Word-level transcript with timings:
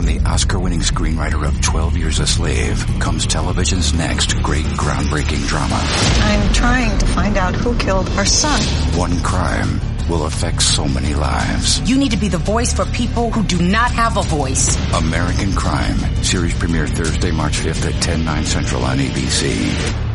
From 0.00 0.06
the 0.06 0.20
Oscar-winning 0.20 0.80
screenwriter 0.80 1.46
of 1.46 1.60
12 1.60 1.98
Years 1.98 2.20
a 2.20 2.26
Slave 2.26 2.86
comes 3.00 3.26
television's 3.26 3.92
next 3.92 4.32
great 4.42 4.64
groundbreaking 4.64 5.46
drama. 5.46 5.78
I'm 5.78 6.52
trying 6.54 6.98
to 7.00 7.04
find 7.04 7.36
out 7.36 7.54
who 7.54 7.76
killed 7.76 8.08
our 8.16 8.24
son. 8.24 8.62
One 8.98 9.20
crime 9.22 9.78
will 10.08 10.24
affect 10.24 10.62
so 10.62 10.88
many 10.88 11.14
lives. 11.14 11.86
You 11.86 11.98
need 11.98 12.12
to 12.12 12.16
be 12.16 12.28
the 12.28 12.38
voice 12.38 12.72
for 12.72 12.86
people 12.86 13.30
who 13.30 13.44
do 13.44 13.60
not 13.60 13.90
have 13.90 14.16
a 14.16 14.22
voice. 14.22 14.74
American 14.94 15.52
Crime. 15.52 15.98
Series 16.24 16.58
premiere 16.58 16.86
Thursday, 16.86 17.30
March 17.30 17.58
5th 17.58 17.94
at 17.94 18.02
10, 18.02 18.24
9 18.24 18.44
central 18.46 18.82
on 18.82 18.96
ABC. 18.96 19.52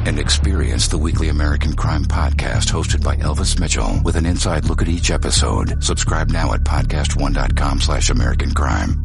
And 0.07 0.17
experience 0.17 0.87
the 0.87 0.97
weekly 0.97 1.29
American 1.29 1.75
Crime 1.75 2.05
podcast 2.05 2.71
hosted 2.71 3.03
by 3.03 3.17
Elvis 3.17 3.59
Mitchell 3.59 4.01
with 4.03 4.15
an 4.15 4.25
inside 4.25 4.65
look 4.65 4.81
at 4.81 4.87
each 4.89 5.11
episode. 5.11 5.83
Subscribe 5.83 6.31
now 6.31 6.53
at 6.53 6.61
podcastone.com 6.61 7.81
slash 7.81 8.09
American 8.09 8.51
Crime. 8.51 9.04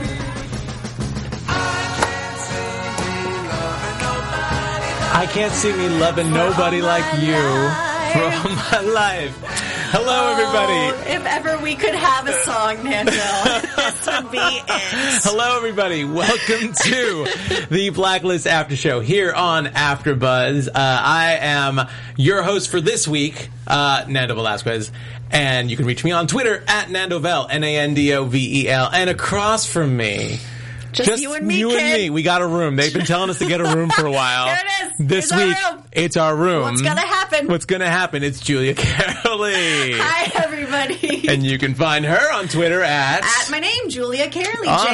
I 5.13 5.27
can't 5.27 5.53
see 5.53 5.71
me 5.73 5.89
loving 5.89 6.31
nobody 6.31 6.81
like 6.81 7.03
you 7.21 7.35
from 8.13 8.55
my 8.55 8.79
life. 8.93 9.37
Hello, 9.93 10.31
everybody. 10.31 11.11
If 11.13 11.25
ever 11.25 11.61
we 11.61 11.75
could 11.75 11.93
have 11.93 12.27
a 12.27 12.33
song, 12.43 12.83
Nando, 12.83 13.11
this 13.11 14.07
would 14.07 14.31
be 14.31 14.37
it. 14.37 14.63
Hello, 14.67 15.57
everybody. 15.57 16.05
Welcome 16.05 16.73
to 16.73 17.27
the 17.69 17.91
Blacklist 17.93 18.47
After 18.47 18.75
Show 18.77 19.01
here 19.01 19.33
on 19.33 19.65
AfterBuzz. 19.65 20.69
Uh, 20.69 20.71
I 20.75 21.37
am 21.41 21.87
your 22.15 22.41
host 22.41 22.69
for 22.69 22.79
this 22.79 23.05
week, 23.07 23.49
uh, 23.67 24.05
Nando 24.07 24.35
Velasquez. 24.35 24.91
And 25.29 25.69
you 25.69 25.77
can 25.77 25.85
reach 25.85 26.03
me 26.05 26.11
on 26.11 26.27
Twitter 26.27 26.63
at 26.67 26.87
Nandovel, 26.87 27.47
N-A-N-D-O-V-E-L. 27.49 28.89
And 28.93 29.09
across 29.09 29.65
from 29.65 29.95
me, 29.95 30.39
Just, 30.93 31.21
you 31.21 31.33
and 31.33 31.45
me, 31.47 31.59
you 31.59 31.69
kid. 31.69 31.79
and 31.79 31.93
me. 32.03 32.09
We 32.09 32.23
got 32.23 32.41
a 32.41 32.47
room. 32.47 32.75
They've 32.75 32.93
been 32.93 33.05
telling 33.05 33.29
us 33.29 33.39
to 33.39 33.45
get 33.47 33.61
a 33.61 33.75
room 33.75 33.89
for 33.89 34.05
a 34.05 34.11
while. 34.11 34.45
There 34.51 34.57
it 34.65 34.65
is. 34.85 35.07
This 35.07 35.31
Here's 35.31 35.41
our 35.41 35.47
week, 35.47 35.57
room. 35.71 35.83
it's 35.93 36.17
our 36.17 36.35
room. 36.35 36.61
What's 36.63 36.81
gonna 36.81 37.01
happen? 37.01 37.47
What's 37.47 37.65
gonna 37.65 37.89
happen? 37.89 38.23
It's 38.23 38.39
Julia 38.39 38.73
Carolee. 38.77 39.97
Hi, 39.97 40.31
everybody. 40.43 41.27
And 41.27 41.43
you 41.45 41.57
can 41.57 41.73
find 41.75 42.05
her 42.05 42.33
on 42.33 42.47
Twitter 42.47 42.81
at. 42.83 43.23
At 43.23 43.49
my 43.49 43.59
name, 43.59 43.89
Julia 43.89 44.29
Cearley, 44.29 44.67
Awesome. 44.67 44.93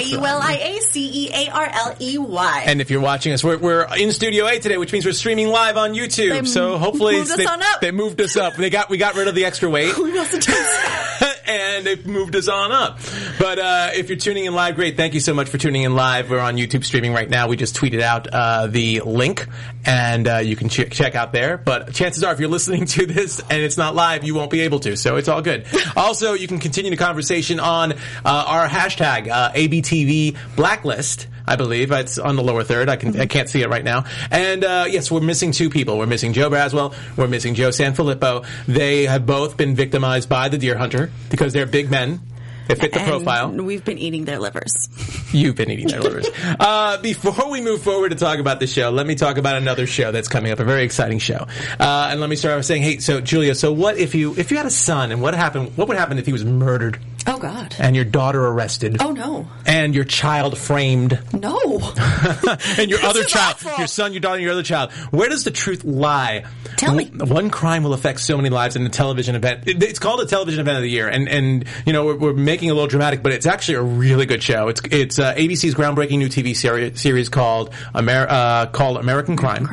J-U-L-I-A-C-E-A-R-L-E-Y. 1.27 2.63
and 2.65 2.79
if 2.81 2.89
you're 2.89 3.01
watching 3.01 3.33
us, 3.33 3.43
we're, 3.43 3.57
we're 3.57 3.85
in 3.97 4.11
Studio 4.11 4.47
A 4.47 4.59
today, 4.59 4.77
which 4.77 4.93
means 4.93 5.05
we're 5.05 5.11
streaming 5.13 5.47
live 5.49 5.75
on 5.77 5.93
YouTube. 5.93 6.29
They 6.41 6.45
so 6.47 6.77
hopefully 6.77 7.15
moved 7.17 7.31
us 7.31 7.37
they, 7.37 7.47
they 7.81 7.91
moved 7.91 8.21
us 8.21 8.37
up. 8.37 8.55
They 8.55 8.69
got 8.69 8.89
we 8.89 8.97
got 8.97 9.15
rid 9.15 9.27
of 9.27 9.35
the 9.35 9.45
extra 9.45 9.69
weight. 9.69 9.93
we 11.47 11.53
must 11.53 11.69
have 11.69 11.77
done 11.77 11.77
and 11.77 11.85
they've 11.85 12.05
moved 12.05 12.35
us 12.35 12.47
on 12.47 12.71
up. 12.71 12.99
But 13.39 13.59
uh, 13.59 13.89
if 13.93 14.09
you're 14.09 14.17
tuning 14.17 14.45
in 14.45 14.53
live, 14.53 14.75
great. 14.75 14.97
Thank 14.97 15.13
you 15.13 15.19
so 15.19 15.33
much 15.33 15.49
for 15.49 15.57
tuning 15.57 15.83
in 15.83 15.95
live. 15.95 16.29
We're 16.29 16.39
on 16.39 16.57
YouTube 16.57 16.83
streaming 16.83 17.13
right 17.13 17.29
now. 17.29 17.47
We 17.47 17.57
just 17.57 17.75
tweeted 17.75 18.01
out 18.01 18.27
uh, 18.27 18.67
the 18.67 19.01
link, 19.01 19.47
and 19.85 20.27
uh, 20.27 20.37
you 20.37 20.55
can 20.55 20.69
ch- 20.69 20.89
check 20.89 21.15
out 21.15 21.33
there. 21.33 21.57
But 21.57 21.93
chances 21.93 22.23
are, 22.23 22.33
if 22.33 22.39
you're 22.39 22.49
listening 22.49 22.85
to 22.85 23.05
this 23.05 23.39
and 23.39 23.61
it's 23.61 23.77
not 23.77 23.95
live, 23.95 24.23
you 24.23 24.35
won't 24.35 24.51
be 24.51 24.61
able 24.61 24.79
to. 24.81 24.97
So 24.97 25.17
it's 25.17 25.27
all 25.27 25.41
good. 25.41 25.65
also, 25.95 26.33
you 26.33 26.47
can 26.47 26.59
continue 26.59 26.91
the 26.91 26.97
conversation 26.97 27.59
on 27.59 27.93
uh, 27.93 27.97
our 28.25 28.67
hashtag 28.67 29.29
uh, 29.29 29.51
ABTV 29.51 30.37
Blacklist. 30.55 31.27
I 31.47 31.55
believe 31.55 31.91
it's 31.91 32.19
on 32.19 32.35
the 32.35 32.43
lower 32.43 32.63
third. 32.63 32.89
I 32.89 32.97
can 32.97 33.17
I 33.17 33.25
can't 33.25 33.49
see 33.49 33.61
it 33.61 33.69
right 33.69 33.83
now. 33.83 34.03
And 34.29 34.65
uh, 34.65 34.85
yes, 34.89 35.09
we're 35.09 35.21
missing 35.21 35.53
two 35.53 35.69
people. 35.69 35.97
We're 35.97 36.05
missing 36.05 36.33
Joe 36.33 36.49
Braswell. 36.49 36.93
We're 37.15 37.29
missing 37.29 37.55
Joe 37.55 37.69
Sanfilippo. 37.69 38.45
They 38.67 39.05
have 39.05 39.25
both 39.25 39.55
been 39.55 39.73
victimized 39.73 40.27
by 40.27 40.49
the 40.49 40.57
deer 40.57 40.77
hunter 40.77 41.09
because 41.37 41.53
they're 41.53 41.65
big 41.65 41.89
men. 41.91 42.19
They 42.67 42.75
fit 42.75 42.91
the 42.91 42.99
And 42.99 43.07
profile. 43.07 43.51
We've 43.51 43.83
been 43.83 43.97
eating 43.97 44.25
their 44.25 44.39
livers. 44.39 44.89
You've 45.31 45.55
been 45.55 45.71
eating 45.71 45.87
their 45.87 46.01
livers. 46.01 46.27
uh, 46.59 47.01
before 47.01 47.49
we 47.49 47.61
move 47.61 47.81
forward 47.81 48.09
to 48.09 48.17
talk 48.17 48.39
about 48.39 48.59
the 48.59 48.67
show, 48.67 48.89
let 48.89 49.07
me 49.07 49.15
talk 49.15 49.37
about 49.37 49.55
another 49.55 49.87
show 49.87 50.11
that's 50.11 50.27
coming 50.27 50.51
up, 50.51 50.59
a 50.59 50.65
very 50.65 50.83
exciting 50.83 51.19
show. 51.19 51.47
Uh, 51.79 52.09
and 52.11 52.19
let 52.19 52.29
me 52.29 52.35
start 52.35 52.57
by 52.57 52.61
saying, 52.61 52.81
hey, 52.81 52.97
so 52.97 53.21
Julia, 53.21 53.55
so 53.55 53.71
what 53.71 53.97
if 53.97 54.15
you 54.15 54.35
if 54.35 54.51
you 54.51 54.57
had 54.57 54.65
a 54.65 54.71
son, 54.71 55.13
and 55.13 55.21
what 55.21 55.33
happened? 55.33 55.77
What 55.77 55.87
would 55.87 55.97
happen 55.97 56.17
if 56.17 56.25
he 56.25 56.33
was 56.33 56.43
murdered 56.43 56.99
Oh, 57.27 57.37
God. 57.37 57.56
And 57.79 57.95
your 57.95 58.05
daughter 58.05 58.45
arrested? 58.45 58.97
Oh, 59.01 59.11
no. 59.11 59.47
And 59.65 59.93
your 59.95 60.03
child 60.03 60.57
framed, 60.57 61.19
No. 61.33 61.57
and 62.77 62.89
your 62.89 63.01
other 63.03 63.23
child, 63.23 63.55
awful. 63.55 63.77
your 63.77 63.87
son, 63.87 64.13
your 64.13 64.19
daughter, 64.21 64.39
your 64.39 64.51
other 64.51 64.63
child. 64.63 64.91
Where 65.11 65.29
does 65.29 65.43
the 65.43 65.51
truth 65.51 65.83
lie? 65.83 66.45
Tell 66.77 66.93
me. 66.93 67.05
One 67.05 67.49
crime 67.49 67.83
will 67.83 67.93
affect 67.93 68.19
so 68.21 68.37
many 68.37 68.49
lives 68.49 68.75
in 68.75 68.85
a 68.85 68.89
television 68.89 69.35
event. 69.35 69.63
It's 69.65 69.99
called 69.99 70.21
a 70.21 70.25
television 70.25 70.59
event 70.61 70.77
of 70.77 70.83
the 70.83 70.89
year, 70.89 71.07
and 71.07 71.27
and 71.27 71.65
you 71.85 71.93
know 71.93 72.05
we're, 72.05 72.15
we're 72.17 72.33
making 72.33 72.69
it 72.69 72.71
a 72.71 72.73
little 72.75 72.87
dramatic, 72.87 73.23
but 73.23 73.31
it's 73.33 73.45
actually 73.47 73.75
a 73.75 73.81
really 73.81 74.25
good 74.25 74.43
show. 74.43 74.67
It's 74.67 74.81
it's 74.91 75.17
uh, 75.19 75.33
ABC's 75.33 75.73
groundbreaking 75.75 76.19
new 76.19 76.29
TV 76.29 76.55
series, 76.55 76.99
series 77.01 77.29
called 77.29 77.73
Amer- 77.95 78.27
uh, 78.29 78.65
called 78.67 78.97
American 78.97 79.37
Crime, 79.37 79.67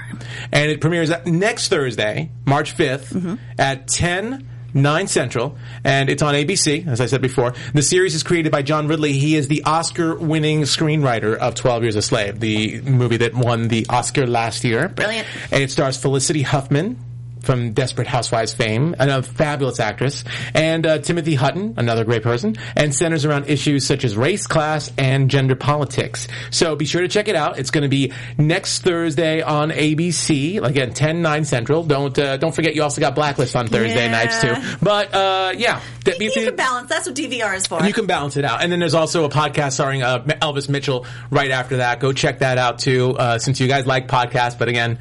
and 0.50 0.70
it 0.70 0.80
premieres 0.80 1.10
next 1.26 1.68
Thursday, 1.68 2.30
March 2.46 2.74
5th 2.76 3.12
Mm-hmm. 3.12 3.34
at 3.58 3.86
ten. 3.88 4.48
9 4.74 5.06
Central, 5.06 5.56
and 5.84 6.10
it's 6.10 6.22
on 6.22 6.34
ABC, 6.34 6.86
as 6.86 7.00
I 7.00 7.06
said 7.06 7.22
before. 7.22 7.54
The 7.72 7.82
series 7.82 8.14
is 8.14 8.22
created 8.22 8.52
by 8.52 8.62
John 8.62 8.88
Ridley. 8.88 9.12
He 9.12 9.36
is 9.36 9.48
the 9.48 9.62
Oscar 9.64 10.16
winning 10.16 10.62
screenwriter 10.62 11.36
of 11.36 11.54
12 11.54 11.82
Years 11.84 11.96
a 11.96 12.02
Slave, 12.02 12.40
the 12.40 12.80
movie 12.82 13.18
that 13.18 13.34
won 13.34 13.68
the 13.68 13.86
Oscar 13.88 14.26
last 14.26 14.64
year. 14.64 14.88
Brilliant. 14.88 15.26
And 15.50 15.62
it 15.62 15.70
stars 15.70 15.96
Felicity 15.96 16.42
Huffman 16.42 16.98
from 17.44 17.72
Desperate 17.72 18.06
Housewives 18.06 18.52
fame, 18.52 18.94
a 18.98 19.22
fabulous 19.22 19.80
actress, 19.80 20.24
and 20.54 20.86
uh, 20.86 20.98
Timothy 20.98 21.34
Hutton, 21.34 21.74
another 21.76 22.04
great 22.04 22.22
person, 22.22 22.56
and 22.76 22.94
centers 22.94 23.24
around 23.24 23.48
issues 23.48 23.86
such 23.86 24.04
as 24.04 24.16
race, 24.16 24.46
class, 24.46 24.90
and 24.98 25.30
gender 25.30 25.54
politics. 25.56 26.26
So 26.50 26.74
be 26.76 26.84
sure 26.84 27.02
to 27.02 27.08
check 27.08 27.28
it 27.28 27.36
out. 27.36 27.58
It's 27.58 27.70
going 27.70 27.82
to 27.82 27.88
be 27.88 28.12
next 28.38 28.80
Thursday 28.82 29.42
on 29.42 29.70
ABC, 29.70 30.62
again 30.62 30.92
10 30.94 31.22
9 31.22 31.44
Central. 31.44 31.82
Don't 31.84 32.18
uh, 32.18 32.36
don't 32.36 32.54
forget 32.54 32.74
you 32.74 32.82
also 32.82 33.00
got 33.00 33.14
Blacklist 33.14 33.54
on 33.56 33.66
Thursday 33.68 34.06
Yeah. 34.06 34.10
nights 34.10 34.40
too. 34.40 34.54
But 34.82 35.14
uh, 35.14 35.52
yeah, 35.56 35.80
You 36.18 36.30
can 36.30 36.56
balance. 36.56 36.88
That's 36.88 37.06
what 37.06 37.14
DVR 37.14 37.54
is 37.56 37.66
for. 37.66 37.82
you 37.84 37.92
can 37.92 38.06
balance 38.06 38.36
it 38.36 38.44
out. 38.44 38.62
And 38.62 38.70
then 38.72 38.78
there's 38.80 38.94
also 38.94 39.24
a 39.24 39.28
podcast 39.28 39.72
starring 39.72 40.02
uh, 40.02 40.20
Elvis 40.42 40.68
Mitchell 40.68 41.06
right 41.30 41.50
after 41.50 41.78
that. 41.78 42.00
Go 42.00 42.12
check 42.12 42.40
that 42.40 42.58
out 42.58 42.78
too, 42.78 43.16
uh, 43.16 43.38
since 43.38 43.60
you 43.60 43.68
guys 43.68 43.86
like 43.86 44.08
podcasts. 44.08 44.58
But 44.58 44.68
again, 44.68 44.98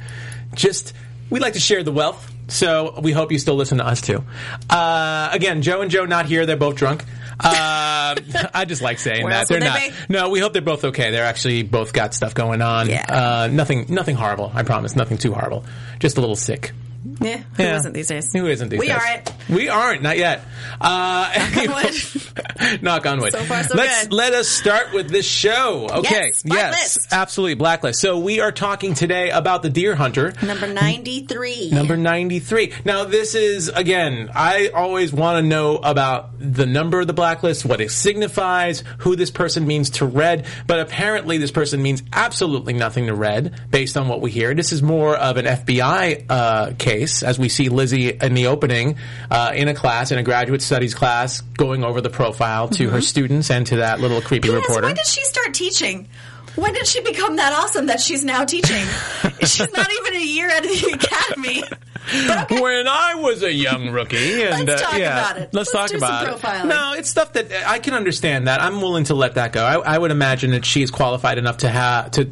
just, 0.54 0.92
we 1.30 1.40
like 1.40 1.54
to 1.54 1.60
share 1.60 1.82
the 1.82 1.92
wealth. 1.92 2.30
So 2.48 3.00
we 3.00 3.12
hope 3.12 3.32
you 3.32 3.38
still 3.38 3.54
listen 3.54 3.78
to 3.78 3.86
us 3.86 4.00
too. 4.00 4.24
Uh, 4.68 5.28
again, 5.32 5.62
Joe 5.62 5.80
and 5.80 5.90
Joe 5.90 6.04
not 6.04 6.26
here. 6.26 6.46
They're 6.46 6.56
both 6.56 6.76
drunk. 6.76 7.04
Uh, 7.40 8.14
I 8.54 8.64
just 8.66 8.82
like 8.82 8.98
saying 8.98 9.24
Where 9.24 9.32
that. 9.32 9.48
They're 9.48 9.60
not. 9.60 9.78
they? 9.78 9.92
No, 10.08 10.28
we 10.28 10.40
hope 10.40 10.52
they're 10.52 10.62
both 10.62 10.84
okay. 10.84 11.10
They're 11.10 11.24
actually 11.24 11.62
both 11.62 11.92
got 11.92 12.14
stuff 12.14 12.34
going 12.34 12.62
on. 12.62 12.88
Yeah. 12.88 13.06
Uh, 13.08 13.48
nothing, 13.50 13.86
nothing 13.88 14.16
horrible. 14.16 14.52
I 14.54 14.62
promise. 14.62 14.94
Nothing 14.94 15.18
too 15.18 15.32
horrible. 15.32 15.64
Just 15.98 16.16
a 16.16 16.20
little 16.20 16.36
sick. 16.36 16.72
Yeah. 17.20 17.42
Who 17.56 17.62
Yeah. 17.62 17.76
isn't 17.76 17.92
these 17.92 18.08
days? 18.08 18.32
Who 18.32 18.46
isn't 18.46 18.68
these 18.68 18.80
We 18.80 18.88
days? 18.88 18.96
aren't. 18.96 19.32
We 19.48 19.68
aren't, 19.68 20.02
not 20.02 20.16
yet. 20.18 20.42
Uh, 20.80 21.32
on 21.56 21.74
wood. 21.74 22.82
knock 22.82 23.06
on 23.06 23.20
wood. 23.20 23.32
So 23.32 23.42
far, 23.44 23.62
so 23.64 23.76
Let's 23.76 24.04
good. 24.04 24.12
let 24.12 24.32
us 24.32 24.48
start 24.48 24.92
with 24.92 25.08
this 25.10 25.26
show. 25.26 25.88
Okay, 25.90 26.26
Yes, 26.28 26.42
Blacklist. 26.42 27.12
absolutely, 27.12 27.54
blacklist. 27.54 28.00
So 28.00 28.18
we 28.18 28.40
are 28.40 28.52
talking 28.52 28.94
today 28.94 29.30
about 29.30 29.62
the 29.62 29.70
Deer 29.70 29.94
Hunter. 29.94 30.32
Number 30.42 30.66
93. 30.66 31.70
Number 31.70 31.96
93. 31.96 32.72
Now, 32.84 33.04
this 33.04 33.34
is, 33.34 33.68
again, 33.68 34.30
I 34.34 34.68
always 34.68 35.12
want 35.12 35.42
to 35.42 35.48
know 35.48 35.76
about 35.76 36.30
the 36.38 36.66
number 36.66 37.00
of 37.00 37.06
the 37.06 37.12
blacklist, 37.12 37.64
what 37.64 37.80
it 37.80 37.90
signifies, 37.90 38.82
who 38.98 39.16
this 39.16 39.30
person 39.30 39.66
means 39.66 39.90
to 39.90 40.06
Red, 40.06 40.46
but 40.66 40.80
apparently 40.80 41.38
this 41.38 41.50
person 41.50 41.82
means 41.82 42.02
absolutely 42.12 42.72
nothing 42.72 43.06
to 43.06 43.14
Red, 43.14 43.54
based 43.70 43.96
on 43.96 44.08
what 44.08 44.20
we 44.20 44.30
hear. 44.30 44.54
This 44.54 44.72
is 44.72 44.82
more 44.82 45.16
of 45.16 45.36
an 45.36 45.44
FBI 45.46 46.24
uh, 46.28 46.72
case, 46.78 46.93
as 47.02 47.38
we 47.38 47.48
see 47.48 47.68
Lizzie 47.68 48.10
in 48.10 48.34
the 48.34 48.46
opening, 48.46 48.96
uh, 49.30 49.52
in 49.54 49.68
a 49.68 49.74
class, 49.74 50.10
in 50.12 50.18
a 50.18 50.22
graduate 50.22 50.62
studies 50.62 50.94
class, 50.94 51.40
going 51.40 51.84
over 51.84 52.00
the 52.00 52.10
profile 52.10 52.68
to 52.68 52.90
her 52.90 53.00
students 53.00 53.50
and 53.50 53.66
to 53.66 53.76
that 53.76 54.00
little 54.00 54.20
creepy 54.20 54.48
Yes, 54.48 54.56
reporter. 54.56 54.86
when 54.86 54.94
did 54.94 55.06
she 55.06 55.22
start 55.24 55.54
teaching? 55.54 56.08
When 56.56 56.72
did 56.72 56.86
she 56.86 57.00
become 57.00 57.36
that 57.36 57.52
awesome 57.52 57.86
that 57.86 58.00
she's 58.00 58.24
now 58.24 58.44
teaching? 58.44 58.86
she's 59.40 59.72
not 59.72 59.90
even 59.92 60.14
a 60.14 60.24
year 60.24 60.50
out 60.50 60.64
of 60.64 60.70
the 60.70 60.92
academy. 60.92 61.64
Okay. 61.64 62.60
When 62.60 62.86
I 62.86 63.14
was 63.14 63.42
a 63.42 63.52
young 63.52 63.90
rookie, 63.90 64.42
and 64.42 64.68
Let's 64.68 64.82
uh, 64.82 64.86
talk 64.90 64.98
yeah, 64.98 65.18
about 65.18 65.36
it. 65.38 65.54
Let's, 65.54 65.72
Let's 65.74 65.92
talk 65.92 65.98
about 65.98 66.64
it. 66.64 66.66
No, 66.68 66.92
it's 66.92 67.08
stuff 67.08 67.32
that 67.32 67.50
I 67.66 67.78
can 67.78 67.94
understand. 67.94 68.46
That 68.46 68.60
I'm 68.60 68.80
willing 68.80 69.04
to 69.04 69.14
let 69.14 69.34
that 69.34 69.52
go. 69.52 69.64
I, 69.64 69.94
I 69.94 69.98
would 69.98 70.10
imagine 70.10 70.50
that 70.52 70.64
she's 70.64 70.90
qualified 70.90 71.38
enough 71.38 71.58
to 71.58 71.68
have 71.68 72.10
to 72.12 72.24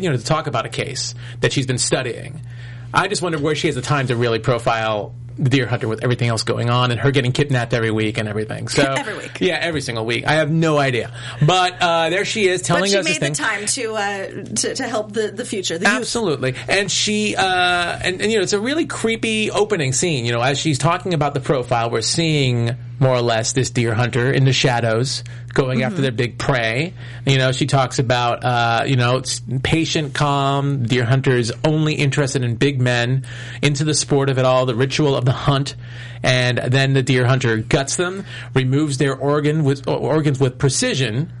you 0.00 0.10
know 0.10 0.16
to 0.16 0.24
talk 0.24 0.46
about 0.46 0.64
a 0.64 0.68
case 0.68 1.14
that 1.40 1.52
she's 1.52 1.66
been 1.66 1.78
studying. 1.78 2.40
I 2.96 3.08
just 3.08 3.22
wonder 3.22 3.38
where 3.38 3.54
she 3.54 3.68
has 3.68 3.74
the 3.76 3.82
time 3.82 4.06
to 4.08 4.16
really 4.16 4.38
profile 4.38 5.14
the 5.38 5.50
deer 5.50 5.66
hunter 5.66 5.86
with 5.86 6.02
everything 6.02 6.28
else 6.28 6.44
going 6.44 6.70
on 6.70 6.90
and 6.90 6.98
her 6.98 7.10
getting 7.10 7.30
kidnapped 7.30 7.74
every 7.74 7.90
week 7.90 8.16
and 8.16 8.26
everything. 8.26 8.68
So 8.68 8.82
Every 8.96 9.18
week. 9.18 9.38
yeah, 9.38 9.58
every 9.60 9.82
single 9.82 10.06
week. 10.06 10.26
I 10.26 10.36
have 10.36 10.50
no 10.50 10.78
idea, 10.78 11.12
but 11.44 11.74
uh, 11.78 12.08
there 12.08 12.24
she 12.24 12.48
is 12.48 12.62
telling 12.62 12.84
But 12.84 12.88
she 12.88 12.96
us 12.96 13.06
this 13.06 13.20
made 13.20 13.20
thing. 13.20 13.32
the 13.34 13.38
time 13.42 13.66
to, 13.66 13.94
uh, 13.94 14.44
to 14.54 14.74
to 14.76 14.88
help 14.88 15.12
the, 15.12 15.28
the 15.30 15.44
future, 15.44 15.76
the 15.76 15.84
youth. 15.84 15.94
Absolutely. 15.94 16.54
And 16.68 16.90
she, 16.90 17.36
uh, 17.36 17.42
and, 17.44 18.22
and, 18.22 18.32
you 18.32 18.38
know, 18.38 18.42
it's 18.44 18.54
a 18.54 18.60
really 18.60 18.86
creepy 18.86 19.50
opening 19.50 19.92
scene. 19.92 20.24
You 20.24 20.32
know, 20.32 20.40
as 20.40 20.58
she's 20.58 20.78
talking 20.78 21.12
about 21.12 21.34
the 21.34 21.40
profile, 21.40 21.90
we're 21.90 22.00
seeing 22.00 22.74
more 22.98 23.14
or 23.14 23.22
less 23.22 23.52
this 23.52 23.70
deer 23.70 23.94
hunter 23.94 24.32
in 24.32 24.44
the 24.44 24.52
shadows 24.52 25.22
going 25.52 25.82
after 25.82 26.02
their 26.02 26.12
big 26.12 26.38
prey. 26.38 26.94
You 27.26 27.38
know, 27.38 27.52
she 27.52 27.66
talks 27.66 27.98
about, 27.98 28.44
uh, 28.44 28.84
you 28.86 28.96
know, 28.96 29.16
it's 29.16 29.40
patient, 29.62 30.14
calm, 30.14 30.84
deer 30.84 31.04
hunters 31.04 31.52
only 31.64 31.94
interested 31.94 32.42
in 32.42 32.56
big 32.56 32.80
men, 32.80 33.26
into 33.62 33.84
the 33.84 33.94
sport 33.94 34.28
of 34.28 34.38
it 34.38 34.44
all, 34.44 34.66
the 34.66 34.74
ritual 34.74 35.16
of 35.16 35.24
the 35.24 35.32
hunt. 35.32 35.76
And 36.22 36.58
then 36.58 36.92
the 36.92 37.02
deer 37.02 37.26
hunter 37.26 37.58
guts 37.58 37.96
them, 37.96 38.24
removes 38.54 38.98
their 38.98 39.16
organ 39.16 39.64
with, 39.64 39.86
organs 39.88 40.40
with 40.40 40.58
precision, 40.58 41.32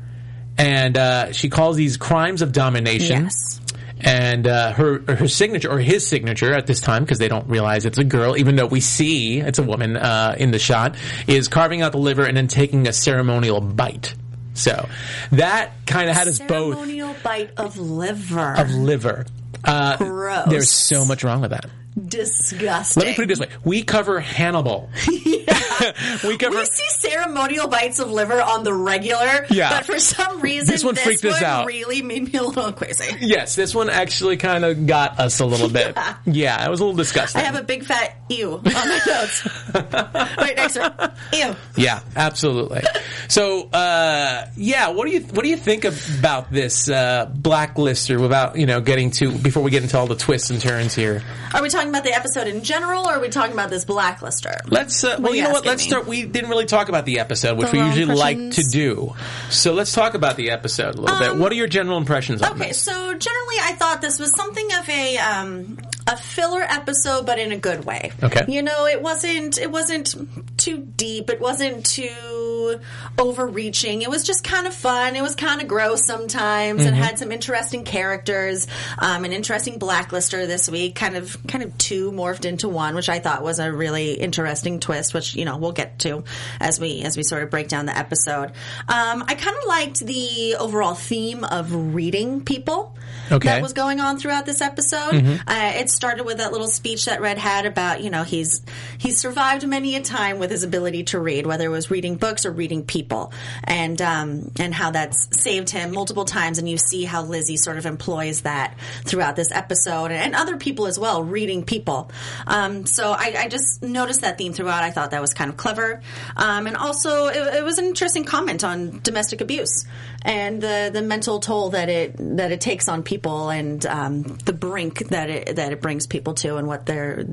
and 0.58 0.96
uh, 0.96 1.32
she 1.32 1.48
calls 1.48 1.76
these 1.76 1.96
crimes 1.96 2.42
of 2.42 2.52
domination 2.52 3.24
Yes. 3.24 3.60
And 4.00 4.46
uh, 4.46 4.72
her 4.72 5.02
her 5.08 5.28
signature 5.28 5.70
or 5.70 5.78
his 5.78 6.06
signature 6.06 6.52
at 6.52 6.66
this 6.66 6.80
time 6.80 7.02
because 7.04 7.18
they 7.18 7.28
don't 7.28 7.48
realize 7.48 7.86
it's 7.86 7.98
a 7.98 8.04
girl, 8.04 8.36
even 8.36 8.56
though 8.56 8.66
we 8.66 8.80
see 8.80 9.40
it's 9.40 9.58
a 9.58 9.62
woman 9.62 9.96
uh, 9.96 10.36
in 10.38 10.50
the 10.50 10.58
shot, 10.58 10.96
is 11.26 11.48
carving 11.48 11.82
out 11.82 11.92
the 11.92 11.98
liver 11.98 12.24
and 12.24 12.36
then 12.36 12.48
taking 12.48 12.86
a 12.88 12.92
ceremonial 12.92 13.60
bite. 13.60 14.14
So 14.54 14.88
that 15.32 15.72
kind 15.86 16.08
of 16.08 16.16
had 16.16 16.28
us 16.28 16.38
both 16.38 16.74
Ceremonial 16.74 17.14
bite 17.22 17.50
of 17.58 17.78
liver. 17.78 18.54
of 18.56 18.70
liver. 18.70 19.26
Uh, 19.64 19.96
Gross. 19.96 20.46
There's 20.48 20.70
so 20.70 21.04
much 21.04 21.24
wrong 21.24 21.40
with 21.40 21.50
that. 21.50 21.66
Disgusting. 21.96 23.02
Let 23.02 23.08
me 23.10 23.14
put 23.14 23.24
it 23.24 23.28
this 23.28 23.40
way: 23.40 23.48
we 23.64 23.82
cover 23.82 24.20
Hannibal. 24.20 24.90
we 25.08 26.36
cover. 26.36 26.56
We 26.58 26.64
see 26.66 27.08
ceremonial 27.08 27.68
bites 27.68 27.98
of 28.00 28.10
liver 28.10 28.40
on 28.40 28.64
the 28.64 28.72
regular, 28.74 29.46
Yeah. 29.50 29.70
but 29.70 29.86
for 29.86 29.98
some 29.98 30.40
reason, 30.40 30.66
This 30.66 30.84
one 30.84 30.94
freaked 30.94 31.24
us 31.24 31.40
out. 31.42 31.66
really 31.66 32.02
made 32.02 32.32
me 32.32 32.38
a 32.38 32.42
little 32.42 32.72
crazy. 32.72 33.16
Yes, 33.20 33.54
this 33.54 33.74
one 33.74 33.88
actually 33.88 34.36
kind 34.36 34.64
of 34.64 34.86
got 34.86 35.18
us 35.20 35.40
a 35.40 35.46
little 35.46 35.68
bit. 35.70 35.96
Yeah. 36.06 36.16
Yeah, 36.46 36.66
it 36.66 36.70
was 36.70 36.80
a 36.80 36.84
little 36.84 36.96
disgusting. 36.96 37.40
I 37.40 37.44
have 37.44 37.56
a 37.56 37.62
big 37.62 37.84
fat 37.84 38.16
ew 38.28 38.54
on 38.54 38.62
my 38.64 39.00
notes. 39.06 39.46
right 39.74 40.56
next 40.56 40.74
to 40.74 41.14
it. 41.32 41.38
Ew. 41.38 41.56
Yeah, 41.82 42.00
absolutely. 42.14 42.82
So, 43.28 43.68
uh, 43.70 44.46
yeah, 44.56 44.88
what 44.88 45.06
do 45.06 45.12
you 45.12 45.20
what 45.20 45.42
do 45.44 45.48
you 45.48 45.56
think 45.56 45.84
about 45.84 46.52
this 46.52 46.88
uh, 46.88 47.30
blacklister? 47.34 48.20
Without 48.20 48.56
you 48.56 48.66
know 48.66 48.80
getting 48.80 49.10
to 49.12 49.32
before 49.32 49.62
we 49.62 49.70
get 49.70 49.82
into 49.82 49.98
all 49.98 50.06
the 50.06 50.14
twists 50.16 50.50
and 50.50 50.60
turns 50.60 50.94
here, 50.94 51.22
Are 51.54 51.62
we 51.62 51.68
talking 51.68 51.85
about 51.88 52.04
the 52.04 52.14
episode 52.14 52.46
in 52.46 52.62
general, 52.62 53.06
or 53.06 53.14
are 53.14 53.20
we 53.20 53.28
talking 53.28 53.52
about 53.52 53.70
this 53.70 53.84
blacklister? 53.84 54.58
let's. 54.70 55.02
Uh, 55.04 55.16
well, 55.20 55.32
you 55.34 55.38
you 55.42 55.44
know 55.46 55.52
what? 55.52 55.64
Let's 55.66 55.82
me? 55.84 55.88
start. 55.90 56.06
We 56.06 56.24
didn't 56.24 56.50
really 56.50 56.66
talk 56.66 56.88
about 56.88 57.04
the 57.04 57.18
episode, 57.20 57.58
which 57.58 57.70
The 57.70 57.78
we 57.78 57.84
usually 57.86 58.14
like 58.16 58.36
to 58.52 58.62
do. 58.70 59.14
So 59.50 59.72
let's 59.72 59.92
talk 59.92 60.14
about 60.14 60.36
the 60.36 60.50
episode 60.50 60.94
a 60.96 61.00
little 61.00 61.18
bit. 61.18 61.36
What 61.36 61.52
are 61.52 61.56
your 61.56 61.66
general 61.68 61.98
impressions 61.98 62.42
on 62.42 62.52
Okay, 62.52 62.68
this? 62.68 62.80
so 62.80 62.92
generally, 62.92 63.56
I 63.60 63.74
thought 63.78 64.00
this 64.00 64.18
was 64.18 64.34
something 64.36 64.68
of 64.78 64.88
a 64.88 65.18
um, 65.18 65.78
a 66.08 66.16
filler 66.16 66.62
episode, 66.62 67.26
but 67.26 67.38
in 67.38 67.50
a 67.52 67.56
good 67.56 67.84
way. 67.84 68.12
Okay. 68.22 68.44
you 68.48 68.62
know, 68.62 68.86
it 68.86 69.02
wasn't 69.02 69.58
it 69.58 69.70
wasn't 69.70 70.14
too 70.56 70.78
deep. 70.78 71.30
It 71.30 71.40
wasn't 71.40 71.84
too 71.84 72.78
overreaching. 73.18 74.02
It 74.02 74.10
was 74.10 74.22
just 74.24 74.44
kind 74.44 74.66
of 74.66 74.74
fun. 74.74 75.16
It 75.16 75.22
was 75.22 75.34
kind 75.34 75.60
of 75.60 75.68
gross 75.68 76.04
sometimes, 76.06 76.84
It 76.84 76.94
had 76.94 77.18
some 77.18 77.32
interesting 77.32 77.84
characters. 77.84 78.66
Um, 78.98 79.24
an 79.24 79.32
interesting 79.32 79.78
blacklister 79.78 80.46
this 80.46 80.68
week, 80.68 80.94
kind 80.94 81.16
of 81.16 81.36
kind 81.48 81.64
of 81.64 81.76
two 81.78 82.12
morphed 82.12 82.44
into 82.44 82.68
one, 82.68 82.94
which 82.94 83.08
I 83.08 83.18
thought 83.18 83.42
was 83.42 83.58
a 83.58 83.72
really 83.72 84.12
interesting 84.12 84.80
twist. 84.80 85.14
Which 85.14 85.34
you 85.34 85.44
know 85.44 85.56
we'll 85.56 85.72
get 85.72 85.98
to 86.00 86.24
as 86.60 86.78
we 86.80 87.02
as 87.02 87.16
we 87.16 87.22
sort 87.22 87.42
of 87.42 87.50
break 87.50 87.68
down 87.68 87.86
the 87.86 87.96
episode. 87.96 88.52
Um, 88.88 89.24
I 89.26 89.34
kind 89.34 89.56
of 89.56 89.64
liked 89.66 90.00
the 90.06 90.56
overall 90.58 90.94
theme 90.94 91.44
of 91.44 91.72
reading 91.94 92.44
people 92.44 92.96
Okay. 93.30 93.48
that 93.48 93.62
was 93.62 93.72
going 93.72 94.00
on 94.00 94.18
throughout 94.18 94.46
this 94.46 94.60
episode. 94.60 95.40
Uh, 95.46 95.72
it 95.76 95.90
started 95.96 96.24
with 96.24 96.38
that 96.38 96.52
little 96.52 96.68
speech 96.68 97.06
that 97.06 97.20
Red 97.20 97.38
had 97.38 97.66
about 97.66 98.02
you 98.02 98.10
know 98.10 98.22
he's 98.22 98.62
he's 98.98 99.18
survived 99.18 99.66
many 99.66 99.96
a 99.96 100.00
time 100.00 100.38
with 100.38 100.50
his 100.50 100.62
ability 100.62 101.04
to 101.04 101.18
read, 101.18 101.46
whether 101.46 101.64
it 101.64 101.70
was 101.70 101.90
reading 101.90 102.16
books 102.16 102.46
or 102.46 102.52
reading 102.52 102.84
people, 102.84 103.32
and 103.64 104.00
um, 104.02 104.52
and 104.58 104.74
how 104.74 104.90
that's 104.90 105.28
saved 105.42 105.70
him 105.70 105.92
multiple 105.92 106.24
times. 106.24 106.58
And 106.58 106.68
you 106.68 106.78
see 106.78 107.04
how 107.04 107.22
Lizzie 107.22 107.56
sort 107.56 107.78
of 107.78 107.86
employs 107.86 108.42
that 108.42 108.78
throughout 109.04 109.36
this 109.36 109.50
episode, 109.50 110.10
and 110.10 110.34
other 110.34 110.56
people 110.56 110.86
as 110.86 110.98
well, 110.98 111.24
reading 111.24 111.64
people. 111.64 112.10
Um, 112.46 112.86
so 112.86 113.12
I, 113.12 113.34
I 113.38 113.48
just 113.48 113.82
noticed 113.82 114.20
that 114.20 114.38
theme 114.38 114.52
throughout. 114.52 114.82
I 114.82 114.90
thought 114.90 115.10
that 115.12 115.20
was 115.20 115.34
kind 115.34 115.50
of 115.50 115.56
clever, 115.56 116.02
um, 116.36 116.66
and 116.66 116.76
also 116.76 117.26
it, 117.26 117.56
it 117.56 117.64
was 117.64 117.78
an 117.78 117.86
interesting 117.86 118.24
comment 118.24 118.62
on 118.62 119.00
domestic 119.02 119.40
abuse 119.40 119.86
and 120.26 120.60
the 120.60 120.90
the 120.92 121.02
mental 121.02 121.38
toll 121.38 121.70
that 121.70 121.88
it 121.88 122.16
that 122.18 122.50
it 122.52 122.60
takes 122.60 122.88
on 122.88 123.02
people 123.02 123.48
and 123.48 123.86
um, 123.86 124.22
the 124.44 124.52
brink 124.52 125.08
that 125.08 125.30
it 125.30 125.56
that 125.56 125.72
it 125.72 125.80
brings 125.86 126.08
people 126.08 126.34
to 126.34 126.56
and 126.56 126.66
what 126.66 126.84
they're 126.84 127.24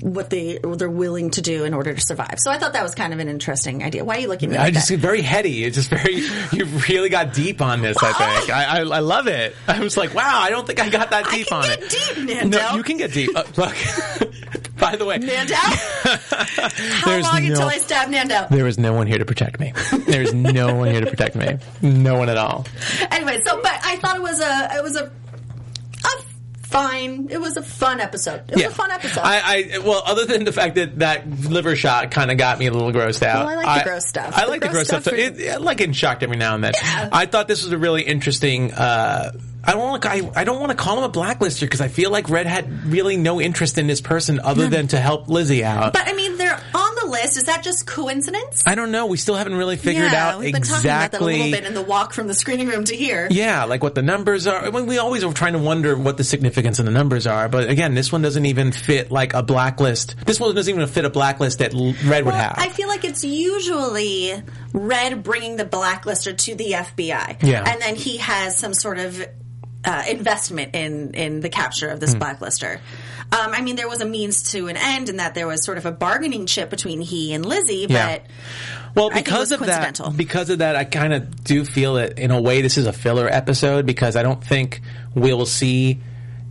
what 0.00 0.30
they 0.30 0.60
what 0.62 0.78
they're 0.78 0.88
willing 0.88 1.30
to 1.30 1.42
do 1.42 1.64
in 1.64 1.74
order 1.74 1.92
to 1.92 2.00
survive. 2.00 2.36
So 2.38 2.52
I 2.52 2.58
thought 2.58 2.74
that 2.74 2.84
was 2.84 2.94
kind 2.94 3.12
of 3.12 3.18
an 3.18 3.28
interesting 3.28 3.82
idea. 3.82 4.04
Why 4.04 4.14
are 4.14 4.20
you 4.20 4.28
looking 4.28 4.50
at 4.50 4.52
me 4.52 4.58
I 4.58 4.62
like 4.66 4.74
just 4.74 4.90
that? 4.90 4.98
very 4.98 5.22
heady. 5.22 5.64
It's 5.64 5.74
just 5.74 5.90
very. 5.90 6.24
You 6.52 6.66
really 6.88 7.08
got 7.08 7.34
deep 7.34 7.60
on 7.60 7.82
this. 7.82 7.96
I 8.00 8.12
think. 8.12 8.50
I, 8.56 8.64
I, 8.64 8.78
I 8.78 9.00
love 9.00 9.26
it. 9.26 9.56
I 9.66 9.80
was 9.80 9.96
like, 9.96 10.14
wow. 10.14 10.38
I 10.40 10.50
don't 10.50 10.68
think 10.68 10.78
I 10.78 10.88
got 10.88 11.10
that 11.10 11.26
I 11.26 11.34
deep 11.36 11.48
can 11.48 11.56
on 11.56 11.64
get 11.64 11.82
it. 11.82 11.90
deep, 11.90 12.24
Nando. 12.28 12.58
No, 12.58 12.74
you 12.76 12.84
can 12.84 12.96
get 12.96 13.12
deep. 13.12 13.36
Uh, 13.36 13.42
look. 13.56 13.74
By 14.78 14.94
the 14.94 15.04
way, 15.04 15.18
Nando? 15.18 15.54
How 15.56 17.10
There's 17.10 17.24
long 17.24 17.42
no- 17.42 17.48
until 17.50 17.68
I 17.68 17.78
stab 17.78 18.08
Nando? 18.08 18.46
There 18.50 18.68
is 18.68 18.78
no 18.78 18.92
one 18.92 19.08
here 19.08 19.18
to 19.18 19.24
protect 19.24 19.58
me. 19.58 19.72
There 20.06 20.22
is 20.22 20.32
no 20.32 20.76
one 20.76 20.92
here 20.92 21.00
to 21.00 21.10
protect 21.10 21.34
me. 21.34 21.58
No 21.82 22.16
one 22.16 22.28
at 22.28 22.38
all. 22.38 22.64
Anyway, 23.10 23.40
so 23.44 23.60
but 23.60 23.80
I 23.84 23.96
thought 23.96 24.14
it 24.14 24.22
was 24.22 24.40
a 24.40 24.76
it 24.76 24.82
was 24.84 24.94
a, 24.94 25.06
a 25.06 26.22
fine. 26.68 27.28
It 27.30 27.40
was 27.40 27.56
a 27.56 27.62
fun 27.62 28.00
episode. 28.00 28.44
It 28.48 28.56
was 28.56 28.64
a 28.64 28.70
fun 28.70 28.90
episode. 28.90 29.22
I, 29.22 29.72
I 29.74 29.78
well, 29.78 30.02
other 30.04 30.24
than 30.26 30.44
the 30.44 30.52
fact 30.52 30.74
that 30.76 30.98
that 30.98 31.28
liver 31.28 31.76
shot 31.76 32.10
kind 32.10 32.30
of 32.30 32.38
got 32.38 32.58
me 32.58 32.66
a 32.66 32.72
little 32.72 32.92
grossed 32.92 33.22
out. 33.22 33.46
Well, 33.46 33.58
I 33.58 33.62
like 33.62 33.84
the 33.84 33.90
gross 33.90 34.06
stuff. 34.06 34.36
I 34.36 34.44
like 34.46 34.60
the 34.60 34.68
gross 34.68 34.88
stuff. 34.88 35.02
stuff 35.02 35.14
It, 35.14 35.48
I 35.48 35.56
like 35.56 35.78
getting 35.78 35.92
shocked 35.94 36.22
every 36.22 36.36
now 36.36 36.54
and 36.54 36.62
then. 36.62 36.72
Yeah. 36.80 37.08
I 37.12 37.26
thought 37.26 37.48
this 37.48 37.62
was 37.62 37.72
a 37.72 37.78
really 37.78 38.02
interesting. 38.02 38.72
Uh, 38.72 39.32
I 39.64 39.72
don't 39.72 39.80
want 39.80 40.02
to. 40.02 40.10
I, 40.10 40.30
I 40.34 40.44
don't 40.44 40.60
want 40.60 40.70
to 40.70 40.76
call 40.76 40.98
him 40.98 41.04
a 41.04 41.10
blacklister 41.10 41.62
because 41.62 41.80
I 41.80 41.88
feel 41.88 42.10
like 42.10 42.30
Red 42.30 42.46
had 42.46 42.86
really 42.86 43.16
no 43.16 43.40
interest 43.40 43.76
in 43.76 43.86
this 43.86 44.00
person 44.00 44.40
other 44.40 44.68
than 44.68 44.88
to 44.88 45.00
help 45.00 45.28
Lizzie 45.28 45.64
out. 45.64 45.92
but 45.92 46.08
I 46.08 46.12
mean, 46.12 46.38
they're 46.38 46.60
list. 47.08 47.36
Is 47.36 47.44
that 47.44 47.62
just 47.62 47.86
coincidence? 47.86 48.62
I 48.66 48.74
don't 48.74 48.90
know. 48.90 49.06
We 49.06 49.16
still 49.16 49.34
haven't 49.34 49.54
really 49.54 49.76
figured 49.76 50.12
yeah, 50.12 50.28
out 50.28 50.38
we've 50.40 50.52
been 50.52 50.62
talking 50.62 50.84
about 50.90 51.12
that 51.12 51.20
a 51.20 51.24
little 51.24 51.50
bit 51.50 51.64
in 51.64 51.74
the 51.74 51.82
walk 51.82 52.12
from 52.12 52.26
the 52.26 52.34
screening 52.34 52.68
room 52.68 52.84
to 52.84 52.96
here. 52.96 53.28
Yeah, 53.30 53.64
like 53.64 53.82
what 53.82 53.94
the 53.94 54.02
numbers 54.02 54.46
are. 54.46 54.64
I 54.64 54.70
mean, 54.70 54.86
we 54.86 54.98
always 54.98 55.24
are 55.24 55.32
trying 55.32 55.54
to 55.54 55.58
wonder 55.58 55.96
what 55.96 56.16
the 56.16 56.24
significance 56.24 56.78
of 56.78 56.84
the 56.84 56.90
numbers 56.90 57.26
are. 57.26 57.48
But 57.48 57.68
again, 57.68 57.94
this 57.94 58.12
one 58.12 58.22
doesn't 58.22 58.46
even 58.46 58.72
fit 58.72 59.10
like 59.10 59.34
a 59.34 59.42
blacklist. 59.42 60.16
This 60.26 60.38
one 60.40 60.54
doesn't 60.54 60.72
even 60.72 60.86
fit 60.88 61.04
a 61.04 61.10
blacklist 61.10 61.58
that 61.60 61.72
Red 61.72 62.24
would 62.24 62.32
Well, 62.32 62.34
have. 62.34 62.54
I 62.58 62.68
feel 62.68 62.88
like 62.88 63.04
it's 63.04 63.24
usually 63.24 64.34
Red 64.72 65.22
bringing 65.22 65.56
the 65.56 65.64
blacklister 65.64 66.36
to 66.36 66.54
the 66.54 66.72
FBI, 66.72 67.42
Yeah. 67.42 67.64
and 67.66 67.80
then 67.80 67.96
he 67.96 68.18
has 68.18 68.56
some 68.58 68.74
sort 68.74 68.98
of 68.98 69.22
uh, 69.84 70.02
investment 70.08 70.74
in 70.74 71.14
in 71.14 71.40
the 71.40 71.48
capture 71.48 71.88
of 71.88 72.00
this 72.00 72.12
Hmm. 72.14 72.22
blacklister. 72.22 72.78
Um, 73.30 73.52
I 73.52 73.60
mean, 73.60 73.76
there 73.76 73.88
was 73.88 74.00
a 74.00 74.06
means 74.06 74.52
to 74.52 74.68
an 74.68 74.76
end, 74.78 75.08
and 75.10 75.18
that 75.20 75.34
there 75.34 75.46
was 75.46 75.62
sort 75.62 75.76
of 75.78 75.84
a 75.86 75.92
bargaining 75.92 76.46
chip 76.46 76.70
between 76.70 77.00
he 77.02 77.34
and 77.34 77.44
Lizzie, 77.44 77.86
Yeah. 77.88 78.18
but. 78.18 78.26
well, 78.94 79.10
because 79.10 79.52
of 79.52 79.60
that, 79.60 80.00
because 80.16 80.48
of 80.50 80.58
that, 80.60 80.76
I 80.76 80.84
kind 80.84 81.12
of 81.12 81.44
do 81.44 81.64
feel 81.64 81.94
that 81.94 82.18
in 82.18 82.30
a 82.30 82.40
way 82.40 82.62
this 82.62 82.78
is 82.78 82.86
a 82.86 82.92
filler 82.92 83.28
episode 83.30 83.84
because 83.86 84.16
I 84.16 84.22
don't 84.22 84.42
think 84.42 84.80
we'll 85.14 85.44
see 85.46 86.00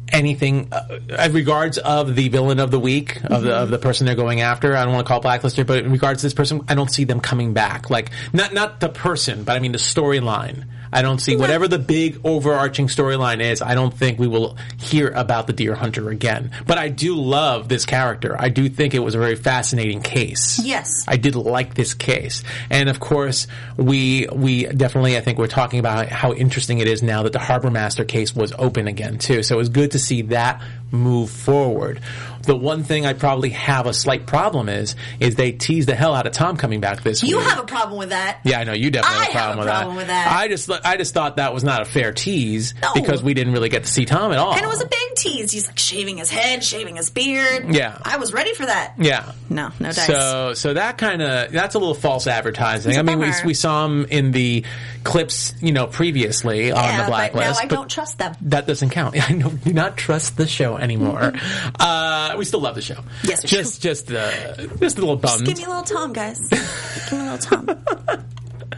anything 0.10 0.70
uh, 0.72 1.00
in 1.26 1.34
regards 1.34 1.78
of 1.80 2.16
the 2.16 2.30
villain 2.30 2.60
of 2.60 2.72
the 2.72 2.80
week 2.80 3.20
of 3.26 3.44
the 3.44 3.54
of 3.54 3.70
the 3.70 3.78
person 3.78 4.06
they're 4.06 4.16
going 4.16 4.40
after. 4.42 4.76
I 4.76 4.84
don't 4.86 4.94
want 4.94 5.06
to 5.06 5.10
call 5.10 5.22
blacklister, 5.22 5.66
but 5.66 5.80
in 5.84 5.92
regards 5.92 6.22
to 6.22 6.28
this 6.28 6.34
person, 6.34 6.62
I 6.70 6.76
don't 6.76 6.90
see 6.92 7.04
them 7.04 7.20
coming 7.20 7.54
back. 7.54 7.90
Like 7.90 8.12
not 8.34 8.54
not 8.54 8.80
the 8.80 8.90
person, 8.90 9.44
but 9.44 9.56
I 9.56 9.60
mean 9.60 9.72
the 9.74 9.78
storyline. 9.80 10.66
I 10.92 11.02
don't 11.02 11.20
see 11.20 11.36
whatever 11.36 11.68
the 11.68 11.80
big 11.80 12.22
overarching 12.24 12.88
storyline 12.88 13.42
is. 13.42 13.62
I 13.62 13.76
don't 13.76 13.94
think 13.94 14.20
we 14.20 14.28
will 14.28 14.58
hear 14.80 15.10
about 15.10 15.48
the 15.48 15.54
deer 15.54 15.76
hunter 15.76 16.10
again. 16.10 16.52
But 16.66 16.78
I 16.78 16.90
do 16.90 17.16
love 17.16 17.70
this 17.70 17.86
character. 17.86 18.36
I 18.40 18.50
do 18.50 18.70
think 18.70 18.94
it 18.94 19.00
was 19.00 19.16
a 19.16 19.20
very 19.20 19.36
fascinating 19.36 20.02
case. 20.02 20.60
Yes. 20.60 21.06
I 21.08 21.18
did 21.18 21.36
like 21.36 21.74
this 21.74 21.94
case, 21.94 22.44
and 22.70 22.90
of 22.90 23.00
course, 23.00 23.48
we 23.78 24.28
we 24.32 24.66
definitely 24.66 25.18
I 25.18 25.22
think 25.22 25.38
we're 25.38 25.48
talking 25.48 25.80
about 25.80 26.08
how 26.10 26.34
interesting 26.34 26.80
it 26.80 26.88
is 26.88 27.04
now 27.04 27.24
that 27.24 27.34
the 27.34 27.40
Harbor 27.40 27.72
Master 27.72 28.06
case 28.06 28.36
was 28.36 28.54
open 28.58 28.88
again 28.88 29.18
too. 29.18 29.44
So 29.44 29.56
it 29.56 29.58
was 29.58 29.70
good 29.70 29.92
to 29.92 30.00
see 30.00 30.24
that 30.24 30.62
move 30.92 31.30
forward. 31.30 32.00
The 32.44 32.56
one 32.56 32.84
thing 32.84 33.06
I 33.06 33.12
probably 33.12 33.50
have 33.50 33.88
a 33.88 33.94
slight 33.94 34.26
problem 34.26 34.70
is 34.70 34.96
is 35.20 35.36
they 35.36 35.52
tease 35.52 35.86
the 35.86 35.96
hell 35.96 36.16
out 36.16 36.26
of 36.28 36.32
Tom 36.34 36.56
coming 36.56 36.80
back 36.80 37.04
this 37.04 37.22
You 37.22 37.38
week. 37.38 37.44
You 37.44 37.50
have 37.50 37.60
a 37.60 37.68
problem 37.68 38.00
with 38.00 38.10
that. 38.10 38.40
Yeah, 38.46 38.62
I 38.62 38.64
know 38.64 38.72
you 38.72 38.90
definitely 38.90 39.18
I 39.18 39.24
have 39.26 39.30
a 39.30 39.34
problem, 39.34 39.58
have 39.58 39.58
a 39.58 39.60
with, 39.60 39.68
problem 39.68 39.96
that. 39.96 40.02
with 40.02 40.08
that. 40.08 40.32
I 40.32 40.48
just 40.48 40.70
I 40.84 40.98
just 40.98 41.14
thought 41.14 41.38
that 41.38 41.54
was 41.54 41.64
not 41.64 41.82
a 41.82 41.86
fair 41.86 42.12
tease 42.12 42.74
No. 42.82 42.94
because 42.94 43.22
we 43.24 43.34
didn't 43.34 43.54
really 43.54 43.70
get 43.70 43.84
to 43.84 43.90
see 43.92 44.06
Tom 44.06 44.32
at 44.32 44.38
all. 44.38 44.54
And 44.54 44.62
it 44.64 44.68
was 44.68 44.82
a 44.82 44.88
big 44.88 45.16
tease. 45.16 45.52
He's 45.52 45.68
like 45.68 45.80
shaving 45.80 46.18
his 46.18 46.30
head, 46.30 46.64
shaving 46.64 46.96
his 46.96 47.10
beard. 47.10 47.74
Yeah. 47.74 47.98
I 48.04 48.18
was 48.18 48.34
ready 48.34 48.54
for 48.54 48.66
that. 48.66 48.94
yeah. 48.98 49.32
No, 49.50 49.70
no 49.80 49.92
dice. 49.92 50.06
So, 50.06 50.54
so 50.54 50.74
that 50.74 50.98
kind 50.98 51.22
of 51.22 51.52
that's 51.52 51.76
a 51.76 51.80
little 51.80 51.94
false 51.94 52.28
advertising. 52.28 52.98
I 52.98 53.02
mean, 53.02 53.20
we, 53.20 53.32
we 53.46 53.54
saw 53.54 53.86
him 53.86 54.06
in 54.06 54.32
the 54.32 54.66
clips, 55.04 55.54
you 55.62 55.72
know, 55.72 55.88
previously 55.88 56.72
on 56.72 56.84
yeah, 56.84 56.98
the 56.98 57.04
but 57.04 57.10
now 57.10 57.16
blacklist. 57.32 57.62
I 57.62 57.66
don't 57.68 57.90
trust 57.90 58.18
them. 58.18 58.36
that 58.42 58.68
doesn't 58.68 58.90
count. 58.90 59.16
I 59.30 59.34
know, 59.34 59.50
do 59.50 59.74
not 59.74 59.98
trust 59.98 60.38
the 60.38 60.48
show 60.48 60.78
anymore. 60.78 61.34
uh, 61.80 62.36
we 62.38 62.46
still 62.46 62.60
love 62.60 62.76
the 62.76 62.82
show. 62.82 63.04
Yes, 63.24 63.44
we 63.44 63.50
just 63.50 63.82
just 63.82 64.12
uh, 64.12 64.56
just 64.80 64.98
a 64.98 65.02
little 65.02 65.16
bummed. 65.16 65.46
Give 65.46 65.58
me 65.58 65.64
a 65.64 65.68
little 65.70 65.84
Tom, 65.84 66.14
guys. 66.14 66.40
Give 66.50 67.14
me 67.14 67.20
a 67.28 67.32
little 67.32 67.38
Tom. 67.38 67.84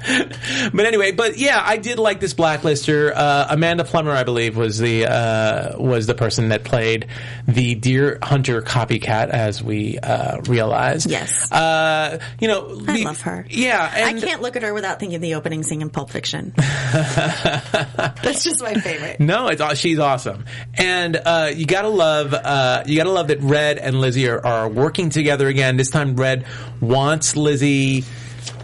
But 0.73 0.85
anyway, 0.85 1.11
but 1.11 1.37
yeah, 1.37 1.61
I 1.63 1.77
did 1.77 1.99
like 1.99 2.19
this 2.19 2.33
blacklister. 2.33 3.11
Uh, 3.15 3.47
Amanda 3.49 3.83
Plummer, 3.83 4.11
I 4.11 4.23
believe, 4.23 4.55
was 4.55 4.77
the 4.77 5.05
uh, 5.05 5.77
was 5.79 6.05
the 6.05 6.13
person 6.13 6.49
that 6.49 6.63
played 6.63 7.07
the 7.47 7.75
deer 7.75 8.19
hunter 8.21 8.61
copycat, 8.61 9.29
as 9.29 9.63
we 9.63 9.97
uh, 9.97 10.41
realized. 10.41 11.09
Yes. 11.09 11.51
Uh, 11.51 12.19
you 12.39 12.47
know, 12.47 12.81
I 12.87 12.97
the- 12.97 13.03
love 13.05 13.21
her. 13.21 13.45
Yeah, 13.49 13.91
and 13.95 14.17
I 14.17 14.21
can't 14.25 14.41
look 14.41 14.55
at 14.55 14.63
her 14.63 14.73
without 14.73 14.99
thinking 14.99 15.15
of 15.15 15.21
the 15.21 15.35
opening 15.35 15.63
scene 15.63 15.81
in 15.81 15.89
Pulp 15.89 16.09
Fiction. 16.11 16.53
That's 16.57 18.43
just 18.43 18.61
my 18.61 18.73
favorite. 18.75 19.19
No, 19.19 19.47
it's 19.47 19.79
she's 19.79 19.99
awesome, 19.99 20.45
and 20.75 21.15
uh, 21.15 21.51
you 21.53 21.65
gotta 21.65 21.89
love 21.89 22.33
uh, 22.33 22.83
you 22.85 22.97
gotta 22.97 23.11
love 23.11 23.27
that 23.29 23.41
Red 23.41 23.77
and 23.77 23.99
Lizzie 23.99 24.29
are, 24.29 24.45
are 24.45 24.69
working 24.69 25.09
together 25.09 25.47
again. 25.47 25.77
This 25.77 25.89
time, 25.89 26.15
Red 26.15 26.45
wants 26.79 27.35
Lizzie 27.35 28.03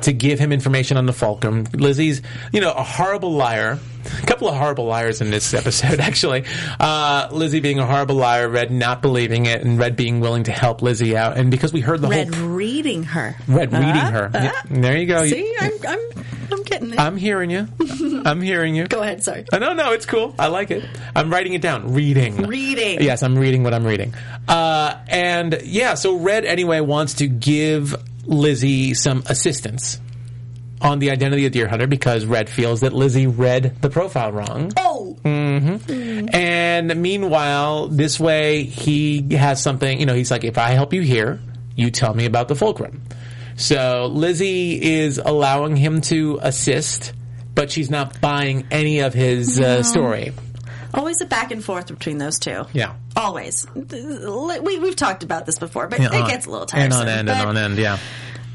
to 0.01 0.13
give 0.13 0.39
him 0.39 0.51
information 0.51 0.97
on 0.97 1.05
the 1.05 1.13
Fulcrum. 1.13 1.65
Lizzie's, 1.73 2.21
you 2.51 2.61
know, 2.61 2.71
a 2.71 2.83
horrible 2.83 3.31
liar. 3.33 3.79
A 4.21 4.25
couple 4.27 4.47
of 4.47 4.55
horrible 4.55 4.85
liars 4.85 5.19
in 5.19 5.31
this 5.31 5.51
episode, 5.55 5.99
actually. 5.99 6.45
Uh, 6.79 7.27
Lizzie 7.31 7.59
being 7.59 7.79
a 7.79 7.87
horrible 7.87 8.15
liar, 8.15 8.47
Red 8.47 8.69
not 8.71 9.01
believing 9.01 9.47
it, 9.47 9.63
and 9.63 9.79
Red 9.79 9.95
being 9.95 10.19
willing 10.19 10.43
to 10.43 10.51
help 10.51 10.83
Lizzie 10.83 11.17
out. 11.17 11.37
And 11.37 11.49
because 11.49 11.73
we 11.73 11.81
heard 11.81 12.01
the 12.01 12.07
Red 12.07 12.33
whole 12.35 12.47
reading 12.49 13.01
her. 13.03 13.35
Red 13.47 13.73
reading 13.73 13.89
Uh, 13.89 14.11
her, 14.11 14.25
uh. 14.27 14.43
Yeah, 14.43 14.61
there 14.69 14.97
you 14.97 15.07
go. 15.07 15.25
See, 15.25 15.51
I'm, 15.59 15.71
I'm, 15.87 15.99
I'm 16.51 16.63
getting 16.63 16.93
it. 16.93 16.99
I'm 16.99 17.17
hearing 17.17 17.49
you. 17.49 17.67
I'm 18.25 18.41
hearing 18.41 18.75
you. 18.75 18.85
Go 18.85 19.01
ahead, 19.01 19.23
sorry. 19.23 19.45
Uh, 19.51 19.57
No, 19.57 19.73
no, 19.73 19.91
it's 19.93 20.05
cool. 20.05 20.35
I 20.37 20.47
like 20.47 20.69
it. 20.69 20.83
I'm 21.15 21.31
writing 21.31 21.53
it 21.53 21.61
down. 21.63 21.93
Reading. 21.93 22.37
Reading. 22.45 23.01
Yes, 23.01 23.23
I'm 23.23 23.35
reading 23.35 23.63
what 23.63 23.73
I'm 23.73 23.85
reading. 23.87 24.13
Uh, 24.47 24.97
and 25.07 25.59
yeah, 25.63 25.95
so 25.95 26.17
Red 26.17 26.45
anyway 26.45 26.79
wants 26.79 27.15
to 27.15 27.27
give 27.27 27.95
Lizzie 28.25 28.93
some 28.93 29.23
assistance 29.27 29.99
on 30.81 30.99
the 30.99 31.11
identity 31.11 31.45
of 31.45 31.51
Deer 31.51 31.67
Hunter 31.67 31.87
because 31.87 32.25
Red 32.25 32.49
feels 32.49 32.81
that 32.81 32.93
Lizzie 32.93 33.27
read 33.27 33.81
the 33.81 33.89
profile 33.89 34.31
wrong. 34.31 34.71
Oh, 34.77 35.17
And 36.33 37.01
meanwhile, 37.01 37.87
this 37.87 38.19
way 38.19 38.63
he 38.63 39.33
has 39.35 39.61
something, 39.61 39.99
you 39.99 40.05
know, 40.05 40.13
he's 40.13 40.31
like, 40.31 40.43
if 40.43 40.57
I 40.57 40.71
help 40.71 40.93
you 40.93 41.01
here, 41.01 41.39
you 41.75 41.91
tell 41.91 42.13
me 42.13 42.25
about 42.25 42.47
the 42.47 42.55
fulcrum. 42.55 43.01
So 43.55 44.09
Lizzie 44.11 44.81
is 44.99 45.17
allowing 45.17 45.75
him 45.77 46.01
to 46.01 46.39
assist, 46.41 47.13
but 47.53 47.71
she's 47.71 47.89
not 47.89 48.19
buying 48.19 48.67
any 48.69 48.99
of 48.99 49.13
his 49.13 49.59
uh, 49.59 49.81
story. 49.83 50.33
Always 50.95 51.21
a 51.21 51.25
back 51.25 51.51
and 51.51 51.63
forth 51.63 51.87
between 51.87 52.17
those 52.17 52.39
two. 52.39 52.65
Yeah. 52.73 52.93
Always. 53.15 53.67
We, 53.75 54.79
we've 54.79 54.95
talked 54.95 55.23
about 55.23 55.45
this 55.45 55.59
before, 55.59 55.87
but 55.87 55.99
Yeah, 55.99 56.07
it 56.13 56.21
on- 56.23 56.29
gets 56.29 56.45
a 56.45 56.49
little 56.49 56.63
And 56.73 56.91
tiresome. 56.91 57.01
on 57.01 57.07
end 57.09 57.29
and 57.29 57.47
on 57.49 57.57
end, 57.57 57.77
yeah. 57.77 57.97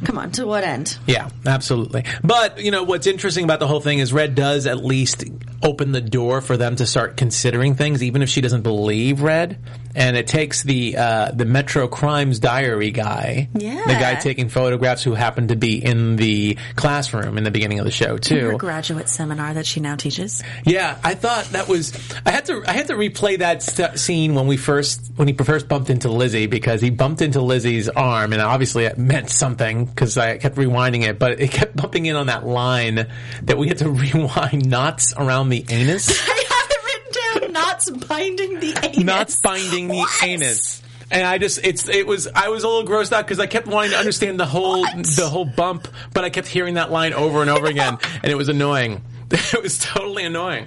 Come 0.05 0.19
on, 0.19 0.31
to 0.33 0.47
what 0.47 0.65
end? 0.65 0.97
Yeah, 1.07 1.29
absolutely. 1.47 2.05
But, 2.25 2.61
you 2.63 2.71
know, 2.71 2.85
what's 2.85 3.07
interesting 3.07 3.45
about 3.45 3.61
the 3.61 3.67
whole 3.67 3.81
thing 3.81 3.99
is 3.99 4.13
Red 4.13 4.35
does 4.35 4.67
at 4.67 4.83
least 4.85 5.25
open 5.63 5.93
the 5.93 6.01
door 6.01 6.41
for 6.41 6.57
them 6.57 6.77
to 6.77 6.87
start 6.87 7.17
considering 7.19 7.75
things, 7.75 8.03
even 8.03 8.23
if 8.23 8.29
she 8.31 8.41
doesn't 8.41 8.63
believe 8.63 9.21
Red. 9.21 9.59
And 9.95 10.17
it 10.17 10.27
takes 10.29 10.63
the, 10.63 10.97
uh, 10.97 11.33
the 11.33 11.45
Metro 11.45 11.87
Crimes 11.89 12.39
Diary 12.39 12.93
guy, 12.93 13.49
Yeah. 13.55 13.83
the 13.87 13.95
guy 13.95 14.15
taking 14.15 14.49
photographs 14.49 15.03
who 15.03 15.15
happened 15.15 15.49
to 15.51 15.57
be 15.57 15.85
in 15.85 16.17
the 16.17 16.57
classroom 16.77 17.37
in 17.37 17.45
the 17.45 17.51
beginning 17.51 17.79
of 17.81 17.85
the 17.85 17.91
show, 17.91 18.13
Her 18.13 18.19
too. 18.19 18.57
graduate 18.57 19.09
seminar 19.09 19.53
that 19.55 19.67
she 19.67 19.81
now 19.81 19.97
teaches. 19.97 20.43
Yeah, 20.65 20.97
I 21.03 21.15
thought 21.15 21.47
that 21.47 21.69
was. 21.69 21.93
I 22.25 22.31
had 22.31 22.45
to. 22.47 22.63
I 22.67 22.73
had 22.73 22.87
to 22.87 22.95
replay 22.95 23.39
that 23.41 23.63
st- 23.65 23.99
scene 23.99 24.35
when 24.35 24.47
we 24.47 24.57
first 24.57 25.11
when 25.17 25.27
he 25.29 25.35
first 25.35 25.67
bumped 25.69 25.91
into 25.91 26.09
Lizzie 26.09 26.47
because 26.47 26.81
he 26.81 26.91
bumped 26.91 27.21
into 27.21 27.41
Lizzie's 27.43 27.89
arm, 27.89 28.33
and 28.33 28.41
obviously 28.41 28.85
it 28.85 28.97
meant 28.97 29.29
something 29.29 29.90
because 29.91 30.17
I 30.17 30.39
kept 30.39 30.57
rewinding 30.57 31.03
it, 31.05 31.19
but 31.19 31.41
it 31.41 31.51
kept 31.51 31.77
bumping 31.77 32.07
in 32.07 32.17
on 32.17 32.27
that 32.27 32.47
line 32.47 33.07
that 33.43 33.59
we 33.59 33.69
had 33.69 33.79
to 33.79 33.91
rewind 33.91 34.69
knots 34.69 35.13
around 35.17 35.49
the 35.51 35.65
anus, 35.69 36.09
I 36.29 36.45
have 36.49 36.71
it 36.71 36.85
written 36.85 37.43
down. 37.43 37.53
Knots 37.53 37.91
binding 37.91 38.61
the 38.61 38.79
anus. 38.85 38.99
knots 39.05 39.41
binding 39.43 39.89
the 39.89 39.99
What? 39.99 40.23
anus. 40.25 40.83
And 41.13 41.27
I 41.27 41.39
just, 41.39 41.59
it's, 41.65 41.89
it 41.89 42.07
was, 42.07 42.29
I 42.29 42.49
was 42.51 42.63
a 42.63 42.69
little 42.69 42.89
grossed 42.89 43.13
out 43.13 43.25
because 43.27 43.41
I 43.41 43.47
kept 43.49 43.67
wanting 43.67 43.91
to 43.91 43.97
understand 43.99 44.39
the 44.39 44.47
whole, 44.47 44.83
What? 44.83 45.05
the 45.17 45.29
whole 45.29 45.45
bump, 45.45 45.89
but 46.15 46.25
I 46.25 46.31
kept 46.31 46.47
hearing 46.47 46.75
that 46.75 46.93
line 46.93 47.13
over 47.15 47.41
and 47.41 47.51
over 47.51 47.67
again, 47.75 47.99
and 48.23 48.31
it 48.31 48.37
was 48.37 48.49
annoying. 48.49 49.03
It 49.33 49.63
was 49.63 49.79
totally 49.79 50.25
annoying. 50.25 50.67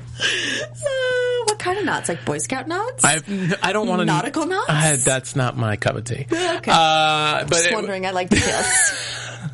Kind 1.63 1.79
of 1.79 1.85
knots? 1.85 2.09
Like 2.09 2.25
Boy 2.25 2.39
Scout 2.39 2.67
knots? 2.67 3.05
I 3.05 3.21
I 3.63 3.71
don't 3.71 3.87
want 3.87 4.01
to 4.01 4.05
Nautical 4.05 4.45
knots? 4.45 4.69
I, 4.69 4.97
that's 4.97 5.33
not 5.35 5.55
my 5.55 5.77
cup 5.77 5.95
of 5.95 6.03
tea. 6.03 6.25
Okay. 6.29 6.71
Uh, 6.71 7.43
but 7.45 7.49
Just 7.51 7.67
it- 7.67 7.73
wondering. 7.73 8.05
I 8.05 8.11
like 8.11 8.27
details. 8.29 8.93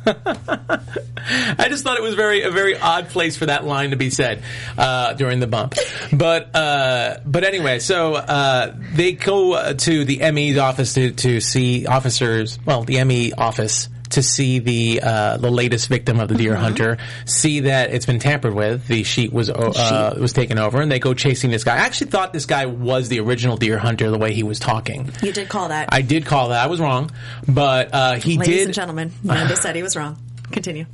I 0.06 1.66
just 1.68 1.84
thought 1.84 1.96
it 1.98 2.02
was 2.02 2.14
very 2.14 2.42
a 2.42 2.50
very 2.50 2.76
odd 2.76 3.08
place 3.10 3.36
for 3.36 3.46
that 3.46 3.64
line 3.64 3.90
to 3.90 3.96
be 3.96 4.10
said 4.10 4.42
uh, 4.78 5.12
during 5.14 5.38
the 5.40 5.46
bump. 5.46 5.74
But 6.12 6.54
uh, 6.56 7.18
but 7.24 7.44
anyway, 7.44 7.78
so 7.78 8.14
uh, 8.14 8.74
they 8.94 9.12
go 9.12 9.72
to 9.72 10.04
the 10.04 10.30
ME's 10.32 10.58
office 10.58 10.94
to 10.94 11.12
to 11.12 11.40
see 11.40 11.86
officers. 11.86 12.58
Well, 12.64 12.82
the 12.84 13.02
ME 13.04 13.32
office. 13.34 13.88
To 14.10 14.22
see 14.24 14.58
the 14.58 15.00
uh, 15.02 15.36
the 15.36 15.50
latest 15.52 15.88
victim 15.88 16.18
of 16.18 16.28
the 16.28 16.34
deer 16.34 16.54
Mm-hmm. 16.54 16.62
hunter, 16.62 16.98
see 17.26 17.60
that 17.60 17.94
it's 17.94 18.06
been 18.06 18.18
tampered 18.18 18.54
with. 18.54 18.88
The 18.88 19.04
sheet 19.04 19.32
was 19.32 19.48
uh, 19.50 20.16
was 20.20 20.32
taken 20.32 20.58
over, 20.58 20.80
and 20.80 20.90
they 20.90 20.98
go 20.98 21.14
chasing 21.14 21.50
this 21.52 21.62
guy. 21.62 21.76
I 21.76 21.78
actually 21.80 22.10
thought 22.10 22.32
this 22.32 22.44
guy 22.46 22.66
was 22.66 23.08
the 23.08 23.20
original 23.20 23.56
deer 23.56 23.78
hunter, 23.78 24.10
the 24.10 24.18
way 24.18 24.32
he 24.34 24.42
was 24.42 24.58
talking. 24.58 25.10
you 25.22 25.32
did 25.32 25.48
call 25.48 25.68
that. 25.68 25.90
I 25.92 26.02
did 26.02 26.26
call 26.26 26.48
that. 26.48 26.62
I 26.62 26.66
was 26.66 26.80
wrong, 26.80 27.12
but 27.46 27.90
uh, 27.94 28.14
he 28.16 28.36
Ladies 28.36 28.56
did. 28.56 28.64
and 28.66 28.74
gentlemen, 28.74 29.12
Amanda 29.22 29.54
said 29.56 29.76
he 29.76 29.82
was 29.84 29.94
wrong. 29.94 30.16
Continue. 30.50 30.86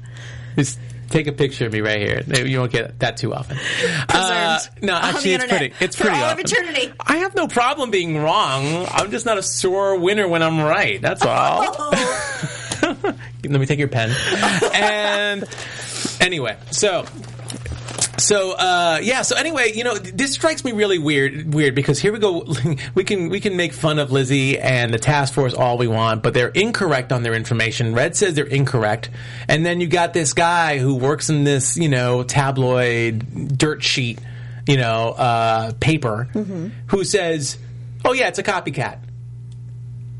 Just 0.56 0.78
take 1.08 1.26
a 1.26 1.32
picture 1.32 1.64
of 1.64 1.72
me 1.72 1.80
right 1.80 1.98
here. 1.98 2.44
You 2.44 2.58
won't 2.58 2.72
get 2.72 2.98
that 2.98 3.16
too 3.16 3.32
often. 3.34 3.56
Uh, 4.08 4.58
no, 4.82 4.94
actually, 4.94 5.34
it's 5.34 5.44
pretty. 5.46 5.72
It's 5.80 5.96
pretty 5.96 6.16
all 6.16 6.24
of 6.30 6.38
eternity. 6.38 6.92
I 7.00 7.18
have 7.18 7.34
no 7.34 7.46
problem 7.48 7.90
being 7.90 8.16
wrong. 8.18 8.86
I'm 8.90 9.10
just 9.10 9.24
not 9.26 9.36
a 9.38 9.42
sore 9.42 9.98
winner 9.98 10.26
when 10.28 10.42
I'm 10.42 10.60
right. 10.60 11.00
That's 11.00 11.22
all. 11.26 11.64
Oh, 11.78 12.65
Let 13.44 13.60
me 13.60 13.66
take 13.66 13.78
your 13.78 13.88
pen. 13.88 14.10
and 14.74 15.44
anyway, 16.20 16.56
so 16.70 17.06
so 18.18 18.52
uh, 18.52 18.98
yeah. 19.02 19.22
So 19.22 19.36
anyway, 19.36 19.72
you 19.74 19.84
know, 19.84 19.96
this 19.96 20.32
strikes 20.32 20.64
me 20.64 20.72
really 20.72 20.98
weird. 20.98 21.52
Weird 21.52 21.74
because 21.74 21.98
here 21.98 22.12
we 22.12 22.18
go. 22.18 22.46
We 22.94 23.04
can 23.04 23.28
we 23.28 23.40
can 23.40 23.56
make 23.56 23.72
fun 23.72 23.98
of 23.98 24.10
Lizzie 24.10 24.58
and 24.58 24.92
the 24.92 24.98
task 24.98 25.34
force 25.34 25.54
all 25.54 25.76
we 25.76 25.86
want, 25.86 26.22
but 26.22 26.34
they're 26.34 26.48
incorrect 26.48 27.12
on 27.12 27.22
their 27.22 27.34
information. 27.34 27.94
Red 27.94 28.16
says 28.16 28.34
they're 28.34 28.44
incorrect, 28.44 29.10
and 29.48 29.66
then 29.66 29.80
you 29.80 29.86
got 29.86 30.14
this 30.14 30.32
guy 30.32 30.78
who 30.78 30.94
works 30.94 31.28
in 31.28 31.44
this 31.44 31.76
you 31.76 31.88
know 31.88 32.22
tabloid 32.22 33.56
dirt 33.58 33.82
sheet 33.82 34.18
you 34.66 34.76
know 34.76 35.10
uh, 35.10 35.72
paper 35.78 36.24
who 36.88 37.04
says, 37.04 37.58
"Oh 38.04 38.12
yeah, 38.12 38.28
it's 38.28 38.38
a 38.38 38.42
copycat," 38.42 38.98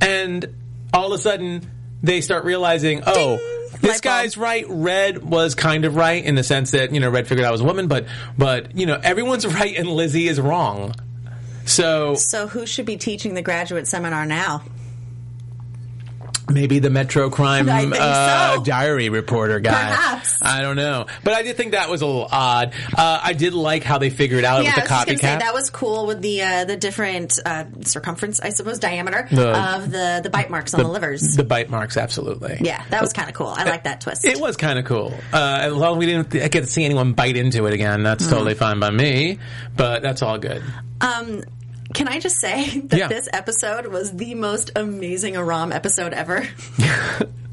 and 0.00 0.54
all 0.92 1.12
of 1.12 1.18
a 1.18 1.22
sudden 1.22 1.68
they 2.02 2.20
start 2.20 2.44
realizing, 2.44 3.02
oh. 3.06 3.38
This 3.80 3.82
Light 3.82 4.02
bulb. 4.02 4.02
guy's 4.02 4.36
right. 4.38 4.64
Red 4.68 5.22
was 5.22 5.54
kind 5.54 5.84
of 5.84 5.96
right 5.96 6.24
in 6.24 6.34
the 6.34 6.42
sense 6.42 6.70
that 6.70 6.94
you 6.94 7.00
know 7.00 7.10
Red 7.10 7.28
figured 7.28 7.44
out 7.44 7.48
I 7.48 7.52
was 7.52 7.60
a 7.60 7.64
woman, 7.64 7.88
but 7.88 8.06
but 8.38 8.74
you 8.74 8.86
know 8.86 8.98
everyone's 9.02 9.46
right 9.54 9.76
and 9.76 9.86
Lizzie 9.86 10.28
is 10.28 10.40
wrong. 10.40 10.94
So 11.66 12.14
so 12.14 12.46
who 12.46 12.64
should 12.64 12.86
be 12.86 12.96
teaching 12.96 13.34
the 13.34 13.42
graduate 13.42 13.86
seminar 13.86 14.24
now? 14.24 14.62
Maybe 16.48 16.78
the 16.78 16.90
Metro 16.90 17.28
Crime 17.28 17.68
uh, 17.68 18.54
so. 18.56 18.62
diary 18.62 19.08
reporter 19.08 19.58
guy. 19.58 19.72
Perhaps. 19.72 20.38
I 20.42 20.62
don't 20.62 20.76
know, 20.76 21.06
but 21.24 21.32
I 21.34 21.42
did 21.42 21.56
think 21.56 21.72
that 21.72 21.90
was 21.90 22.02
a 22.02 22.06
little 22.06 22.28
odd. 22.30 22.72
Uh, 22.96 23.20
I 23.22 23.32
did 23.32 23.52
like 23.52 23.82
how 23.82 23.98
they 23.98 24.10
figured 24.10 24.44
out 24.44 24.62
Yeah, 24.62 24.70
it 24.70 24.78
I 24.78 24.82
was 24.82 24.90
was 24.90 25.00
the 25.00 25.06
gonna 25.06 25.18
say 25.18 25.26
copycat. 25.26 25.38
that 25.40 25.54
was 25.54 25.70
cool 25.70 26.06
with 26.06 26.22
the 26.22 26.42
uh, 26.42 26.64
the 26.64 26.76
different 26.76 27.38
uh, 27.44 27.64
circumference, 27.82 28.38
I 28.40 28.50
suppose, 28.50 28.78
diameter 28.78 29.26
The- 29.30 29.74
of 29.76 29.90
the 29.90 30.20
the 30.22 30.30
bite 30.30 30.48
marks 30.50 30.72
on 30.72 30.82
the, 30.82 30.88
livers. 30.88 31.34
the 31.36 31.42
bite 31.44 31.68
marks, 31.68 31.96
absolutely. 31.96 32.58
yeah, 32.60 32.84
that 32.90 33.02
was 33.02 33.12
kind 33.12 33.28
of 33.28 33.34
cool. 33.34 33.48
I 33.48 33.64
like 33.64 33.82
that 33.84 34.00
twist. 34.00 34.24
It 34.24 34.40
was 34.40 34.56
kind 34.56 34.78
of 34.78 34.84
cool. 34.84 35.12
Uh, 35.32 35.58
as 35.62 35.72
long 35.72 35.94
as 35.94 35.98
we 35.98 36.06
didn't 36.06 36.30
get 36.30 36.52
to 36.52 36.66
see 36.66 36.84
anyone 36.84 37.12
bite 37.14 37.36
into 37.36 37.66
it 37.66 37.74
again, 37.74 38.04
that's 38.04 38.26
totally 38.28 38.54
fine 38.54 38.78
by 38.78 38.90
me. 38.90 39.38
But 39.76 40.02
that's 40.02 40.22
all 40.22 40.38
good. 40.38 40.62
Um, 41.00 41.42
can 41.96 42.08
I 42.08 42.20
just 42.20 42.38
say 42.38 42.78
that 42.90 42.98
Yeah. 42.98 43.08
this 43.08 43.28
episode 43.32 43.86
was 43.86 44.12
the 44.12 44.34
most 44.34 44.70
amazing 44.76 45.36
Aram 45.36 45.72
episode 45.72 46.12
ever? 46.12 46.46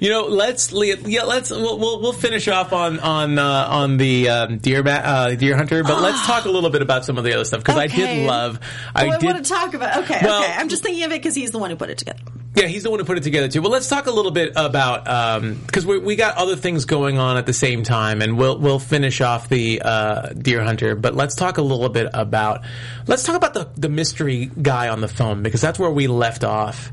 You 0.00 0.10
know, 0.10 0.26
let's 0.26 0.72
yeah, 0.72 1.22
let's 1.22 1.50
we'll, 1.50 1.78
we'll, 1.78 2.00
we'll 2.00 2.12
finish 2.12 2.48
off 2.48 2.72
on 2.72 3.00
on 3.00 3.38
uh, 3.38 3.66
on 3.70 3.96
the 3.96 4.28
um, 4.28 4.58
deer 4.58 4.82
ba- 4.82 5.06
uh, 5.06 5.34
deer 5.34 5.56
hunter, 5.56 5.82
but 5.82 6.00
let's 6.00 6.26
talk 6.26 6.44
a 6.44 6.50
little 6.50 6.70
bit 6.70 6.82
about 6.82 7.04
some 7.04 7.18
of 7.18 7.24
the 7.24 7.32
other 7.34 7.44
stuff 7.44 7.60
because 7.60 7.76
I 7.76 7.86
did 7.86 8.26
love. 8.26 8.60
I, 8.94 9.08
I 9.08 9.18
did. 9.18 9.26
want 9.26 9.44
to 9.44 9.48
talk 9.50 9.74
about. 9.74 10.04
Okay, 10.04 10.20
Well- 10.22 10.42
okay. 10.42 10.52
I'm 10.52 10.68
just 10.68 10.82
thinking 10.82 11.04
of 11.04 11.12
it 11.12 11.20
because 11.20 11.34
he's 11.34 11.50
the 11.50 11.58
one 11.58 11.70
who 11.70 11.76
put 11.76 11.90
it 11.90 11.98
together. 11.98 12.20
Yeah, 12.54 12.66
he's 12.66 12.84
the 12.84 12.90
one 12.90 13.00
who 13.00 13.04
put 13.04 13.18
it 13.18 13.24
together 13.24 13.48
too. 13.48 13.62
Well, 13.62 13.72
let's 13.72 13.88
talk 13.88 14.06
a 14.06 14.12
little 14.12 14.30
bit 14.30 14.52
about 14.54 15.04
because 15.66 15.84
we 15.84 15.98
we 15.98 16.14
got 16.16 16.36
other 16.36 16.54
things 16.54 16.84
going 16.84 17.18
on 17.18 17.36
at 17.36 17.46
the 17.46 17.52
same 17.52 17.82
time, 17.82 18.22
and 18.22 18.38
we'll 18.38 18.58
we'll 18.58 18.78
finish 18.78 19.20
off 19.20 19.48
the 19.48 19.82
uh, 19.84 20.28
deer 20.28 20.62
hunter. 20.62 20.94
But 20.94 21.14
let's 21.14 21.34
talk 21.34 21.58
a 21.58 21.62
little 21.62 21.88
bit 21.88 22.08
about 22.14 22.64
let's 23.08 23.24
talk 23.24 23.34
about 23.36 23.54
the 23.54 23.68
the 23.76 23.88
mystery 23.88 24.50
guy 24.60 24.88
on 24.88 25.00
the 25.00 25.08
phone 25.08 25.42
because 25.42 25.60
that's 25.60 25.78
where 25.80 25.90
we 25.90 26.06
left 26.06 26.44
off 26.44 26.92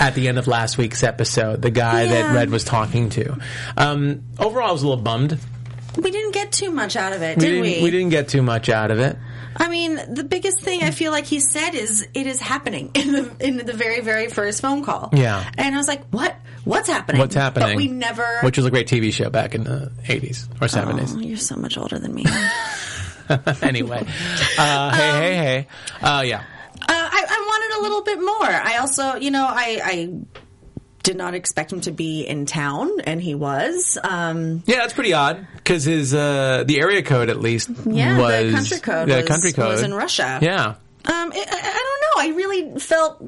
at 0.00 0.14
the 0.14 0.28
end 0.28 0.38
of 0.38 0.46
last 0.46 0.78
week's 0.78 1.02
episode. 1.02 1.62
The 1.62 1.70
guy 1.70 2.06
that 2.06 2.34
Red 2.34 2.50
was 2.50 2.64
talking 2.64 3.10
to. 3.10 3.38
Um, 3.76 4.22
overall, 4.38 4.68
I 4.68 4.72
was 4.72 4.82
a 4.82 4.88
little 4.88 5.02
bummed. 5.02 5.38
We 5.96 6.10
didn't 6.10 6.32
get 6.32 6.50
too 6.52 6.70
much 6.70 6.96
out 6.96 7.12
of 7.12 7.22
it, 7.22 7.38
We 7.38 7.44
did 7.44 7.60
we? 7.62 7.82
we 7.82 7.90
didn't 7.90 8.10
get 8.10 8.28
too 8.28 8.42
much 8.42 8.68
out 8.68 8.90
of 8.90 8.98
it. 8.98 9.16
I 9.56 9.68
mean, 9.68 9.94
the 10.12 10.24
biggest 10.24 10.60
thing 10.62 10.82
I 10.82 10.90
feel 10.90 11.12
like 11.12 11.26
he 11.26 11.38
said 11.38 11.74
is 11.76 12.08
it 12.12 12.26
is 12.26 12.40
happening 12.40 12.90
in 12.94 13.12
the 13.12 13.36
in 13.38 13.56
the 13.58 13.72
very 13.72 14.00
very 14.00 14.28
first 14.28 14.60
phone 14.60 14.84
call. 14.84 15.10
Yeah. 15.12 15.48
and 15.56 15.74
I 15.74 15.78
was 15.78 15.86
like, 15.86 16.04
what? 16.08 16.34
What's 16.64 16.88
happening? 16.88 17.20
What's 17.20 17.34
happening? 17.36 17.68
But 17.68 17.76
we 17.76 17.86
never. 17.88 18.40
Which 18.40 18.56
was 18.56 18.66
a 18.66 18.70
great 18.70 18.88
TV 18.88 19.12
show 19.12 19.30
back 19.30 19.54
in 19.54 19.62
the 19.64 19.92
eighties 20.08 20.48
or 20.60 20.66
seventies. 20.66 21.14
Oh, 21.14 21.20
you're 21.20 21.36
so 21.36 21.56
much 21.56 21.78
older 21.78 21.98
than 22.00 22.12
me. 22.14 22.24
anyway, 23.62 24.04
uh, 24.58 24.90
hey, 24.96 25.10
hey, 25.12 25.34
hey. 25.36 25.68
Uh, 26.02 26.22
yeah. 26.26 26.40
Uh, 26.40 26.82
I, 26.88 27.24
I 27.28 27.44
wanted 27.46 27.73
a 27.73 27.73
little 27.84 28.02
bit 28.02 28.18
more. 28.20 28.44
I 28.44 28.78
also, 28.78 29.14
you 29.16 29.30
know, 29.30 29.46
I, 29.48 29.80
I 29.84 30.14
did 31.02 31.16
not 31.16 31.34
expect 31.34 31.72
him 31.72 31.80
to 31.82 31.92
be 31.92 32.22
in 32.22 32.46
town, 32.46 32.90
and 33.04 33.20
he 33.20 33.34
was. 33.34 33.98
Um, 34.02 34.62
Yeah, 34.66 34.76
that's 34.76 34.94
pretty 34.94 35.12
odd 35.12 35.46
because 35.56 35.84
his 35.84 36.14
uh, 36.14 36.64
the 36.66 36.80
area 36.80 37.02
code 37.02 37.28
at 37.28 37.38
least 37.40 37.70
yeah, 37.86 38.18
was 38.18 38.44
the 38.46 38.52
country 38.52 38.78
code. 38.80 39.08
the 39.08 39.16
was, 39.16 39.26
country 39.26 39.52
code 39.52 39.68
was 39.68 39.82
in 39.82 39.92
Russia. 39.94 40.38
Yeah, 40.42 40.66
Um, 40.66 40.76
I, 41.06 41.44
I 41.50 41.58
I 41.60 42.24
don't 42.24 42.32
know. 42.32 42.32
I 42.32 42.36
really 42.36 42.80
felt 42.80 43.20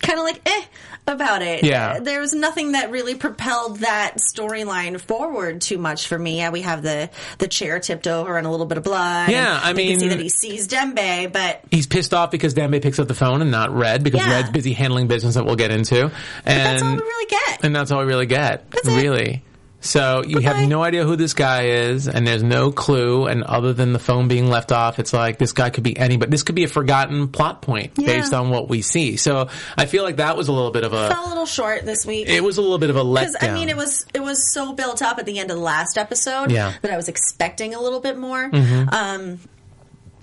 kind 0.00 0.18
of 0.18 0.24
like 0.24 0.40
eh 0.46 0.64
about 1.06 1.42
it. 1.42 1.62
Yeah. 1.64 2.00
there 2.00 2.20
was 2.20 2.32
nothing 2.32 2.72
that 2.72 2.90
really 2.90 3.14
propelled 3.14 3.78
that 3.80 4.16
storyline 4.18 5.00
forward 5.00 5.60
too 5.60 5.78
much 5.78 6.08
for 6.08 6.18
me. 6.18 6.38
Yeah, 6.38 6.50
we 6.50 6.62
have 6.62 6.82
the 6.82 7.10
the 7.38 7.48
chair 7.48 7.78
tipped 7.80 8.06
over 8.06 8.36
and 8.36 8.46
a 8.46 8.50
little 8.50 8.66
bit 8.66 8.78
of 8.78 8.84
blood. 8.84 9.30
Yeah, 9.30 9.60
I 9.62 9.72
we 9.72 9.88
can 9.88 10.00
see 10.00 10.08
that 10.08 10.18
he 10.20 10.28
sees 10.28 10.68
Dembe, 10.68 11.32
but 11.32 11.62
he's 11.70 11.86
pissed 11.86 12.12
off 12.14 12.30
because 12.30 12.54
Dembe 12.54 12.82
picks 12.82 12.98
up 12.98 13.08
the 13.08 13.14
phone 13.14 13.42
and 13.42 13.50
not 13.50 13.74
Red 13.74 14.02
because 14.02 14.20
Yeah. 14.20 14.30
Red's 14.30 14.50
busy 14.50 14.72
handling 14.72 15.06
business 15.06 15.34
that 15.34 15.44
we'll 15.46 15.56
get 15.56 15.70
into, 15.70 16.10
and 16.44 16.58
that's 16.66 16.82
all 16.82 16.90
we 16.96 17.02
really 17.02 17.26
get. 17.26 17.64
and 17.64 17.76
that's 17.76 17.90
all 17.90 18.00
we 18.00 18.06
really 18.06 18.26
get, 18.26 18.70
That's 18.70 18.88
it. 18.88 19.42
So 19.86 20.22
you 20.26 20.40
have 20.40 20.68
no 20.68 20.82
idea 20.82 21.04
who 21.04 21.16
this 21.16 21.32
guy 21.34 21.66
is, 21.68 22.08
and 22.08 22.26
there's 22.26 22.42
no 22.42 22.70
clue. 22.72 23.26
And 23.26 23.42
other 23.42 23.72
than 23.72 23.92
the 23.92 23.98
phone 23.98 24.28
being 24.28 24.48
left 24.48 24.72
off, 24.72 24.98
it's 24.98 25.12
like 25.12 25.38
this 25.38 25.52
guy 25.52 25.70
could 25.70 25.84
be 25.84 25.96
anybody. 25.96 26.30
This 26.30 26.42
could 26.42 26.54
be 26.54 26.64
a 26.64 26.68
forgotten 26.68 27.28
plot 27.28 27.62
point 27.62 27.92
Yeah. 27.96 28.06
based 28.08 28.34
on 28.34 28.50
what 28.50 28.68
we 28.68 28.82
see. 28.82 29.16
So 29.16 29.48
I 29.76 29.86
feel 29.86 30.02
like 30.02 30.16
that 30.16 30.36
was 30.36 30.48
a 30.48 30.52
little 30.52 30.70
bit 30.70 30.84
of 30.84 30.92
a. 30.92 31.08
Fell 31.08 31.26
a 31.26 31.30
little 31.30 31.46
short 31.46 31.84
this 31.84 32.04
week. 32.04 32.28
It 32.28 32.42
was 32.42 32.58
a 32.58 32.62
little 32.62 32.78
bit 32.78 32.90
of 32.90 32.96
a 32.96 33.04
Because 33.04 33.36
letdown. 33.36 33.50
I 33.50 33.54
mean, 33.54 33.68
it 33.68 33.76
was 33.76 34.04
it 34.12 34.22
was 34.22 34.52
so 34.52 34.72
built 34.72 35.02
up 35.02 35.18
at 35.18 35.26
the 35.26 35.38
end 35.38 35.50
of 35.50 35.56
the 35.56 35.62
last 35.62 35.96
episode 35.98 36.50
Yeah. 36.50 36.70
Mm-hmm. 36.70 36.78
that 36.82 36.90
I 36.92 36.96
was 36.96 37.08
expecting 37.08 37.74
a 37.74 37.80
little 37.80 38.00
bit 38.00 38.18
more. 38.18 38.50
Um, 38.92 39.38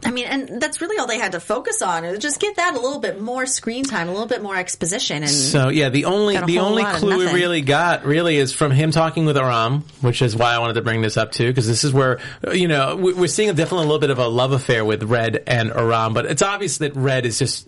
I 0.06 0.12
mean, 0.12 0.26
and 0.26 0.62
that's 0.62 0.82
really 0.82 0.98
all 1.00 1.08
they 1.08 1.18
had 1.20 1.32
to 1.34 1.40
focus 1.40 1.82
on. 1.82 2.06
Is 2.06 2.20
just 2.20 2.40
get 2.40 2.56
that 2.58 2.76
a 2.76 2.80
little 2.80 3.00
bit 3.00 3.22
more 3.22 3.46
screen 3.46 3.84
time, 3.84 4.08
a 4.10 4.12
little 4.12 4.28
bit 4.28 4.42
more 4.44 4.56
exposition, 4.56 5.18
and 5.24 5.30
So 5.32 5.70
yeah, 5.70 5.90
the 5.90 6.06
only 6.06 6.36
the 6.48 6.60
only 6.60 6.84
clue 7.00 7.18
we 7.18 7.26
really 7.34 7.62
got 7.62 8.06
really 8.06 8.38
is 8.38 8.54
from 8.54 8.72
him 8.72 8.92
talking 8.92 9.26
with 9.26 9.38
Aram, 9.38 9.84
which 10.02 10.22
is 10.22 10.36
why 10.36 10.54
I 10.54 10.60
wanted 10.60 10.74
to 10.74 10.82
bring 10.82 11.02
this 11.02 11.18
up 11.18 11.32
too, 11.32 11.48
because 11.48 11.68
this 11.68 11.84
is 11.84 11.94
where 11.94 12.20
you 12.54 12.68
know 12.68 12.96
we- 12.96 13.14
we're 13.14 13.28
seeing 13.28 13.50
definitely 13.54 13.86
a 13.86 13.88
little 13.88 14.00
bit 14.00 14.10
of 14.10 14.20
a 14.20 14.28
love 14.28 14.52
affair 14.52 14.84
with 14.86 15.04
Red 15.04 15.44
and 15.48 15.72
Aram, 15.72 16.14
but 16.14 16.26
it's 16.26 16.42
obvious 16.42 16.78
that 16.80 16.96
Red 16.96 17.26
is 17.26 17.40
just 17.40 17.68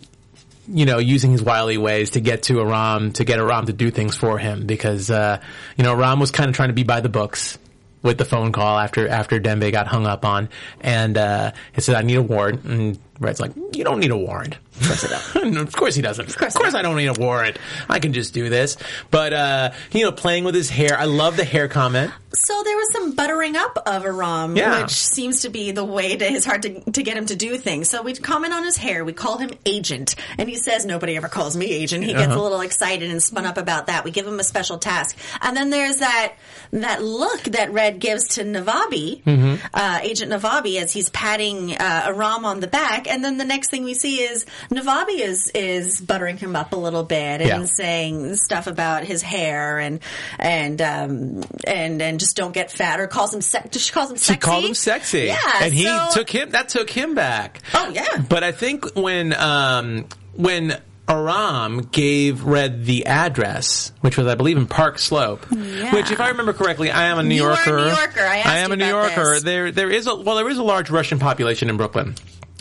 you 0.68 0.86
know 0.86 0.98
using 0.98 1.32
his 1.32 1.44
wily 1.44 1.78
ways 1.78 2.12
to 2.12 2.20
get 2.20 2.42
to 2.44 2.60
Aram 2.62 3.12
to 3.14 3.24
get 3.24 3.38
Aram 3.40 3.68
to 3.68 3.74
do 3.74 3.92
things 3.92 4.18
for 4.18 4.38
him 4.40 4.66
because 4.66 5.12
uh, 5.12 5.40
you 5.78 5.84
know 5.84 5.92
Aram 5.94 6.20
was 6.20 6.32
kind 6.32 6.50
of 6.50 6.56
trying 6.56 6.70
to 6.70 6.74
be 6.74 6.84
by 6.84 7.02
the 7.02 7.10
books. 7.10 7.58
With 8.06 8.20
the 8.20 8.26
phone 8.26 8.52
call 8.52 8.78
after 8.78 9.08
after 9.08 9.40
Dembe 9.40 9.72
got 9.72 9.88
hung 9.88 10.06
up 10.06 10.24
on, 10.24 10.48
and 10.80 11.18
uh, 11.18 11.52
he 11.74 11.82
said, 11.82 11.96
"I 11.96 12.04
need 12.04 12.18
a 12.18 12.22
warrant." 12.22 12.64
And 12.64 13.00
Red's 13.20 13.40
like, 13.40 13.52
"You 13.74 13.84
don't 13.84 14.00
need 14.00 14.12
a 14.12 14.18
warrant." 14.18 14.58
Of 14.80 14.88
course, 14.88 15.06
I 15.34 15.40
don't. 15.42 15.58
of 15.68 15.76
course 15.76 15.96
he 15.96 16.02
doesn't. 16.02 16.28
Of 16.30 16.38
course 16.38 16.56
of 16.56 16.62
course. 16.62 16.74
I 16.76 16.82
don't 16.82 16.98
need 16.98 17.08
a 17.08 17.14
warrant. 17.14 17.58
I 17.90 18.00
can 18.00 18.14
just 18.14 18.34
do 18.34 18.50
this. 18.50 18.78
But 19.12 19.34
uh, 19.34 19.72
you 19.92 20.04
know, 20.04 20.12
playing 20.12 20.44
with 20.44 20.56
his 20.56 20.70
hair. 20.70 20.98
I 20.98 21.06
love 21.06 21.38
the 21.38 21.46
hair 21.46 21.68
comment. 21.68 22.12
So 22.34 22.64
there 22.64 22.76
was 22.76 22.92
some 22.92 23.14
buttering 23.14 23.56
up 23.56 23.78
of 23.86 24.04
Aram, 24.06 24.58
Yeah. 24.58 24.82
which 24.82 24.92
seems 24.92 25.44
to 25.44 25.50
be 25.50 25.72
the 25.72 25.86
way 25.86 26.18
to 26.18 26.26
his 26.26 26.44
heart 26.46 26.64
to, 26.64 26.82
to 26.92 27.02
get 27.04 27.16
him 27.16 27.26
to 27.28 27.36
do 27.38 27.58
things. 27.58 27.90
So 27.90 28.02
we 28.02 28.14
comment 28.14 28.54
on 28.54 28.66
his 28.66 28.76
hair. 28.76 29.06
We 29.06 29.14
call 29.14 29.38
him 29.38 29.52
Agent, 29.66 30.16
and 30.38 30.50
he 30.50 30.56
says 30.58 30.86
nobody 30.86 31.16
ever 31.16 31.30
calls 31.30 31.56
me 31.56 31.68
Agent. 31.72 32.04
He 32.04 32.12
gets 32.12 32.26
Uh-huh. 32.28 32.42
a 32.42 32.44
little 32.44 32.60
excited 32.62 33.10
and 33.10 33.24
spun 33.24 33.46
up 33.46 33.58
about 33.58 33.88
that. 33.88 34.04
We 34.04 34.12
give 34.12 34.28
him 34.28 34.40
a 34.40 34.44
special 34.44 34.78
task, 34.78 35.16
and 35.42 35.56
then 35.56 35.70
there's 35.70 35.98
that 36.00 36.34
that 36.74 37.02
look 37.02 37.44
that 37.44 37.72
Red 37.72 38.00
gives 38.00 38.28
to 38.36 38.44
Navabi, 38.44 39.24
Mm-hmm. 39.24 39.66
uh, 39.74 40.00
Agent 40.04 40.32
Navabi, 40.34 40.82
as 40.82 40.92
he's 40.92 41.10
patting 41.10 41.72
uh, 41.78 42.04
Aram 42.08 42.44
on 42.44 42.60
the 42.60 42.68
back, 42.68 43.08
and 43.10 43.24
then 43.24 43.38
the 43.38 43.46
next 43.46 43.70
thing 43.72 43.86
we 43.86 43.94
see 43.94 44.18
is 44.22 44.46
Navabi 44.72 45.20
is 45.20 45.52
is 45.54 46.02
buttering 46.02 46.38
him 46.38 46.56
up 46.56 46.74
a 46.74 46.76
little 46.76 47.04
bit 47.04 47.42
and 47.42 47.48
Yeah. 47.48 47.66
saying 47.66 48.36
stuff 48.36 48.68
about 48.68 49.04
his 49.04 49.22
hair 49.22 49.80
and 49.80 50.00
and 50.40 50.82
um, 50.82 51.44
and 51.66 52.02
and 52.02 52.20
just 52.20 52.36
don't 52.36 52.54
get 52.54 52.72
fat 52.72 53.00
or 53.00 53.08
calls 53.08 53.34
him 53.34 53.42
she 53.42 53.92
calls 53.92 54.12
him 54.12 54.18
She 54.18 54.24
sexy. 54.26 54.40
called 54.40 54.66
him 54.66 54.74
sexy. 54.74 55.20
Yeah, 55.26 55.38
and 55.62 55.74
he 55.74 55.84
so- 55.84 56.08
took 56.14 56.30
him. 56.30 56.52
That 56.52 56.70
took 56.70 56.90
him 56.90 57.16
back. 57.16 57.62
Oh 57.74 57.90
yeah. 57.90 58.18
But 58.28 58.44
I 58.44 58.52
think 58.52 58.96
when 58.96 59.34
um, 59.34 60.06
when 60.34 60.78
Aram 61.08 61.82
gave 61.92 62.44
Red 62.44 62.86
the 62.86 63.06
address, 63.06 63.92
which 64.02 64.18
was 64.18 64.26
I 64.28 64.34
believe 64.36 64.58
in 64.58 64.66
Park 64.66 64.98
Slope, 64.98 65.46
which 65.52 66.10
if 66.12 66.20
I 66.20 66.30
remember 66.30 66.52
correctly, 66.54 66.90
I 66.90 67.04
am 67.06 67.20
a 67.20 67.24
New 67.24 67.36
You 67.36 67.46
are 67.46 67.52
a 67.52 67.56
Yorker. 67.56 67.78
New 67.78 67.96
Yorker. 67.96 68.20
I 68.22 68.38
asked 68.38 68.48
am 68.48 68.72
a 68.72 68.76
New 68.76 68.88
Yorker. 68.88 69.34
this. 69.36 69.44
There 69.44 69.72
there 69.72 69.92
is 69.92 70.08
a 70.08 70.16
well 70.16 70.36
there 70.36 70.50
is 70.50 70.58
a 70.58 70.64
large 70.64 70.90
Russian 70.90 71.20
population 71.20 71.70
in 71.70 71.78
Brooklyn. 71.78 72.16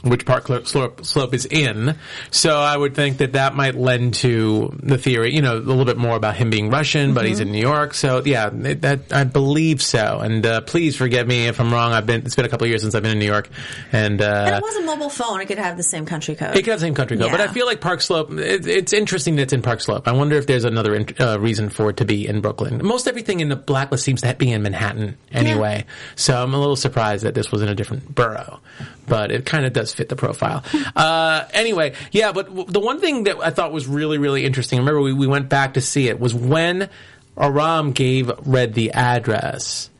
Which 0.04 0.24
Park 0.26 0.46
Slope, 0.66 1.04
Slope 1.04 1.32
is 1.34 1.46
in, 1.46 1.96
so 2.30 2.56
I 2.58 2.76
would 2.76 2.94
think 2.94 3.18
that 3.18 3.32
that 3.32 3.54
might 3.54 3.74
lend 3.74 4.14
to 4.14 4.76
the 4.82 4.98
theory, 4.98 5.34
you 5.34 5.40
know, 5.42 5.56
a 5.56 5.58
little 5.58 5.84
bit 5.86 5.96
more 5.96 6.14
about 6.16 6.36
him 6.36 6.50
being 6.50 6.70
Russian, 6.70 7.14
but 7.14 7.24
he's 7.26 7.38
Mm-hmm. 7.40 7.46
in 7.48 7.52
New 7.52 7.60
York, 7.60 7.94
so 7.94 8.22
yeah, 8.24 8.50
that 8.52 9.12
I 9.12 9.24
believe 9.24 9.82
so. 9.82 10.20
And 10.20 10.44
uh, 10.46 10.60
please 10.60 10.94
forgive 10.96 11.26
me 11.26 11.46
if 11.46 11.58
I'm 11.60 11.72
wrong. 11.72 11.92
I've 11.92 12.06
been 12.06 12.20
it's 12.26 12.34
been 12.36 12.44
a 12.44 12.48
couple 12.48 12.64
of 12.66 12.68
years 12.68 12.82
since 12.82 12.94
I've 12.94 13.02
been 13.02 13.12
in 13.12 13.18
New 13.18 13.24
York, 13.26 13.48
and 13.92 14.20
uh, 14.22 14.44
And 14.46 14.56
it 14.56 14.62
was 14.62 14.76
a 14.76 14.82
mobile 14.82 15.08
phone. 15.10 15.40
It 15.40 15.46
could 15.46 15.58
have 15.58 15.76
the 15.76 15.82
same 15.82 16.06
country 16.06 16.34
code. 16.36 16.50
it 16.56 16.62
could 16.64 16.70
have 16.70 16.80
the 16.80 16.86
same 16.86 16.94
country 16.94 17.16
code, 17.16 17.30
but 17.30 17.40
I 17.40 17.48
feel 17.48 17.66
like 17.66 17.80
Park 17.80 18.00
Slope. 18.02 18.30
It, 18.32 18.66
it's 18.66 18.92
interesting 18.92 19.36
that 19.36 19.42
it's 19.42 19.52
in 19.52 19.62
Park 19.62 19.80
Slope. 19.80 20.06
I 20.06 20.12
wonder 20.12 20.36
if 20.36 20.46
there's 20.46 20.64
another 20.64 20.94
in, 20.94 21.06
uh, 21.18 21.38
reason 21.40 21.70
for 21.70 21.90
it 21.90 21.96
to 21.96 22.04
be 22.04 22.26
in 22.28 22.40
Brooklyn. 22.42 22.80
Most 22.84 23.08
everything 23.08 23.40
in 23.40 23.48
the 23.48 23.56
blacklist 23.56 24.04
seems 24.04 24.20
to 24.20 24.34
be 24.34 24.52
in 24.52 24.62
Manhattan 24.62 25.16
anyway, 25.32 25.84
so 26.14 26.42
I'm 26.42 26.52
a 26.54 26.58
little 26.58 26.76
surprised 26.76 27.24
that 27.24 27.34
this 27.34 27.50
was 27.50 27.62
in 27.62 27.68
a 27.68 27.74
different 27.74 28.14
borough. 28.14 28.60
But 29.06 29.30
it 29.30 29.44
kind 29.46 29.66
of 29.66 29.72
does 29.74 29.93
fit 29.94 30.08
the 30.08 30.16
profile. 30.16 30.62
uh, 30.96 31.44
anyway, 31.52 31.94
yeah. 32.12 32.32
But 32.32 32.46
w- 32.46 32.66
the 32.68 32.80
one 32.80 33.00
thing 33.00 33.24
that 33.24 33.38
I 33.38 33.50
thought 33.50 33.72
was 33.72 33.86
really, 33.86 34.18
really 34.18 34.44
interesting. 34.44 34.78
Remember, 34.78 35.00
we, 35.00 35.12
we 35.12 35.26
went 35.26 35.48
back 35.48 35.74
to 35.74 35.80
see 35.80 36.08
it 36.08 36.20
was 36.20 36.34
when 36.34 36.88
Aram 37.38 37.92
gave 37.92 38.30
Red 38.44 38.74
the 38.74 38.92
address. 38.92 39.90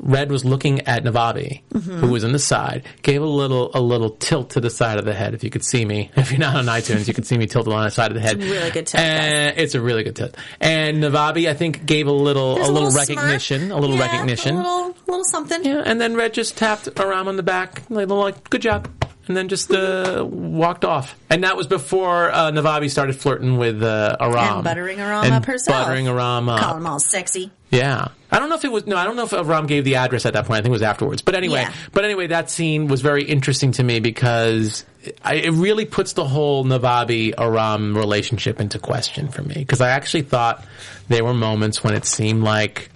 Red 0.00 0.30
was 0.30 0.44
looking 0.44 0.82
at 0.82 1.02
Navabi, 1.02 1.62
Mm-hmm. 1.74 1.96
who 1.98 2.12
was 2.12 2.22
in 2.22 2.30
the 2.30 2.38
side, 2.38 2.84
gave 3.02 3.20
a 3.20 3.26
little 3.26 3.72
a 3.74 3.80
little 3.80 4.10
tilt 4.10 4.50
to 4.50 4.60
the 4.60 4.70
side 4.70 4.96
of 4.96 5.04
the 5.04 5.12
head. 5.12 5.34
If 5.34 5.42
you 5.42 5.50
could 5.50 5.64
see 5.64 5.84
me, 5.84 6.12
if 6.16 6.30
you're 6.30 6.38
not 6.38 6.54
on 6.54 6.66
iTunes, 6.66 7.08
you 7.08 7.14
can 7.14 7.24
see 7.24 7.36
me 7.36 7.46
tilted 7.48 7.72
on 7.72 7.82
the 7.82 7.90
side 7.90 8.12
of 8.12 8.14
the 8.14 8.20
head. 8.20 8.36
It's 8.40 8.46
a 8.46 8.52
really 8.52 8.70
good 8.70 8.86
tilt, 8.86 9.02
And 9.02 9.58
it's 9.58 9.74
a 9.74 9.80
really 9.80 10.04
good 10.04 10.14
tilt. 10.14 10.36
And 10.60 11.02
Navabi, 11.02 11.48
I 11.50 11.54
think, 11.54 11.84
gave 11.84 12.06
a 12.06 12.12
little 12.12 12.54
There's 12.54 12.68
a 12.68 12.72
little, 12.72 12.90
smirk. 12.92 13.08
recognition, 13.08 13.72
a 13.72 13.76
little 13.76 13.96
Yeah, 13.96 14.02
recognition. 14.02 14.54
a 14.54 14.58
little, 14.62 14.96
little 15.08 15.24
something. 15.24 15.64
Yeah, 15.64 15.82
and 15.84 16.00
then 16.00 16.14
Red 16.14 16.32
just 16.32 16.56
tapped 16.56 16.88
Aram 16.96 17.26
on 17.26 17.36
the 17.36 17.42
back, 17.42 17.82
like, 17.90 18.06
like 18.08 18.48
good 18.50 18.62
job. 18.62 18.88
And 19.28 19.36
then 19.36 19.48
just 19.48 19.70
uh, 19.70 20.24
walked 20.28 20.84
off. 20.84 21.16
And 21.30 21.44
that 21.44 21.56
was 21.56 21.66
before 21.66 22.30
uh, 22.30 22.50
Navabi 22.50 22.90
started 22.90 23.14
flirting 23.16 23.58
with 23.58 23.82
uh, 23.82 24.16
Aram 24.18 24.56
And 24.56 24.64
buttering 24.64 24.98
Aram 25.00 25.24
And 25.24 25.34
up 25.34 25.44
herself. 25.44 25.86
Buttering 25.86 26.08
Aram 26.08 26.48
up. 26.48 26.60
Call 26.60 26.76
him 26.76 26.86
all 26.86 26.98
sexy. 27.00 27.50
Yeah. 27.70 28.08
I 28.30 28.38
don't 28.38 28.48
know 28.48 28.54
if 28.56 28.64
it 28.64 28.72
was 28.72 28.86
no, 28.86 28.96
I 28.96 29.04
don't 29.04 29.16
know 29.16 29.24
if 29.24 29.32
Ram 29.32 29.66
gave 29.66 29.84
the 29.84 29.96
address 29.96 30.26
at 30.26 30.32
that 30.34 30.46
point. 30.46 30.58
I 30.58 30.62
think 30.62 30.68
it 30.70 30.72
was 30.72 30.82
afterwards. 30.82 31.22
But 31.22 31.34
anyway, 31.34 31.60
Yeah. 31.60 31.72
but 31.92 32.04
anyway, 32.04 32.26
that 32.28 32.50
scene 32.50 32.88
was 32.88 33.00
very 33.02 33.24
interesting 33.24 33.72
to 33.72 33.82
me 33.84 34.00
because 34.00 34.84
I, 35.22 35.34
it 35.34 35.50
really 35.52 35.84
puts 35.84 36.14
the 36.14 36.24
whole 36.24 36.64
Navabi 36.64 37.34
Aram 37.38 37.96
relationship 37.96 38.60
into 38.60 38.78
question 38.78 39.28
for 39.28 39.42
me 39.42 39.54
because 39.54 39.80
I 39.80 39.90
actually 39.90 40.22
thought 40.22 40.64
there 41.08 41.24
were 41.24 41.34
moments 41.34 41.84
when 41.84 41.94
it 41.94 42.04
seemed 42.04 42.42
like 42.42 42.90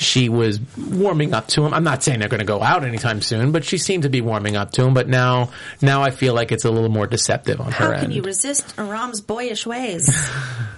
she 0.00 0.30
was 0.30 0.58
warming 0.78 1.34
up 1.34 1.46
to 1.48 1.62
him. 1.64 1.74
I'm 1.74 1.84
not 1.84 2.02
saying 2.02 2.20
they're 2.20 2.28
going 2.30 2.40
to 2.40 2.46
go 2.46 2.62
out 2.62 2.84
anytime 2.84 3.20
soon, 3.20 3.52
but 3.52 3.64
she 3.66 3.76
seemed 3.76 4.04
to 4.04 4.08
be 4.08 4.22
warming 4.22 4.56
up 4.56 4.72
to 4.72 4.82
him. 4.84 4.94
But 4.94 5.08
now, 5.08 5.50
now 5.82 6.02
I 6.02 6.10
feel 6.10 6.32
like 6.32 6.52
it's 6.52 6.64
a 6.64 6.70
little 6.70 6.88
more 6.88 7.06
deceptive 7.06 7.60
on 7.60 7.70
How 7.70 7.88
her 7.88 7.92
end. 7.92 7.96
How 7.96 8.02
can 8.04 8.12
you 8.12 8.22
resist 8.22 8.74
Aram's 8.78 9.20
boyish 9.20 9.66
ways? 9.66 10.08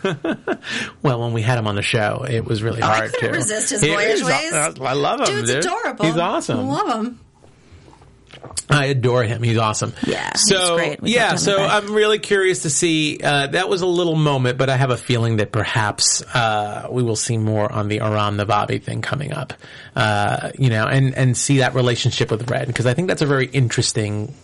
well, 1.02 1.20
when 1.20 1.32
we 1.32 1.42
had 1.42 1.56
him 1.58 1.68
on 1.68 1.76
the 1.76 1.82
show, 1.82 2.26
it 2.28 2.44
was 2.44 2.64
really 2.64 2.82
Oh, 2.82 2.86
hard 2.86 3.12
couldn't 3.12 3.30
to 3.32 3.36
resist 3.38 3.70
his 3.70 3.82
boyish 3.82 4.20
is- 4.20 4.24
ways. 4.24 4.52
I 4.52 4.92
love 4.94 5.20
him. 5.20 5.26
Dude's 5.26 5.50
dude. 5.52 5.64
adorable. 5.64 6.04
He's 6.04 6.16
awesome. 6.16 6.66
Love 6.68 7.04
him. 7.04 7.20
I 8.70 8.86
adore 8.86 9.22
him. 9.24 9.42
He's 9.42 9.58
awesome. 9.58 9.92
Yeah, 10.06 10.32
So 10.34 10.96
yeah, 11.02 11.36
so. 11.36 11.58
I'm 11.58 11.92
really 11.92 12.18
curious 12.18 12.62
to 12.62 12.70
see. 12.70 13.18
Uh, 13.22 13.48
that 13.48 13.68
was 13.68 13.82
a 13.82 13.86
little 13.86 14.14
moment, 14.14 14.56
but 14.58 14.70
I 14.70 14.76
have 14.76 14.90
a 14.90 14.96
feeling 14.96 15.36
that 15.36 15.52
perhaps 15.52 16.22
uh, 16.34 16.88
we 16.90 17.02
will 17.02 17.16
see 17.16 17.36
more 17.36 17.70
on 17.70 17.88
the 17.88 18.00
Aram 18.00 18.38
Navabi 18.38 18.82
thing 18.82 19.02
coming 19.02 19.32
up. 19.32 19.52
Uh, 19.94 20.52
you 20.58 20.70
know, 20.70 20.86
and 20.86 21.14
and 21.14 21.36
see 21.36 21.58
that 21.58 21.74
relationship 21.74 22.30
with 22.30 22.50
Red 22.50 22.66
because 22.66 22.86
I 22.86 22.94
think 22.94 23.08
that's 23.08 23.22
a 23.22 23.26
very 23.26 23.46
interesting 23.46 24.34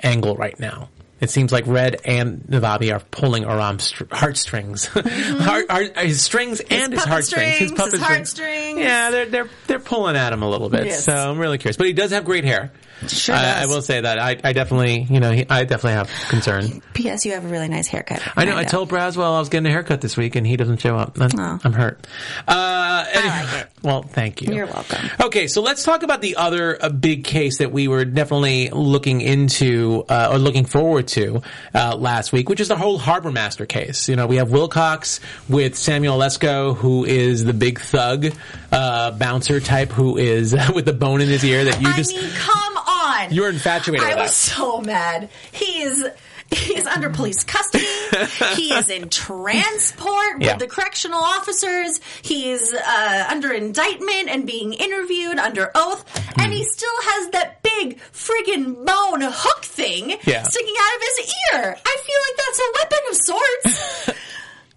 angle 0.00 0.36
right 0.36 0.58
now. 0.60 0.88
It 1.20 1.30
seems 1.30 1.52
like 1.52 1.66
Red 1.66 2.00
and 2.04 2.42
Navabi 2.42 2.92
are 2.94 3.00
pulling 3.00 3.44
Aram's 3.44 3.84
str- 3.84 4.04
heartstrings, 4.10 4.84
heart, 4.92 5.70
heart, 5.70 5.96
his 5.98 6.20
strings 6.20 6.60
and 6.60 6.92
his 6.92 7.02
heartstrings, 7.04 7.54
strings, 7.54 7.70
his 7.70 7.72
puppet 7.72 8.00
heartstrings. 8.00 8.78
Yeah, 8.78 9.10
they're 9.10 9.26
they're 9.26 9.48
they're 9.66 9.78
pulling 9.78 10.16
at 10.16 10.32
him 10.32 10.42
a 10.42 10.48
little 10.50 10.68
bit. 10.68 10.86
Yes. 10.86 11.04
So 11.04 11.14
I'm 11.14 11.38
really 11.38 11.58
curious, 11.58 11.76
but 11.76 11.86
he 11.86 11.92
does 11.92 12.10
have 12.10 12.24
great 12.24 12.44
hair. 12.44 12.72
Sure 13.08 13.34
I. 13.34 13.62
I 13.62 13.66
will 13.66 13.82
say 13.82 14.00
that 14.00 14.18
I, 14.18 14.38
I 14.42 14.52
definitely, 14.52 15.02
you 15.02 15.20
know, 15.20 15.30
he, 15.32 15.44
I 15.48 15.64
definitely 15.64 15.92
have 15.92 16.10
concern. 16.28 16.80
P.S. 16.94 17.24
You 17.26 17.32
have 17.32 17.44
a 17.44 17.48
really 17.48 17.68
nice 17.68 17.86
haircut. 17.86 18.22
I 18.36 18.44
know. 18.44 18.56
I 18.56 18.64
told 18.64 18.88
Braswell 18.90 19.36
I 19.36 19.38
was 19.40 19.48
getting 19.48 19.66
a 19.66 19.70
haircut 19.70 20.00
this 20.00 20.16
week, 20.16 20.36
and 20.36 20.46
he 20.46 20.56
doesn't 20.56 20.78
show 20.80 20.96
up. 20.96 21.18
I'm, 21.20 21.30
Oh. 21.38 21.58
I'm 21.64 21.72
hurt. 21.72 22.06
Uh, 22.48 23.04
anyway- 23.12 23.34
like 23.34 23.60
it. 23.64 23.70
Well, 23.82 24.02
thank 24.02 24.40
you. 24.40 24.54
You're 24.54 24.66
welcome. 24.66 25.10
Okay, 25.20 25.46
so 25.46 25.60
let's 25.60 25.82
talk 25.84 26.02
about 26.02 26.22
the 26.22 26.36
other 26.36 26.82
uh, 26.82 26.88
big 26.88 27.24
case 27.24 27.58
that 27.58 27.70
we 27.70 27.86
were 27.88 28.04
definitely 28.06 28.70
looking 28.70 29.20
into 29.20 30.04
uh, 30.08 30.30
or 30.32 30.38
looking 30.38 30.64
forward 30.64 31.08
to 31.08 31.42
uh, 31.74 31.94
last 31.96 32.32
week, 32.32 32.48
which 32.48 32.60
is 32.60 32.68
the 32.68 32.76
whole 32.76 32.96
Harbor 32.96 33.30
Master 33.30 33.66
case. 33.66 34.08
You 34.08 34.16
know, 34.16 34.26
we 34.26 34.36
have 34.36 34.50
Wilcox 34.50 35.20
with 35.50 35.76
Samuel 35.76 36.18
Lesko, 36.18 36.74
who 36.76 37.04
is 37.04 37.44
the 37.44 37.52
big 37.52 37.78
thug 37.80 38.28
uh, 38.72 39.10
bouncer 39.12 39.60
type, 39.60 39.90
who 39.92 40.16
is 40.16 40.56
with 40.74 40.86
the 40.86 40.92
bone 40.94 41.20
in 41.20 41.28
his 41.28 41.44
ear 41.44 41.64
that 41.64 41.80
you 41.82 41.88
I 41.88 41.96
just 41.96 42.14
mean, 42.16 42.30
come 42.36 42.76
on. 42.78 42.93
You're 43.32 43.48
infatuated 43.50 44.04
I 44.06 44.10
with 44.10 44.18
was 44.24 44.30
that. 44.30 44.54
so 44.56 44.80
mad. 44.80 45.28
He 45.52 45.82
is. 45.82 46.06
He 46.50 46.76
is 46.76 46.86
under 46.86 47.08
police 47.10 47.42
custody. 47.42 47.84
he 48.54 48.72
is 48.74 48.90
in 48.90 49.08
transport 49.08 50.34
with 50.38 50.42
Yeah. 50.46 50.56
the 50.56 50.66
correctional 50.66 51.18
officers. 51.18 52.00
He's 52.22 52.72
uh, 52.72 53.26
under 53.30 53.50
indictment 53.52 54.28
and 54.28 54.46
being 54.46 54.74
interviewed 54.74 55.38
under 55.38 55.70
oath. 55.74 56.04
And 56.38 56.46
Hmm. 56.46 56.52
he 56.52 56.64
still 56.64 56.94
has 57.00 57.30
that 57.30 57.62
big 57.62 57.98
friggin' 58.12 58.84
bone 58.84 59.22
hook 59.22 59.64
thing 59.64 60.10
Yeah. 60.24 60.42
sticking 60.42 60.74
out 60.80 60.96
of 60.96 61.02
his 61.02 61.34
ear. 61.54 61.76
I 61.84 61.96
feel 62.04 62.20
like 62.26 62.36
that's 62.36 62.58
a 62.60 62.72
weapon 62.78 62.98
of 63.10 63.16
sorts. 63.16 64.10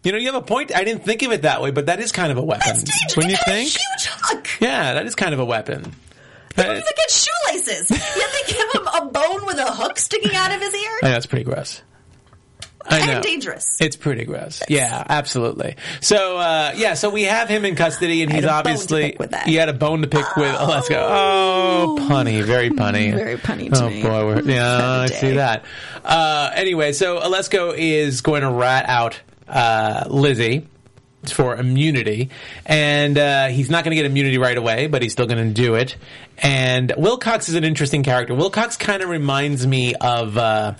You 0.03 0.13
know, 0.13 0.19
you 0.19 0.27
have 0.27 0.35
a 0.35 0.41
point. 0.41 0.73
I 0.73 0.85
didn't 0.85 1.03
think 1.03 1.21
of 1.23 1.33
it 1.33 1.41
that 1.41 1.61
way, 1.61 1.71
but 1.71 1.87
that 1.87 1.99
is 1.99 2.13
kind 2.13 2.31
of 2.31 2.37
a 2.37 2.41
weapon. 2.41 2.63
That's 2.65 2.83
dangerous. 2.83 3.17
When 3.17 3.29
you 3.29 3.35
think, 3.43 3.69
huge 3.71 4.05
hook. 4.05 4.47
yeah, 4.61 4.93
that 4.93 5.05
is 5.05 5.15
kind 5.15 5.33
of 5.33 5.39
a 5.41 5.45
weapon. 5.45 5.93
He 6.57 6.61
Uh, 6.61 6.65
don't 6.65 6.75
even 6.75 6.93
get 6.95 7.09
shoelaces. 7.11 7.89
Yet 7.91 8.29
they 8.33 8.51
give 8.53 8.71
him 8.73 8.87
a 8.87 9.05
bone 9.05 9.45
with 9.45 9.57
a 9.59 9.71
hook 9.71 9.97
sticking 9.99 10.35
out 10.35 10.51
of 10.53 10.59
his 10.59 10.73
ear. 10.73 10.99
I 11.03 11.09
know 11.11 11.15
it's 11.17 11.25
pretty 11.25 11.45
gross. 11.45 11.81
I 12.89 13.05
know. 13.05 13.13
And 13.15 13.23
dangerous. 13.23 13.77
It's 13.81 13.97
pretty 13.97 14.23
gross. 14.23 14.63
Yeah, 14.69 15.03
absolutely. 15.09 15.75
So, 15.99 16.37
uh, 16.37 16.71
yeah, 16.77 16.93
so 16.93 17.09
we 17.09 17.23
have 17.23 17.49
him 17.49 17.65
in 17.65 17.75
custody, 17.75 18.23
and 18.23 18.31
he's 18.31 18.45
had 18.45 18.49
a 18.49 18.63
bone 18.63 18.63
to 18.63 18.69
obviously 18.71 19.17
he 19.45 19.55
had 19.55 19.67
a 19.67 19.73
bone 19.73 20.01
to 20.03 20.07
pick 20.07 20.35
with. 20.37 20.55
Oh, 20.57 20.81
go. 20.87 21.07
Oh, 21.09 21.97
punny, 22.09 22.41
very 22.43 22.69
punny, 22.69 23.13
Very 23.13 23.35
punny 23.37 23.69
oh 23.73 23.89
me. 23.89 24.01
boy, 24.01 24.25
we're, 24.25 24.41
yeah, 24.41 25.01
I 25.01 25.07
see 25.07 25.33
that. 25.33 25.65
Uh, 26.03 26.49
anyway, 26.55 26.93
so 26.93 27.19
Alesko 27.19 27.73
is 27.77 28.21
going 28.21 28.43
to 28.43 28.51
rat 28.51 28.85
out 28.87 29.19
uh, 29.49 30.05
Lizzie 30.09 30.65
for 31.31 31.55
immunity, 31.55 32.29
and 32.65 33.17
uh, 33.17 33.47
he's 33.47 33.69
not 33.69 33.83
going 33.83 33.91
to 33.91 33.95
get 33.95 34.05
immunity 34.05 34.37
right 34.37 34.57
away, 34.57 34.87
but 34.87 35.01
he's 35.01 35.11
still 35.11 35.27
going 35.27 35.47
to 35.47 35.53
do 35.53 35.75
it. 35.75 35.95
And 36.37 36.93
Wilcox 36.97 37.49
is 37.49 37.55
an 37.55 37.63
interesting 37.63 38.03
character. 38.03 38.35
Wilcox 38.35 38.77
kind 38.77 39.01
of 39.01 39.09
reminds 39.09 39.65
me 39.65 39.95
of. 39.95 40.37
Uh, 40.37 40.73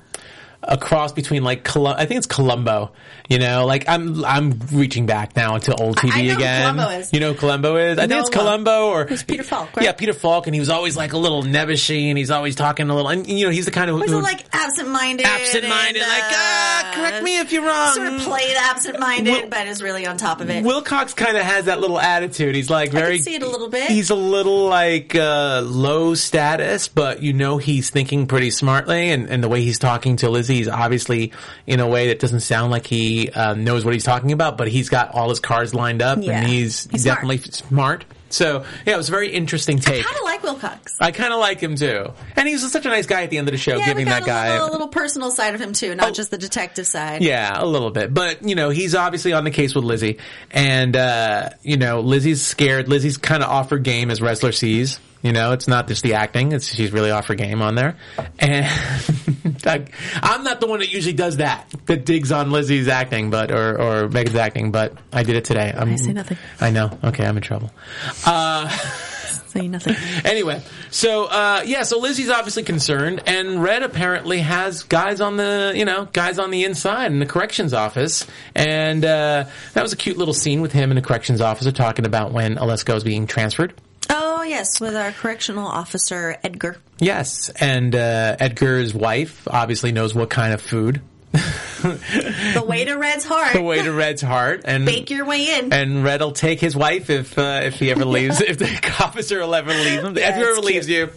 a 0.64 0.78
cross 0.78 1.12
between 1.14 1.44
like 1.44 1.64
Colum- 1.64 1.96
I 1.98 2.06
think 2.06 2.18
it's 2.18 2.28
Columbo. 2.28 2.92
You 3.30 3.40
know, 3.40 3.66
like 3.66 3.88
I'm 3.90 4.24
I'm 4.24 4.60
reaching 4.72 5.06
back 5.06 5.36
now 5.36 5.56
into 5.56 5.76
old 5.76 5.98
TV 5.98 6.12
I 6.14 6.22
know 6.22 6.28
who 6.34 6.38
again. 6.38 6.62
Columbo 6.76 6.90
is. 7.00 7.14
You 7.14 7.20
know 7.20 7.34
who 7.34 7.40
Columbo 7.40 7.76
is? 7.76 7.98
I 7.98 8.08
think 8.08 8.22
it's 8.22 8.30
uh, 8.30 8.40
Columbo 8.40 8.88
or 8.88 9.02
it's 9.04 9.24
Peter 9.24 9.44
Falk, 9.44 9.76
right? 9.76 9.84
Yeah, 9.86 9.92
Peter 9.92 10.14
Falk, 10.14 10.48
and 10.48 10.54
he 10.54 10.60
was 10.60 10.70
always 10.70 10.96
like 10.96 11.14
a 11.14 11.18
little 11.18 11.44
nebbishy, 11.44 12.06
and 12.10 12.18
he's 12.18 12.32
always 12.32 12.56
talking 12.56 12.90
a 12.90 12.96
little. 12.96 13.10
And 13.10 13.28
you 13.28 13.46
know, 13.46 13.52
he's 13.52 13.66
the 13.66 13.72
kind 13.72 13.90
of 13.92 14.00
He's 14.02 14.12
who, 14.12 14.22
like 14.22 14.46
absent-minded. 14.54 15.26
absent-minded, 15.26 16.02
and, 16.02 16.10
like 16.10 16.24
ah, 16.24 16.92
uh, 16.92 16.96
correct 16.96 17.24
me 17.24 17.38
if 17.40 17.52
you're 17.52 17.66
wrong. 17.66 17.94
Sort 17.94 18.08
of 18.08 18.22
played 18.22 18.56
absent-minded, 18.58 19.32
Wil- 19.32 19.50
but 19.50 19.68
is 19.68 19.84
really 19.84 20.08
on 20.08 20.18
top 20.18 20.40
of 20.40 20.50
it. 20.50 20.64
Wilcox 20.64 21.14
kind 21.14 21.36
of 21.36 21.44
has 21.44 21.66
that 21.66 21.80
little 21.82 22.00
attitude. 22.00 22.56
He's 22.56 22.70
like 22.70 22.92
very. 22.92 23.18
see 23.20 23.36
it 23.36 23.44
a 23.44 23.50
little 23.50 23.70
bit. 23.70 23.90
He's 23.90 24.10
a 24.10 24.16
little 24.16 24.68
like 24.68 25.16
uh, 25.16 25.62
low 25.66 26.14
status, 26.16 26.88
but 26.88 27.22
you 27.22 27.34
know 27.34 27.58
he's 27.58 27.90
thinking 27.90 28.26
pretty 28.28 28.52
smartly, 28.52 29.10
and, 29.10 29.28
and 29.30 29.44
the 29.44 29.50
way 29.50 29.62
he's 29.62 29.80
talking 29.80 30.16
to 30.18 30.30
Lizzie, 30.30 30.47
he's 30.48 30.68
obviously 30.68 31.32
in 31.66 31.80
a 31.80 31.88
way 31.88 32.08
that 32.08 32.20
doesn't 32.20 32.42
sound 32.42 32.72
like 32.72 32.86
he 32.88 33.30
uh, 33.30 33.54
knows 33.54 33.84
what 33.86 33.94
he's 33.94 34.04
talking 34.04 34.32
about, 34.32 34.58
but 34.58 34.68
he's 34.68 34.90
got 34.90 35.14
all 35.14 35.30
his 35.30 35.40
cards 35.40 35.74
lined 35.74 36.02
up, 36.02 36.20
Yeah. 36.22 36.40
and 36.40 36.48
he's, 36.48 36.88
He's 36.92 37.04
definitely 37.04 37.40
smart. 37.40 38.06
So 38.30 38.66
yeah, 38.86 38.96
it 38.96 38.98
was 38.98 39.08
a 39.08 39.12
very 39.12 39.30
interesting 39.32 39.80
take. 39.80 40.02
I 40.02 40.04
kind 40.04 40.18
of 40.18 40.24
like 40.24 40.44
Wilcox. 40.44 40.98
I 41.00 41.12
kind 41.12 41.32
of 41.34 41.40
like 41.40 41.62
him 41.62 41.76
too, 41.78 42.12
and 42.36 42.46
he 42.46 42.56
was 42.56 42.70
such 42.72 42.86
a 42.86 42.90
nice 42.90 43.06
guy 43.06 43.24
at 43.24 43.30
the 43.30 43.38
end 43.38 43.48
of 43.48 43.54
the 43.54 43.58
show, 43.58 43.78
Yeah, 43.78 43.86
giving 43.86 44.08
that 44.08 44.26
guy 44.26 44.48
a 44.48 44.52
little, 44.56 44.68
a 44.68 44.72
little 44.74 44.88
personal 44.90 45.32
side 45.32 45.56
of 45.56 45.62
him 45.62 45.72
too, 45.72 45.96
not 45.96 46.14
just 46.14 46.30
the 46.30 46.38
detective 46.38 46.86
side. 46.88 47.22
yeah, 47.22 47.54
a 47.56 47.66
little 47.66 47.90
bit. 47.90 48.14
But, 48.14 48.44
you 48.44 48.56
know, 48.56 48.70
he's 48.70 48.96
obviously 48.96 49.32
on 49.32 49.46
the 49.46 49.52
case 49.52 49.74
with 49.74 49.86
Lizzie. 49.86 50.18
And, 50.52 50.94
uh, 50.98 51.52
you 51.64 51.78
know, 51.78 52.02
Lizzie's 52.02 52.42
scared. 52.46 52.90
Lizzie's 52.90 53.16
kind 53.18 53.42
of 53.44 53.50
off 53.50 53.70
her 53.70 53.78
game 53.80 54.12
as 54.12 54.20
Ressler 54.20 54.54
sees. 54.54 55.00
You 55.28 55.34
know, 55.34 55.52
it's 55.52 55.68
not 55.68 55.90
just 55.90 56.04
the 56.04 56.14
acting. 56.14 56.54
It's, 56.54 56.74
she's 56.74 56.94
really 56.94 57.12
off 57.12 57.28
her 57.28 57.36
game 57.36 57.62
on 57.62 57.76
there. 57.76 57.98
And 58.40 58.66
I'm 60.24 60.46
not 60.46 60.62
the 60.62 60.68
one 60.68 60.80
that 60.80 60.90
usually 60.90 61.12
does 61.12 61.36
that, 61.38 61.70
that 61.88 62.06
digs 62.06 62.32
on 62.32 62.50
Lizzie's 62.50 62.88
acting, 62.88 63.30
but, 63.30 63.52
or, 63.52 63.78
or 63.78 64.08
Megan's 64.08 64.38
acting, 64.38 64.72
but 64.72 64.98
I 65.12 65.24
did 65.24 65.36
it 65.36 65.44
today. 65.44 65.74
I'm, 65.76 65.92
I 65.92 65.96
say 65.98 66.14
nothing. 66.14 66.38
I 66.62 66.70
know. 66.70 66.98
Okay, 67.04 67.26
I'm 67.26 67.36
in 67.36 67.44
trouble. 67.44 67.72
Uh, 68.26 68.70
Say 69.48 69.68
nothing. 69.68 69.96
anyway, 70.24 70.62
so 70.92 71.26
uh, 71.26 71.64
yeah, 71.66 71.84
so 71.84 72.00
Lizzie's 72.00 72.30
obviously 72.30 72.64
concerned, 72.64 73.24
and 73.26 73.62
Red 73.62 73.82
apparently 73.84 74.40
has 74.40 74.84
guys 74.84 75.20
on 75.20 75.36
the 75.38 75.74
you 75.76 75.86
know 75.86 76.08
guys 76.12 76.38
on 76.38 76.52
the 76.52 76.64
inside 76.66 77.12
in 77.12 77.20
the 77.20 77.26
corrections 77.26 77.74
office, 77.74 78.26
and 78.56 79.04
uh, 79.04 79.46
that 79.74 79.82
was 79.82 79.94
a 79.94 79.98
cute 79.98 80.18
little 80.18 80.34
scene 80.34 80.62
with 80.62 80.74
him 80.74 80.92
and 80.92 80.98
the 80.98 81.02
corrections 81.02 81.40
officer 81.42 81.72
talking 81.72 82.06
about 82.06 82.34
when 82.34 82.56
Alesko 82.56 82.96
is 82.96 83.04
being 83.04 83.26
transferred. 83.26 83.74
Oh 84.10 84.44
yes, 84.44 84.80
with 84.80 84.96
our 84.96 85.12
correctional 85.12 85.68
officer 85.68 86.38
Edgar. 86.44 86.78
Yes, 87.00 87.50
and 87.60 87.94
uh, 87.96 88.36
Edgar's 88.40 88.94
wife 88.94 89.48
obviously 89.48 89.92
knows 89.92 90.16
what 90.16 90.30
kind 90.30 90.54
of 90.54 90.62
food. 90.62 91.02
The 91.34 92.64
way 92.68 92.86
to 92.86 92.96
Red's 92.96 93.24
heart. 93.26 93.54
The 93.54 93.62
way 93.62 93.84
to 93.84 93.92
Red's 93.92 94.22
heart, 94.22 94.62
and 94.66 94.86
Bake 94.86 95.10
your 95.12 95.26
way 95.26 95.60
in. 95.60 95.72
and 95.72 96.04
Red 96.04 96.22
will 96.22 96.32
take 96.32 96.60
his 96.60 96.76
wife 96.76 97.10
if 97.10 97.38
uh, 97.38 97.62
if 97.64 97.76
he 97.80 97.92
ever 97.92 98.06
leaves. 98.06 98.42
if 98.42 98.58
the 98.58 98.66
officer 99.04 99.40
will 99.40 99.54
ever 99.54 99.72
leave 99.72 100.04
him, 100.04 100.18
if 100.18 100.24
he 100.24 100.24
ever 100.24 100.54
cute. 100.54 100.66
leaves 100.66 100.90
you, 100.90 101.12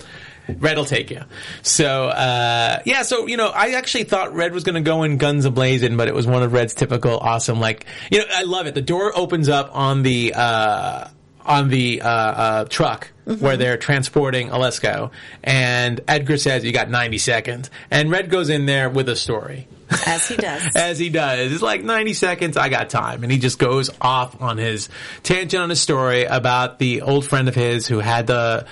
Red 0.58 0.76
will 0.76 0.84
take 0.84 1.10
you. 1.10 1.22
So 1.62 2.08
uh, 2.08 2.80
yeah, 2.84 3.02
so 3.02 3.26
you 3.26 3.36
know, 3.38 3.48
I 3.48 3.70
actually 3.72 4.04
thought 4.04 4.34
Red 4.34 4.52
was 4.52 4.64
going 4.64 4.74
to 4.74 4.82
go 4.82 5.02
in 5.04 5.16
guns 5.16 5.46
ablazing, 5.46 5.96
but 5.96 6.08
it 6.08 6.14
was 6.14 6.26
one 6.26 6.42
of 6.42 6.52
Red's 6.52 6.74
typical 6.74 7.16
awesome. 7.18 7.58
Like 7.60 7.86
you 8.10 8.18
know, 8.18 8.24
I 8.30 8.42
love 8.42 8.66
it. 8.66 8.74
The 8.74 8.82
door 8.82 9.12
opens 9.16 9.48
up 9.48 9.70
on 9.74 10.02
the. 10.02 10.34
Uh, 10.36 11.08
on 11.44 11.68
the 11.68 12.02
uh, 12.02 12.08
uh, 12.08 12.64
truck 12.66 13.10
Mm-hmm. 13.26 13.44
where 13.44 13.56
they're 13.56 13.76
transporting 13.76 14.48
Alesko, 14.48 15.12
and 15.44 16.00
Edgar 16.08 16.36
says, 16.36 16.64
"You 16.64 16.72
got 16.72 16.90
90 16.90 17.18
seconds," 17.18 17.70
and 17.88 18.10
Red 18.10 18.28
goes 18.28 18.48
in 18.48 18.66
there 18.66 18.90
with 18.90 19.08
a 19.08 19.14
story 19.14 19.68
as 20.04 20.26
he 20.26 20.36
does. 20.36 20.62
as 20.74 20.98
he 20.98 21.10
does. 21.10 21.52
It's 21.52 21.62
like 21.62 21.84
90 21.84 22.12
seconds, 22.14 22.56
I 22.56 22.70
got 22.70 22.90
time. 22.90 23.22
And 23.22 23.30
he 23.30 23.38
just 23.38 23.60
goes 23.60 23.88
off 24.00 24.40
on 24.42 24.56
his 24.58 24.88
tangent 25.22 25.62
on 25.62 25.70
his 25.70 25.80
story 25.80 26.24
about 26.24 26.80
the 26.80 27.02
old 27.02 27.24
friend 27.24 27.46
of 27.46 27.54
his 27.54 27.86
who 27.86 28.00
had 28.00 28.26
the 28.26 28.66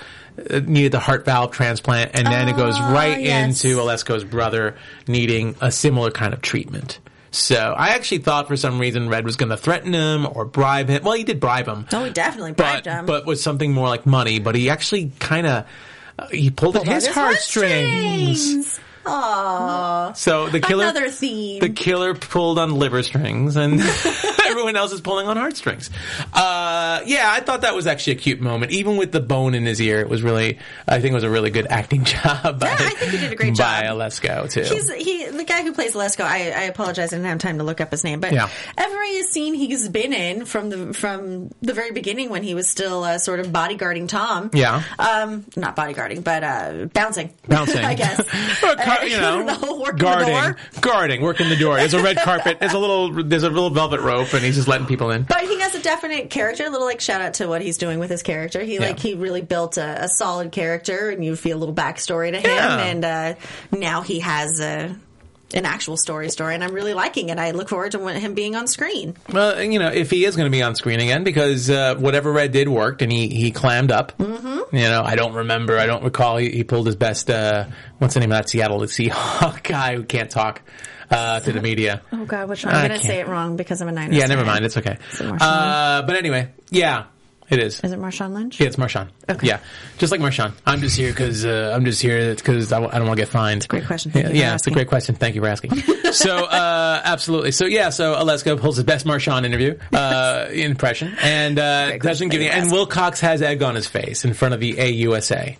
uh, 0.49 0.59
needed 0.65 0.91
the 0.91 0.99
heart 0.99 1.23
valve 1.23 1.51
transplant, 1.51 2.11
and 2.15 2.27
then 2.27 2.49
it 2.49 2.57
goes 2.57 2.77
right 2.81 3.15
Oh, 3.17 3.21
yes. 3.21 3.63
into 3.63 3.77
Alesco's 3.77 4.25
brother 4.25 4.75
needing 5.07 5.55
a 5.61 5.71
similar 5.71 6.11
kind 6.11 6.33
of 6.33 6.41
treatment. 6.41 6.99
So 7.31 7.55
I 7.77 7.89
actually 7.89 8.19
thought 8.19 8.47
for 8.47 8.57
some 8.57 8.79
reason 8.79 9.07
Red 9.09 9.23
was 9.25 9.35
going 9.35 9.49
to 9.49 9.57
threaten 9.57 9.93
him 9.93 10.25
or 10.25 10.45
bribe 10.45 10.89
him. 10.89 11.03
Well, 11.03 11.13
he 11.13 11.23
did 11.23 11.39
bribe 11.39 11.67
him. 11.67 11.85
Oh, 11.93 12.03
he 12.05 12.11
definitely 12.11 12.51
but 12.53 12.83
bribed 12.83 12.85
him. 12.87 13.05
but 13.05 13.25
with 13.25 13.39
something 13.39 13.71
more 13.73 13.87
like 13.87 14.05
money. 14.05 14.39
But 14.39 14.55
he 14.55 14.69
actually 14.69 15.11
kind 15.19 15.45
of 15.47 15.65
uh, 16.17 16.27
he 16.29 16.49
pulled 16.49 16.75
at 16.75 16.87
his, 16.87 17.05
His 17.05 17.15
heartstrings. 17.15 18.79
Aww. 19.05 20.15
So 20.17 20.49
the 20.49 20.59
killer, 20.59 20.83
Another 20.83 21.09
theme. 21.09 21.59
the 21.61 21.69
killer 21.69 22.13
pulled 22.13 22.59
on 22.59 22.75
liver 22.75 23.01
strings, 23.03 23.55
and 23.55 23.79
everyone 24.59 24.75
else 24.75 24.91
is 24.91 24.99
pulling 25.01 25.27
on 25.27 25.37
heartstrings. 25.37 25.89
Uh, 26.33 27.01
yeah, 27.05 27.29
I 27.31 27.39
thought 27.39 27.61
that 27.61 27.73
was 27.75 27.87
actually 27.87 28.13
a 28.13 28.15
cute 28.17 28.41
moment, 28.41 28.71
even 28.73 28.97
with 28.97 29.11
the 29.13 29.21
bone 29.21 29.55
in 29.55 29.65
his 29.65 29.79
ear. 29.81 30.01
It 30.01 30.09
was 30.09 30.21
really, 30.21 30.59
I 30.87 30.99
think, 30.99 31.11
it 31.13 31.15
was 31.15 31.23
a 31.23 31.29
really 31.29 31.49
good 31.49 31.67
acting 31.69 32.03
job. 32.03 32.59
By, 32.59 32.67
Yeah, 32.67 32.75
I 32.79 32.89
think 32.89 33.11
he 33.11 33.17
did 33.17 33.31
a 33.31 33.35
great 33.35 33.57
by 33.57 33.83
job. 33.83 34.49
Too. 34.49 34.61
He's 34.61 34.91
he 34.93 35.27
the 35.29 35.43
guy 35.45 35.63
who 35.63 35.73
plays 35.73 35.93
Lesko. 35.95 36.21
I, 36.25 36.49
I 36.51 36.61
apologize, 36.63 37.13
I 37.13 37.17
didn't 37.17 37.29
have 37.29 37.37
time 37.39 37.57
to 37.59 37.63
look 37.63 37.79
up 37.81 37.91
his 37.91 38.03
name. 38.03 38.19
But 38.19 38.33
Yeah. 38.33 38.49
every 38.77 39.23
scene 39.23 39.53
he's 39.53 39.87
been 39.87 40.11
in 40.13 40.45
from 40.45 40.69
the 40.69 40.93
from 40.93 41.49
the 41.61 41.73
very 41.73 41.91
beginning 41.91 42.29
when 42.29 42.43
he 42.43 42.53
was 42.53 42.69
still 42.69 43.03
uh, 43.03 43.17
sort 43.17 43.39
of 43.39 43.47
bodyguarding 43.47 44.07
Tom. 44.09 44.49
Yeah. 44.53 44.83
um, 44.99 45.45
not 45.55 45.75
bodyguarding, 45.75 46.23
but 46.23 46.43
uh, 46.43 46.85
bouncing, 46.93 47.33
Bouncing, 47.47 47.83
I 47.85 47.93
guess. 47.93 48.21
Car- 48.59 49.05
you 49.05 49.17
know, 49.17 49.43
know, 49.43 49.91
guarding, 49.97 50.27
the 50.33 50.41
door. 50.41 50.57
guarding, 50.81 51.21
working 51.21 51.49
the 51.49 51.55
door. 51.55 51.77
There's 51.77 51.93
a 51.93 52.03
red 52.03 52.17
carpet. 52.17 52.59
There's 52.59 52.73
a 52.73 52.79
little, 52.79 53.23
there's 53.23 53.43
a 53.43 53.49
little 53.49 53.69
velvet 53.69 54.01
rope, 54.01 54.33
and 54.33 54.43
he's 54.49 54.57
just 54.57 54.67
letting 54.67 54.87
people 54.87 55.11
in. 55.11 55.23
But 55.23 55.41
he 55.41 55.59
has 55.59 55.75
a 55.75 55.81
definite 55.81 56.29
character. 56.29 56.65
A 56.65 56.69
little 56.69 56.87
like 56.87 57.01
shout 57.01 57.21
out 57.21 57.35
to 57.35 57.47
what 57.47 57.61
he's 57.61 57.77
doing 57.77 57.99
with 57.99 58.09
his 58.09 58.23
character. 58.23 58.61
He 58.61 58.79
like 58.79 58.99
he 58.99 59.13
really 59.13 59.41
built 59.41 59.77
a, 59.77 60.05
a 60.05 60.07
solid 60.09 60.51
character, 60.51 61.09
and 61.09 61.23
you 61.23 61.35
feel 61.35 61.57
a 61.57 61.59
little 61.59 61.75
backstory 61.75 62.31
to 62.31 62.37
him. 62.37 62.49
Yeah. 62.49 62.79
And 62.79 63.05
uh, 63.05 63.35
now 63.71 64.01
he 64.01 64.19
has 64.19 64.59
a, 64.59 64.95
an 65.53 65.65
actual 65.65 65.97
story 65.97 66.29
story, 66.29 66.55
and 66.55 66.63
I'm 66.63 66.73
really 66.73 66.93
liking 66.93 67.29
it. 67.29 67.37
I 67.37 67.51
look 67.51 67.69
forward 67.69 67.91
to 67.93 68.07
him 68.07 68.33
being 68.33 68.55
on 68.55 68.67
screen. 68.67 69.15
Well, 69.31 69.61
you 69.61 69.79
know, 69.79 69.89
if 69.89 70.09
he 70.09 70.25
is 70.25 70.35
going 70.35 70.47
to 70.47 70.55
be 70.55 70.61
on 70.61 70.75
screen 70.75 70.99
again, 70.99 71.23
because 71.23 71.69
uh, 71.69 71.95
whatever 71.95 72.31
Red 72.31 72.51
did 72.51 72.67
worked, 72.67 73.01
and 73.01 73.11
he 73.11 73.29
he 73.29 73.51
clammed 73.51 73.91
up. 73.91 74.17
Mm-hmm. 74.17 74.75
You 74.75 74.83
know, 74.83 75.03
I 75.03 75.15
don't 75.15 75.33
remember, 75.33 75.77
I 75.77 75.85
don't 75.85 76.03
recall. 76.03 76.37
He, 76.37 76.49
he 76.49 76.63
pulled 76.63 76.85
his 76.85 76.95
best. 76.95 77.29
Uh, 77.29 77.65
what's 77.97 78.13
the 78.13 78.19
name 78.19 78.31
of 78.31 78.37
that 78.37 78.49
Seattle 78.49 78.79
Seahawk 78.79 79.63
guy 79.63 79.95
who 79.95 80.03
can't 80.03 80.29
talk 80.29 80.61
uh, 81.09 81.39
to 81.41 81.51
the 81.51 81.61
media? 81.61 82.01
Oh 82.11 82.25
God, 82.25 82.49
which 82.49 82.65
I 82.65 82.71
I'm 82.71 82.87
going 82.87 82.99
to 82.99 83.05
say 83.05 83.19
it 83.19 83.27
wrong 83.27 83.55
because 83.55 83.81
I'm 83.81 83.87
a 83.87 83.91
Niners. 83.91 84.15
Yeah, 84.17 84.25
never 84.27 84.43
mind. 84.45 84.65
It's 84.65 84.75
okay. 84.77 84.97
It 85.13 85.21
Uh, 85.41 86.03
but 86.05 86.15
anyway, 86.17 86.49
yeah, 86.69 87.05
it 87.49 87.59
is. 87.59 87.79
Is 87.79 87.91
it 87.91 87.99
Marshawn 87.99 88.33
Lynch? 88.33 88.59
Yeah, 88.59 88.67
it's 88.67 88.75
Marshawn. 88.75 89.09
Okay. 89.27 89.47
Yeah, 89.47 89.59
just 89.97 90.11
like 90.11 90.21
Marshawn. 90.21 90.53
I'm 90.65 90.81
just 90.81 90.95
here 90.95 91.09
because 91.11 91.45
uh, 91.45 91.71
I'm 91.75 91.83
just 91.85 92.01
here 92.01 92.35
because 92.35 92.71
I, 92.71 92.75
w- 92.75 92.91
I 92.93 92.99
don't 92.99 93.07
want 93.07 93.17
to 93.17 93.25
get 93.25 93.31
fined. 93.31 93.67
great 93.67 93.85
question. 93.87 94.11
Thank 94.11 94.27
yeah, 94.27 94.33
yeah 94.33 94.55
it's 94.55 94.67
a 94.67 94.71
great 94.71 94.87
question. 94.87 95.15
Thank 95.15 95.33
you 95.35 95.41
for 95.41 95.47
asking. 95.47 95.75
so, 96.11 96.45
uh, 96.45 97.01
absolutely. 97.03 97.51
So, 97.51 97.65
yeah. 97.65 97.89
So, 97.89 98.15
Aleska 98.15 98.59
pulls 98.59 98.75
his 98.75 98.85
best 98.85 99.05
Marshawn 99.05 99.45
interview 99.45 99.79
uh, 99.93 100.47
impression 100.51 101.15
and 101.21 101.57
uh, 101.57 101.97
doesn't 101.97 102.29
give 102.29 102.41
you. 102.41 102.49
And 102.49 102.71
Wilcox 102.71 103.19
has 103.21 103.41
egg 103.41 103.63
on 103.63 103.73
his 103.75 103.87
face 103.87 104.25
in 104.25 104.33
front 104.33 104.53
of 104.53 104.59
the 104.59 104.73
AUSA. 104.73 105.57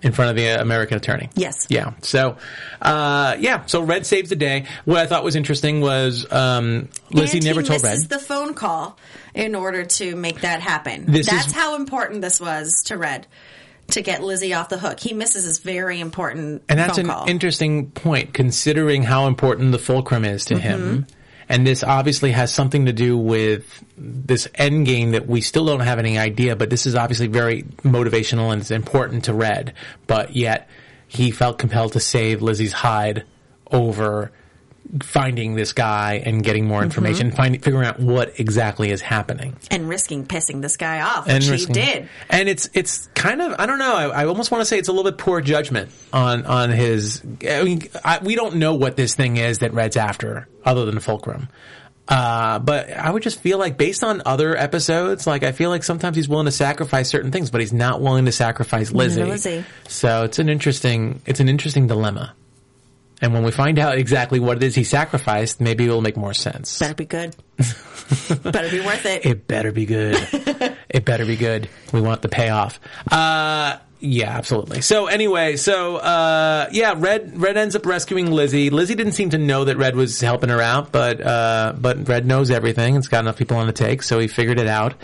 In 0.00 0.12
front 0.12 0.30
of 0.30 0.36
the 0.36 0.60
American 0.60 0.96
attorney. 0.96 1.28
Yes. 1.34 1.66
Yeah. 1.68 1.94
So, 2.02 2.36
uh, 2.80 3.36
yeah. 3.40 3.64
So 3.66 3.82
Red 3.82 4.06
saves 4.06 4.28
the 4.30 4.36
day. 4.36 4.66
What 4.84 4.98
I 4.98 5.06
thought 5.06 5.24
was 5.24 5.34
interesting 5.34 5.80
was 5.80 6.24
um, 6.32 6.88
Lizzie 7.10 7.38
and 7.38 7.46
never 7.46 7.62
told 7.64 7.82
Red. 7.82 7.98
the 8.08 8.20
phone 8.20 8.54
call 8.54 8.96
in 9.34 9.56
order 9.56 9.84
to 9.84 10.14
make 10.14 10.42
that 10.42 10.60
happen. 10.60 11.06
This 11.06 11.26
is- 11.26 11.32
That's 11.32 11.52
how 11.52 11.74
important 11.74 12.22
this 12.22 12.40
was 12.40 12.84
to 12.84 12.96
Red 12.96 13.26
to 13.88 14.02
get 14.02 14.22
Lizzie 14.22 14.54
off 14.54 14.68
the 14.68 14.78
hook. 14.78 15.00
He 15.00 15.14
misses 15.14 15.44
this 15.46 15.58
very 15.58 15.98
important 15.98 16.62
And 16.68 16.78
that's 16.78 16.98
an 16.98 17.06
call. 17.06 17.26
interesting 17.28 17.90
point, 17.90 18.34
considering 18.34 19.02
how 19.02 19.26
important 19.26 19.72
the 19.72 19.78
fulcrum 19.78 20.24
is 20.24 20.44
to 20.46 20.58
him. 20.58 21.06
And 21.48 21.66
this 21.66 21.82
obviously 21.82 22.32
has 22.32 22.52
something 22.52 22.86
to 22.86 22.92
do 22.92 23.16
with 23.16 23.82
this 23.96 24.48
end 24.54 24.84
game 24.84 25.12
that 25.12 25.26
we 25.26 25.40
still 25.40 25.64
don't 25.64 25.80
have 25.80 25.98
any 25.98 26.18
idea, 26.18 26.56
but 26.56 26.68
this 26.68 26.84
is 26.84 26.94
obviously 26.94 27.26
very 27.26 27.62
motivational 27.82 28.52
and 28.52 28.60
it's 28.60 28.70
important 28.70 29.24
to 29.24 29.34
Red. 29.34 29.72
But 30.06 30.36
yet, 30.36 30.68
he 31.06 31.30
felt 31.30 31.58
compelled 31.58 31.94
to 31.94 32.00
save 32.00 32.42
Lizzie's 32.42 32.74
hide 32.74 33.24
over 33.70 34.30
finding 35.02 35.54
this 35.54 35.72
guy 35.72 36.22
and 36.24 36.42
getting 36.42 36.66
more 36.66 36.78
Mm-hmm. 36.80 36.84
information, 36.86 37.30
finding, 37.32 37.60
figuring 37.60 37.86
out 37.86 37.98
what 38.00 38.38
exactly 38.40 38.90
is 38.90 39.00
happening 39.02 39.56
and 39.70 39.88
risking 39.88 40.26
pissing 40.26 40.62
this 40.62 40.76
guy 40.76 41.00
off, 41.02 41.26
and 41.28 41.34
which 41.38 41.44
he 41.46 41.50
risking- 41.50 41.74
did. 41.74 42.08
And 42.30 42.48
it's 42.48 42.68
it's 42.74 43.08
kind 43.14 43.40
of 43.42 43.54
I 43.58 43.66
don't 43.66 43.78
know. 43.78 43.94
I, 43.94 44.22
I 44.22 44.26
almost 44.26 44.50
want 44.50 44.60
to 44.62 44.64
say 44.64 44.78
it's 44.78 44.88
a 44.88 44.92
little 44.92 45.10
bit 45.10 45.18
poor 45.18 45.40
judgment 45.40 45.90
on 46.12 46.46
on 46.46 46.70
his. 46.70 47.22
I 47.48 47.62
mean, 47.64 47.82
I, 48.04 48.18
we 48.22 48.34
don't 48.34 48.56
know 48.56 48.74
what 48.74 48.96
this 48.96 49.14
thing 49.14 49.36
is 49.36 49.58
that 49.58 49.72
Red's 49.74 49.96
after, 49.96 50.48
other 50.64 50.84
than 50.84 51.00
Fulcrum. 51.00 51.48
Uh, 52.10 52.58
but 52.58 52.88
I 52.90 53.10
would 53.10 53.22
just 53.22 53.38
feel 53.40 53.58
like 53.58 53.76
based 53.76 54.02
on 54.02 54.22
other 54.24 54.56
episodes, 54.56 55.26
like 55.26 55.42
I 55.42 55.52
feel 55.52 55.68
like 55.68 55.82
sometimes 55.82 56.16
he's 56.16 56.26
willing 56.26 56.46
to 56.46 56.50
sacrifice 56.50 57.10
certain 57.10 57.30
things, 57.30 57.50
but 57.50 57.60
he's 57.60 57.74
not 57.74 58.00
willing 58.00 58.24
to 58.24 58.32
sacrifice 58.32 58.90
Lizzie. 58.92 59.24
Lizzie. 59.24 59.64
So 59.88 60.24
it's 60.24 60.38
an 60.38 60.48
interesting 60.48 61.20
it's 61.26 61.40
an 61.40 61.50
interesting 61.50 61.86
dilemma. 61.86 62.34
And 63.20 63.34
when 63.34 63.42
we 63.42 63.50
find 63.50 63.78
out 63.78 63.98
exactly 63.98 64.38
what 64.38 64.56
it 64.58 64.62
is 64.62 64.74
he 64.74 64.84
sacrificed, 64.84 65.60
maybe 65.60 65.86
it 65.86 65.90
will 65.90 66.00
make 66.00 66.16
more 66.16 66.34
sense. 66.34 66.78
Better 66.78 66.94
be 66.94 67.04
good. 67.04 67.34
Better 68.42 68.70
be 68.70 68.80
worth 68.80 69.04
it. 69.04 69.26
It 69.26 69.46
better 69.46 69.70
be 69.70 69.84
good. 69.84 70.16
it 70.88 71.04
better 71.04 71.26
be 71.26 71.36
good. 71.36 71.68
We 71.92 72.00
want 72.00 72.22
the 72.22 72.28
payoff. 72.28 72.80
Uh, 73.10 73.78
yeah, 74.00 74.30
absolutely. 74.30 74.80
So 74.80 75.06
anyway, 75.06 75.56
so 75.56 75.96
uh, 75.96 76.68
yeah, 76.72 76.94
Red 76.96 77.40
Red 77.40 77.56
ends 77.56 77.74
up 77.74 77.84
rescuing 77.86 78.30
Lizzie. 78.30 78.70
Lizzie 78.70 78.94
didn't 78.94 79.12
seem 79.14 79.30
to 79.30 79.38
know 79.38 79.64
that 79.64 79.76
Red 79.76 79.96
was 79.96 80.20
helping 80.20 80.50
her 80.50 80.60
out, 80.60 80.92
but 80.92 81.20
uh, 81.20 81.74
but 81.78 82.08
Red 82.08 82.24
knows 82.26 82.50
everything. 82.50 82.96
It's 82.96 83.08
got 83.08 83.20
enough 83.20 83.36
people 83.36 83.56
on 83.56 83.66
the 83.66 83.72
take, 83.72 84.02
so 84.02 84.18
he 84.18 84.28
figured 84.28 84.58
it 84.60 84.68
out. 84.68 84.94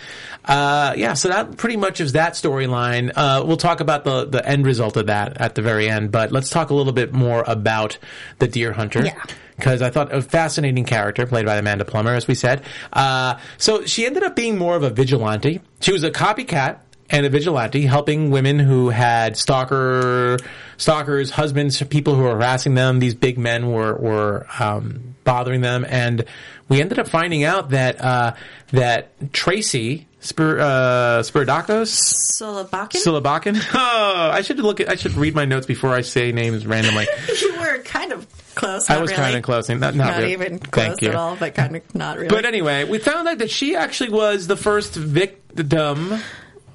Uh, 0.45 0.95
yeah, 0.97 1.15
so 1.15 1.29
that 1.29 1.57
pretty 1.57 1.77
much 1.77 2.01
is 2.01 2.13
that 2.13 2.35
storyline. 2.35 3.11
Uh, 3.15 3.43
we'll 3.47 3.57
talk 3.57 3.81
about 3.81 4.05
the 4.05 4.27
the 4.27 4.47
end 4.47 4.65
result 4.67 4.97
of 4.97 5.07
that 5.07 5.41
at 5.41 5.55
the 5.55 5.63
very 5.63 5.89
end, 5.89 6.13
but 6.13 6.31
let's 6.33 6.51
talk 6.51 6.71
a 6.71 6.75
little 6.75 6.93
bit 6.93 7.13
more 7.13 7.43
about 7.47 7.99
the 8.39 8.47
Deer 8.47 8.73
Hunter 8.73 9.05
Yeah. 9.05 9.21
because 9.57 9.83
I 9.83 9.91
thought 9.91 10.13
a 10.15 10.21
fascinating 10.23 10.85
character 10.85 11.27
played 11.27 11.47
by 11.47 11.57
Amanda 11.57 11.85
Plummer, 11.85 12.13
as 12.15 12.29
we 12.29 12.35
said. 12.35 12.63
Uh, 12.93 13.39
so 13.59 13.85
she 13.87 14.07
ended 14.07 14.23
up 14.23 14.37
being 14.37 14.59
more 14.59 14.77
of 14.77 14.83
a 14.83 14.91
vigilante. 14.91 15.61
She 15.81 15.93
was 15.93 16.05
a 16.05 16.11
copycat 16.11 16.79
and 17.15 17.25
a 17.25 17.29
vigilante, 17.29 17.83
helping 17.87 18.33
women 18.33 18.59
who 18.59 18.89
had 18.89 19.37
stalker, 19.37 20.37
stalkers, 20.79 21.31
husbands, 21.31 21.81
people 21.85 22.17
who 22.17 22.23
were 22.23 22.35
harassing 22.35 22.75
them. 22.75 22.99
These 22.99 23.15
big 23.15 23.39
men 23.39 23.71
were 23.71 23.95
were 23.95 24.47
um, 24.59 25.15
bothering 25.23 25.61
them, 25.61 25.87
and 25.89 26.25
we 26.69 26.81
ended 26.81 26.99
up 26.99 27.07
finding 27.07 27.45
out 27.45 27.71
that 27.71 28.01
uh, 28.01 28.35
that 28.73 29.33
Tracy 29.33 30.09
Spir, 30.19 30.59
uh, 30.59 31.23
Spiridakos. 31.23 31.93
Solobakin? 31.93 33.01
Silabakin. 33.01 33.63
Oh, 33.75 34.31
I 34.33 34.43
should 34.43 34.59
look 34.59 34.81
at. 34.81 34.89
I 34.89 34.97
should 34.97 35.13
read 35.15 35.37
my 35.37 35.45
notes 35.45 35.67
before 35.67 35.91
I 35.91 36.01
say 36.01 36.33
names 36.33 36.67
randomly. 36.67 37.07
you 37.41 37.57
were 37.61 37.79
kind 37.85 38.11
of 38.11 38.27
close. 38.57 38.91
I 38.91 39.01
was 39.01 39.11
really. 39.11 39.23
kind 39.23 39.37
of 39.37 39.43
close. 39.43 39.69
Not, 39.69 39.79
not, 39.81 39.95
Not 39.95 40.19
really. 40.19 40.33
even 40.33 40.59
close 40.59 41.01
at 41.03 41.15
all, 41.15 41.37
but 41.37 41.55
kind 41.55 41.77
of 41.77 41.95
not 41.95 42.17
really. 42.17 42.29
But 42.29 42.45
anyway, 42.45 42.85
we 42.85 42.99
found 42.99 43.29
out 43.29 43.39
that 43.39 43.51
she 43.53 43.77
actually 43.77 44.11
was 44.11 44.49
the 44.49 44.57
first 44.57 44.95
victim. 44.95 46.21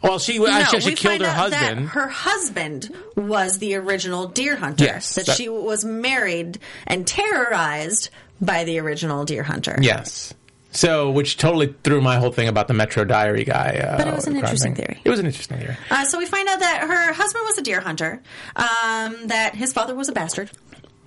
Well, 0.02 0.20
she 0.20 0.40
No, 0.40 0.48
actually 0.48 0.82
she 0.82 0.90
we 0.92 0.96
killed 0.96 1.12
find 1.22 1.24
her 1.24 1.28
out 1.30 1.50
that 1.52 1.60
husband. 1.64 1.90
her 1.90 2.08
husband 2.08 2.96
was 3.16 3.58
the 3.60 3.76
original 3.76 4.28
deer 4.28 4.56
hunter. 4.56 4.86
Yes, 4.86 5.16
that, 5.16 5.26
that- 5.26 5.36
she 5.38 5.50
was 5.50 5.84
married 5.84 6.60
and 6.88 7.06
terrorized 7.06 8.10
by 8.42 8.64
the 8.64 8.80
original 8.80 9.26
deer 9.26 9.44
hunter. 9.44 9.78
yes. 9.82 10.34
So, 10.72 11.10
which 11.10 11.38
totally 11.38 11.74
threw 11.84 12.00
my 12.00 12.18
whole 12.20 12.32
thing 12.32 12.48
about 12.48 12.68
the 12.68 12.76
Metro 12.76 13.04
Diary 13.04 13.44
guy. 13.44 13.80
Uh, 13.84 13.98
But 13.98 14.08
it 14.08 14.14
was 14.14 14.28
an 14.28 14.36
interesting 14.36 14.76
thing. 14.76 14.86
theory. 14.86 15.02
It 15.04 15.10
was 15.10 15.20
an 15.20 15.26
interesting 15.26 15.58
theory. 15.58 15.76
Uh, 15.90 16.06
so 16.06 16.20
we 16.20 16.28
find 16.28 16.48
out 16.48 16.60
that 16.60 16.82
her 16.88 17.12
husband 17.12 17.44
was 17.48 17.58
a 17.58 17.64
deer 17.64 17.80
hunter, 17.82 18.22
um, 18.56 19.28
that 19.30 19.56
his 19.56 19.74
father 19.74 19.96
was 19.96 20.10
a 20.10 20.12
bastard. 20.12 20.52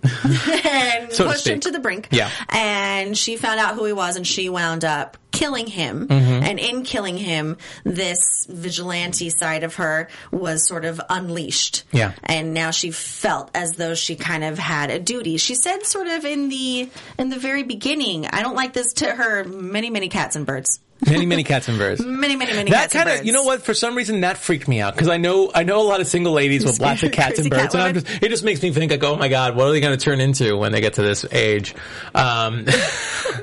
And 0.02 1.12
So 1.12 1.24
to 1.24 1.30
pushed 1.30 1.46
him 1.46 1.60
to 1.60 1.70
the 1.70 1.78
brink. 1.78 2.08
Yeah. 2.10 2.30
And 2.48 3.16
she 3.16 3.36
found 3.36 3.60
out 3.60 3.74
who 3.74 3.84
he 3.84 3.92
was 3.92 4.16
and 4.16 4.26
she 4.26 4.48
wound 4.48 4.84
up 4.84 5.16
killing 5.30 5.66
him. 5.66 6.08
Mm-hmm. 6.08 6.44
And 6.44 6.58
in 6.58 6.82
killing 6.84 7.16
him, 7.16 7.56
this 7.84 8.46
vigilante 8.48 9.30
side 9.30 9.64
of 9.64 9.76
her 9.76 10.08
was 10.30 10.66
sort 10.68 10.84
of 10.84 11.00
unleashed. 11.08 11.84
Yeah. 11.92 12.12
And 12.22 12.54
now 12.54 12.70
she 12.70 12.90
felt 12.90 13.50
as 13.54 13.72
though 13.72 13.94
she 13.94 14.16
kind 14.16 14.44
of 14.44 14.58
had 14.58 14.90
a 14.90 14.98
duty. 14.98 15.36
She 15.38 15.54
said 15.54 15.84
sort 15.84 16.06
of 16.06 16.24
in 16.24 16.48
the 16.48 16.90
in 17.18 17.28
the 17.28 17.38
very 17.38 17.62
beginning, 17.62 18.26
I 18.26 18.42
don't 18.42 18.56
like 18.56 18.72
this 18.72 18.92
to 18.94 19.06
her 19.06 19.44
many, 19.44 19.90
many 19.90 20.08
cats 20.08 20.36
and 20.36 20.46
birds. 20.46 20.80
Many, 21.06 21.26
many 21.26 21.42
cats 21.44 21.68
and 21.68 21.78
birds. 21.78 22.04
Many, 22.06 22.36
many, 22.36 22.52
many 22.52 22.70
That 22.70 22.90
cats 22.90 22.94
kind 22.94 23.08
of, 23.20 23.26
you 23.26 23.32
know 23.32 23.42
what? 23.42 23.62
For 23.62 23.74
some 23.74 23.96
reason, 23.96 24.20
that 24.20 24.38
freaked 24.38 24.68
me 24.68 24.80
out 24.80 24.94
because 24.94 25.08
I 25.08 25.16
know, 25.16 25.50
I 25.54 25.64
know 25.64 25.80
a 25.80 25.86
lot 25.88 26.00
of 26.00 26.06
single 26.06 26.32
ladies 26.32 26.64
with 26.64 26.80
lots 26.80 27.02
of 27.02 27.10
cats 27.12 27.38
and 27.40 27.50
Crazy 27.50 27.62
cat 27.62 27.72
birds, 27.72 27.74
and 27.74 27.82
I'm 27.82 27.88
women. 27.90 28.04
just, 28.04 28.22
it 28.22 28.28
just 28.28 28.44
makes 28.44 28.62
me 28.62 28.70
think 28.72 28.92
like, 28.92 29.02
oh 29.02 29.16
my 29.16 29.28
god, 29.28 29.56
what 29.56 29.66
are 29.66 29.72
they 29.72 29.80
going 29.80 29.98
to 29.98 30.02
turn 30.02 30.20
into 30.20 30.56
when 30.56 30.70
they 30.72 30.80
get 30.80 30.94
to 30.94 31.02
this 31.02 31.24
age? 31.32 31.74
Um, 32.14 32.64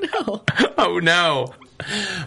No. 0.01 0.41
oh 0.77 0.99
no. 0.99 1.53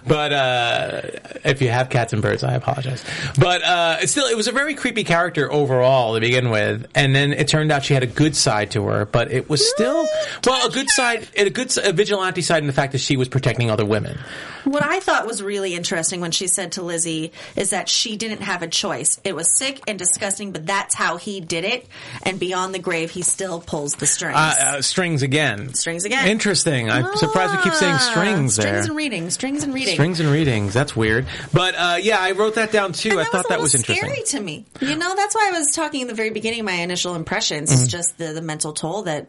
but 0.07 0.33
uh, 0.33 1.01
if 1.45 1.61
you 1.63 1.69
have 1.69 1.89
cats 1.91 2.13
and 2.13 2.23
birds, 2.23 2.43
I 2.45 2.55
apologize. 2.55 3.05
But 3.39 3.63
uh, 3.63 4.07
still, 4.07 4.27
it 4.27 4.37
was 4.37 4.49
a 4.49 4.53
very 4.53 4.75
creepy 4.75 5.05
character 5.05 5.53
overall 5.53 6.15
to 6.15 6.21
begin 6.21 6.51
with, 6.51 6.87
and 6.95 7.15
then 7.15 7.33
it 7.33 7.49
turned 7.49 7.71
out 7.73 7.85
she 7.85 7.95
had 7.95 8.03
a 8.03 8.07
good 8.09 8.37
side 8.37 8.71
to 8.73 8.85
her, 8.87 9.05
but 9.07 9.31
it 9.33 9.49
was 9.49 9.69
still 9.71 10.07
well 10.47 10.67
a 10.67 10.71
good 10.71 10.91
side, 10.91 11.29
a 11.37 11.51
good 11.51 11.77
a 11.83 11.93
vigilante 11.93 12.43
side 12.43 12.63
in 12.63 12.67
the 12.67 12.73
fact 12.73 12.93
that 12.93 12.99
she 12.99 13.17
was 13.17 13.29
protecting 13.29 13.71
other 13.71 13.85
women. 13.85 14.19
What 14.65 14.85
I 14.85 15.01
thought 15.01 15.27
was 15.27 15.43
really 15.43 15.75
interesting 15.75 16.21
when 16.21 16.31
she 16.31 16.47
said 16.47 16.73
to 16.73 16.83
Lizzie 16.83 17.33
is 17.57 17.71
that 17.71 17.89
she 17.89 18.17
didn't 18.17 18.43
have 18.43 18.63
a 18.63 18.69
choice. 18.69 19.21
It 19.25 19.35
was 19.35 19.51
sick 19.51 19.81
and 19.89 19.99
disgusting, 19.99 20.53
but 20.53 20.67
that's 20.67 20.95
how 20.95 21.17
he 21.17 21.41
did 21.41 21.65
it. 21.65 21.87
And 22.23 22.39
beyond 22.39 22.73
the 22.73 22.79
grave, 22.79 23.11
he 23.11 23.23
still 23.23 23.61
pulls 23.61 23.97
the 23.97 24.07
strings. 24.07 24.37
Uh, 24.37 24.55
uh, 24.61 24.83
strings 24.83 25.23
again. 25.23 25.75
Strings 25.75 26.05
again. 26.05 26.29
Interesting. 26.29 26.91
I'm 26.91 27.17
surprised 27.17 27.57
we 27.57 27.63
keep 27.63 27.75
saying 27.75 27.95
Ah, 27.95 27.99
strings 27.99 28.55
there. 28.57 28.67
Strings 28.69 28.87
and 28.89 28.97
readings. 28.97 29.37
Strings 29.43 29.65
and 29.65 29.75
reading. 29.75 29.95
Strings 29.95 30.21
and 30.21 30.31
readings. 30.31 30.73
That's 30.73 30.95
weird. 30.95 31.27
But 31.53 31.75
uh, 31.75 31.99
yeah, 32.01 32.19
I 32.21 32.31
wrote 32.31 32.55
that 32.55 32.71
down 32.71 32.93
too. 32.93 33.11
And 33.11 33.19
I 33.19 33.25
thought 33.25 33.39
was 33.39 33.47
that 33.49 33.61
was 33.61 33.75
interesting. 33.75 34.09
Scary 34.09 34.23
to 34.27 34.41
me. 34.41 34.67
You 34.81 34.95
know, 34.95 35.17
that's 35.17 35.35
why 35.35 35.51
I 35.53 35.59
was 35.59 35.73
talking 35.75 36.03
in 36.03 36.07
the 36.07 36.15
very 36.15 36.31
beginning. 36.31 36.65
My 36.65 36.75
initial 36.75 37.17
impressions 37.17 37.73
Mm-hmm. 37.73 37.83
is 37.83 37.89
just 37.89 38.19
the, 38.19 38.35
the 38.35 38.41
mental 38.41 38.73
toll 38.73 39.03
that 39.03 39.27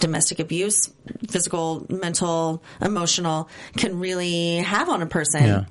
domestic 0.00 0.40
abuse, 0.40 0.92
physical, 1.28 1.86
mental, 1.88 2.64
emotional, 2.82 3.48
can 3.76 4.00
really 4.00 4.56
have 4.56 4.88
on 4.88 5.02
a 5.02 5.06
person. 5.06 5.44
Yeah. 5.44 5.64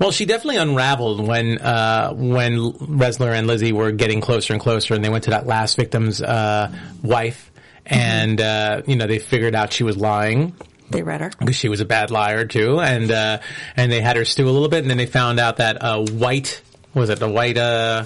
Well, 0.00 0.10
she 0.10 0.24
definitely 0.24 0.56
unraveled 0.56 1.24
when 1.24 1.58
uh, 1.58 2.14
when 2.14 2.72
Ressler 2.72 3.38
and 3.38 3.46
Lizzie 3.46 3.70
were 3.70 3.92
getting 3.92 4.20
closer 4.20 4.52
and 4.52 4.60
closer, 4.60 4.94
and 4.94 5.04
they 5.04 5.10
went 5.10 5.22
to 5.24 5.30
that 5.30 5.46
last 5.46 5.76
victim's 5.76 6.20
uh, 6.20 6.72
wife, 7.04 7.52
and 7.86 8.40
uh, 8.40 8.82
you 8.88 8.96
know 8.96 9.06
they 9.06 9.20
figured 9.20 9.54
out 9.54 9.72
she 9.72 9.84
was 9.84 9.96
lying 9.96 10.56
They 10.90 11.02
read 11.02 11.20
her. 11.20 11.30
because 11.38 11.56
she 11.56 11.68
was 11.68 11.80
a 11.80 11.84
bad 11.84 12.10
liar 12.10 12.44
too, 12.46 12.80
and 12.80 13.10
uh, 13.10 13.38
and 13.76 13.92
they 13.92 14.00
had 14.00 14.16
her 14.16 14.24
stew 14.24 14.48
a 14.48 14.50
little 14.50 14.68
bit, 14.68 14.80
and 14.82 14.90
then 14.90 14.96
they 14.96 15.06
found 15.06 15.38
out 15.38 15.58
that 15.58 15.82
uh, 15.82 16.04
white 16.04 16.62
was 16.94 17.10
it 17.10 17.18
the 17.18 17.28
white 17.28 17.58
uh, 17.58 18.04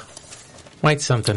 white 0.81 1.01
something. 1.01 1.37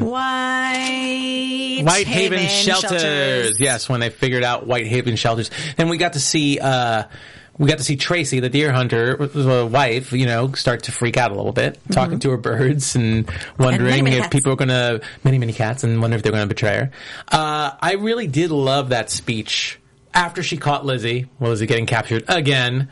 White, 0.80 1.82
White 1.84 2.08
Haven, 2.08 2.48
shelters. 2.48 3.60
Yes, 3.60 3.88
when 3.90 4.00
they 4.00 4.10
figured 4.10 4.44
out 4.44 4.66
White 4.68 4.88
Haven 4.88 5.16
shelters, 5.16 5.52
then 5.78 5.90
we 5.90 5.98
got 5.98 6.14
to 6.14 6.20
see 6.20 6.60
uh, 6.60 7.04
we 7.58 7.68
got 7.70 7.78
to 7.78 7.84
see 7.84 7.96
Tracy, 7.96 8.40
the 8.42 8.50
deer 8.50 8.72
hunter, 8.74 9.16
the 9.28 9.66
wife, 9.66 10.12
you 10.12 10.26
know, 10.26 10.52
start 10.54 10.84
to 10.84 10.92
freak 10.92 11.16
out 11.18 11.32
a 11.32 11.36
little 11.36 11.54
bit, 11.54 11.80
talking 11.92 12.20
to 12.20 12.32
her 12.32 12.38
birds 12.38 12.96
and 12.96 13.30
wondering 13.58 13.94
Mm-hmm. 13.96 14.04
many 14.04 14.16
if 14.18 14.24
cats. 14.24 14.34
people 14.34 14.52
are 14.52 14.56
going 14.58 14.70
to 14.70 15.02
many 15.24 15.38
many 15.38 15.54
cats 15.54 15.84
and 15.84 16.02
wonder 16.02 16.18
if 16.18 16.24
they're 16.24 16.32
going 16.34 16.44
to 16.44 16.54
betray 16.54 16.76
her. 16.78 16.92
Uh, 17.32 17.72
I 17.80 17.94
really 17.94 18.28
did 18.28 18.52
love 18.52 18.90
that 18.90 19.10
speech 19.10 19.80
after 20.16 20.42
she 20.42 20.58
caught 20.58 20.86
Lizzie. 20.86 21.28
Well, 21.40 21.52
Lizzie 21.52 21.68
getting 21.68 21.86
captured 21.86 22.24
again. 22.28 22.90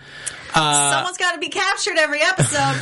Someone's 0.54 1.18
got 1.18 1.34
to 1.34 1.40
be 1.40 1.50
captured 1.50 1.98
every 1.98 2.22
episode. 2.22 2.80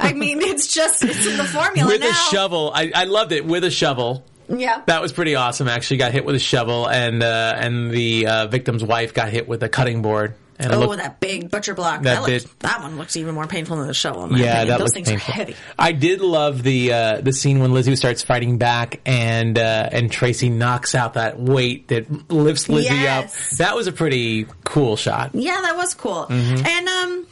I 0.00 0.14
mean, 0.14 0.40
it's 0.40 0.72
just 0.72 1.04
it's 1.04 1.26
in 1.26 1.36
the 1.36 1.44
formula 1.44 1.86
With 1.90 2.00
now. 2.00 2.08
a 2.08 2.14
shovel, 2.14 2.72
I, 2.74 2.92
I 2.94 3.04
loved 3.04 3.32
it. 3.32 3.44
With 3.44 3.64
a 3.64 3.70
shovel, 3.70 4.24
Yeah. 4.48 4.80
That 4.86 5.02
was 5.02 5.12
pretty 5.12 5.34
awesome. 5.34 5.68
Actually, 5.68 5.98
got 5.98 6.12
hit 6.12 6.24
with 6.24 6.34
a 6.34 6.38
shovel, 6.38 6.88
and 6.88 7.22
uh, 7.22 7.54
and 7.56 7.90
the 7.90 8.26
uh, 8.26 8.46
victim's 8.46 8.82
wife 8.82 9.12
got 9.12 9.28
hit 9.28 9.46
with 9.48 9.62
a 9.62 9.68
cutting 9.68 10.00
board. 10.00 10.34
And 10.58 10.72
Oh, 10.72 10.80
looked- 10.80 10.98
that 10.98 11.18
big 11.20 11.50
butcher 11.50 11.74
block. 11.74 12.02
That 12.02 12.14
That, 12.14 12.18
looked, 12.22 12.44
bit- 12.44 12.60
that 12.60 12.80
one 12.80 12.96
looks 12.96 13.16
even 13.16 13.34
more 13.34 13.46
painful 13.46 13.76
than 13.76 13.88
the 13.88 13.94
shovel. 13.94 14.38
Yeah, 14.38 14.64
that 14.64 14.78
Those 14.78 14.92
things 14.92 15.08
painful. 15.08 15.32
are 15.32 15.34
heavy. 15.36 15.56
I 15.78 15.92
did 15.92 16.20
love 16.20 16.62
the 16.62 16.92
uh, 16.92 17.20
the 17.20 17.32
scene 17.32 17.58
when 17.60 17.72
Lizzie 17.72 17.96
starts 17.96 18.22
fighting 18.22 18.58
back, 18.58 19.00
and 19.04 19.58
uh, 19.58 19.88
and 19.90 20.12
Tracy 20.12 20.48
knocks 20.50 20.94
out 20.94 21.14
that 21.14 21.38
weight 21.40 21.88
that 21.88 22.30
lifts 22.30 22.68
Lizzie 22.68 22.94
Yes. 22.94 23.52
up. 23.52 23.58
That 23.58 23.74
was 23.74 23.86
a 23.88 23.92
pretty 23.92 24.46
cool 24.64 24.96
shot. 24.96 25.30
Yeah, 25.34 25.58
that 25.62 25.76
was 25.76 25.94
cool. 25.94 26.26
Mm-hmm. 26.28 26.66
And 26.66 26.88
um, 26.88 27.26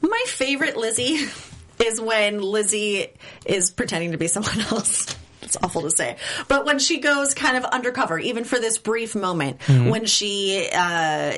my 0.00 0.24
favorite 0.28 0.76
Lizzie 0.76 1.26
is 1.84 2.00
when 2.00 2.40
Lizzie 2.40 3.08
is 3.44 3.70
pretending 3.70 4.12
to 4.12 4.18
be 4.18 4.28
someone 4.28 4.60
else. 4.70 5.14
It's 5.54 5.64
awful 5.64 5.82
to 5.82 5.90
say, 5.90 6.16
but 6.48 6.64
when 6.66 6.78
she 6.78 6.98
goes 6.98 7.32
kind 7.34 7.56
of 7.56 7.64
undercover, 7.64 8.18
even 8.18 8.44
for 8.44 8.58
this 8.58 8.78
brief 8.78 9.14
moment, 9.14 9.58
Mm-hmm. 9.64 9.88
when 9.90 10.04
she 10.06 10.68
uh, 10.74 11.32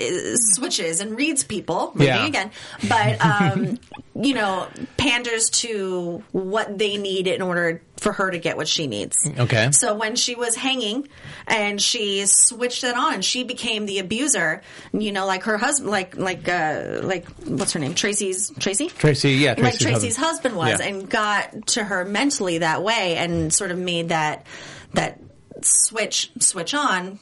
switches 0.54 1.00
and 1.00 1.16
reads 1.16 1.44
people, 1.44 1.92
reading 1.94 2.14
Yeah. 2.14 2.26
again, 2.26 2.50
but 2.88 3.24
um, 3.24 3.78
you 4.14 4.34
know, 4.34 4.68
panders 4.96 5.50
to 5.50 6.22
what 6.32 6.78
they 6.78 6.96
need 6.96 7.26
in 7.26 7.42
order 7.42 7.82
for 7.98 8.12
her 8.12 8.30
to 8.30 8.38
get 8.38 8.56
what 8.56 8.68
she 8.68 8.86
needs. 8.86 9.16
Okay. 9.38 9.70
So 9.72 9.94
when 9.94 10.16
she 10.16 10.34
was 10.34 10.54
hanging 10.54 11.08
and 11.46 11.80
she 11.80 12.24
switched 12.26 12.84
it 12.84 12.94
on, 12.94 13.22
she 13.22 13.42
became 13.42 13.86
the 13.86 13.98
abuser. 14.00 14.62
You 14.92 15.12
know, 15.12 15.26
like 15.26 15.44
her 15.44 15.56
husband, 15.56 15.90
like 15.90 16.16
like 16.16 16.48
uh, 16.48 17.00
like 17.02 17.26
what's 17.46 17.72
her 17.72 17.80
name? 17.80 17.94
Tracy's 17.94 18.50
Tracy. 18.58 18.88
Tracy, 18.88 19.32
yeah, 19.32 19.50
like 19.50 19.58
Tracy's 19.58 19.82
Tracy's 19.82 20.16
husband. 20.16 20.54
husband, 20.54 20.56
was, 20.56 20.80
Yeah. 20.80 20.86
and 20.86 21.08
got 21.08 21.66
to 21.68 21.84
her 21.84 22.04
mentally 22.04 22.58
that 22.58 22.82
way, 22.82 23.16
and 23.16 23.52
sort 23.52 23.70
of 23.70 23.78
made 23.78 24.10
that 24.10 24.46
that 24.94 25.18
switch 25.62 26.30
switch 26.38 26.74
on. 26.74 27.18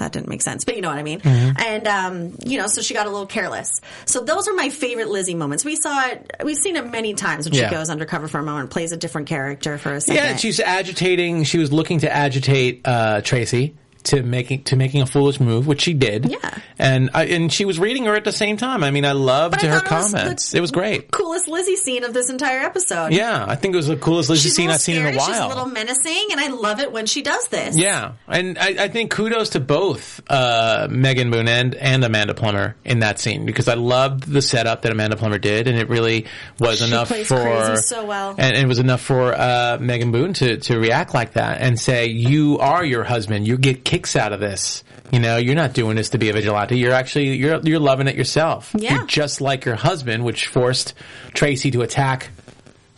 That 0.00 0.12
didn't 0.12 0.28
make 0.28 0.42
sense, 0.42 0.64
but 0.64 0.74
you 0.76 0.82
know 0.82 0.88
what 0.88 0.98
I 0.98 1.02
mean. 1.02 1.20
Mm-hmm. 1.20 1.58
And 1.58 1.86
um, 1.88 2.36
you 2.44 2.58
know, 2.58 2.66
so 2.66 2.82
she 2.82 2.92
got 2.92 3.06
a 3.06 3.10
little 3.10 3.26
careless. 3.26 3.80
So 4.04 4.20
those 4.20 4.48
are 4.48 4.54
my 4.54 4.68
favorite 4.70 5.08
Lizzie 5.08 5.34
moments. 5.34 5.64
We 5.64 5.76
saw 5.76 6.06
it. 6.08 6.30
We've 6.44 6.56
seen 6.56 6.76
it 6.76 6.90
many 6.90 7.14
times 7.14 7.46
when 7.48 7.54
Yeah. 7.54 7.68
she 7.68 7.74
goes 7.74 7.88
undercover 7.90 8.28
for 8.28 8.38
a 8.38 8.42
moment, 8.42 8.70
plays 8.70 8.92
a 8.92 8.96
different 8.96 9.28
character 9.28 9.78
for 9.78 9.94
a 9.94 10.00
second. 10.00 10.16
Yeah, 10.24 10.36
she's 10.36 10.58
agitating. 10.60 11.44
She 11.44 11.58
was 11.58 11.72
looking 11.72 12.00
to 12.00 12.12
agitate 12.12 12.80
uh, 12.84 13.20
Tracy 13.22 13.74
to 14.04 14.22
making 14.22 14.64
to 14.64 14.76
making 14.76 15.02
a 15.02 15.06
foolish 15.06 15.40
move, 15.40 15.66
which 15.66 15.80
she 15.82 15.94
did. 15.94 16.30
Yeah. 16.30 16.58
and 16.78 17.10
I, 17.14 17.24
and 17.26 17.52
she 17.52 17.64
was 17.64 17.78
reading 17.78 18.04
her 18.06 18.14
at 18.14 18.24
the 18.24 18.32
same 18.32 18.56
time. 18.56 18.82
I 18.84 18.90
mean, 18.90 19.04
I 19.04 19.12
loved 19.12 19.56
I 19.62 19.66
her 19.68 19.80
thought 19.80 19.92
it 19.92 19.94
was 19.94 20.12
comments. 20.12 20.54
It 20.54 20.60
was 20.60 20.70
great. 20.70 21.10
coolest 21.10 21.48
Lizzie 21.48 21.76
scene 21.76 22.04
of 22.04 22.12
this 22.14 22.30
entire 22.30 22.60
episode. 22.60 23.12
Yeah, 23.12 23.44
I 23.46 23.56
think 23.56 23.74
it 23.74 23.76
was 23.76 23.86
the 23.88 23.96
coolest 23.96 24.28
Lizzie 24.30 24.48
She's 24.48 24.56
scene 24.56 24.70
I've 24.70 24.80
seen 24.80 24.96
in 24.96 25.14
a 25.14 25.16
while. 25.16 25.26
She's 25.26 25.36
a 25.38 25.48
little 25.48 25.66
menacing, 25.66 26.28
and 26.32 26.40
I 26.40 26.48
love 26.48 26.80
it 26.80 26.92
when 26.92 27.06
she 27.06 27.22
does 27.22 27.48
this. 27.48 27.76
Yeah, 27.76 28.12
and 28.28 28.58
I, 28.58 28.84
I 28.84 28.88
think 28.88 29.10
kudos 29.10 29.50
to 29.50 29.60
both 29.60 30.20
uh, 30.28 30.88
Megan 30.90 31.30
Boone 31.30 31.48
and, 31.48 31.74
and 31.74 32.02
Amanda 32.04 32.34
Plummer 32.34 32.76
in 32.84 33.00
that 33.00 33.18
scene 33.18 33.44
because 33.46 33.68
I 33.68 33.74
loved 33.74 34.24
the 34.30 34.42
setup 34.42 34.82
that 34.82 34.92
Amanda 34.92 35.16
Plummer 35.16 35.38
did, 35.38 35.66
and 35.68 35.78
it 35.78 35.88
really 35.88 36.26
was 36.58 36.78
She 36.78 36.86
enough 36.86 37.08
for 37.08 37.76
so 37.76 38.04
well. 38.04 38.34
and 38.38 38.56
it 38.56 38.66
was 38.66 38.78
enough 38.78 39.00
for 39.00 39.32
uh, 39.34 39.78
Megan 39.80 40.12
Boone 40.12 40.32
to 40.34 40.58
to 40.58 40.78
react 40.78 41.14
like 41.14 41.34
that 41.34 41.60
and 41.60 41.78
say, 41.78 42.06
"You 42.06 42.58
are 42.58 42.84
your 42.84 43.04
husband. 43.04 43.46
You 43.46 43.58
get 43.58 43.84
kicks 43.90 44.14
out 44.14 44.32
of 44.32 44.38
this. 44.38 44.84
You 45.10 45.18
know, 45.18 45.36
you're 45.36 45.56
not 45.56 45.72
doing 45.72 45.96
this 45.96 46.10
to 46.10 46.18
be 46.18 46.28
a 46.30 46.32
vigilante. 46.32 46.78
You're 46.78 46.92
actually 46.92 47.34
you're 47.34 47.60
you're 47.62 47.80
loving 47.80 48.06
it 48.06 48.14
yourself. 48.14 48.72
Yeah. 48.78 48.94
You're 48.94 49.06
just 49.06 49.40
like 49.40 49.64
your 49.64 49.74
husband, 49.74 50.24
which 50.24 50.46
forced 50.46 50.94
Tracy 51.34 51.72
to 51.72 51.82
attack 51.82 52.30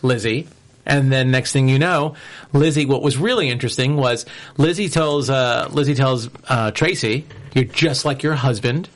Lizzie." 0.02 0.48
And 0.84 1.10
then 1.10 1.30
next 1.30 1.52
thing 1.52 1.68
you 1.68 1.78
know, 1.78 2.14
Lizzie. 2.52 2.84
What 2.84 3.02
was 3.02 3.16
really 3.16 3.48
interesting 3.48 3.96
was 3.96 4.26
Lizzie 4.58 4.90
tells 4.90 5.30
uh, 5.30 5.68
Lizzie 5.70 5.94
tells 5.94 6.28
uh, 6.46 6.72
Tracy, 6.72 7.24
"You're 7.54 7.64
just 7.64 8.04
like 8.04 8.22
your 8.22 8.34
husband." 8.34 8.90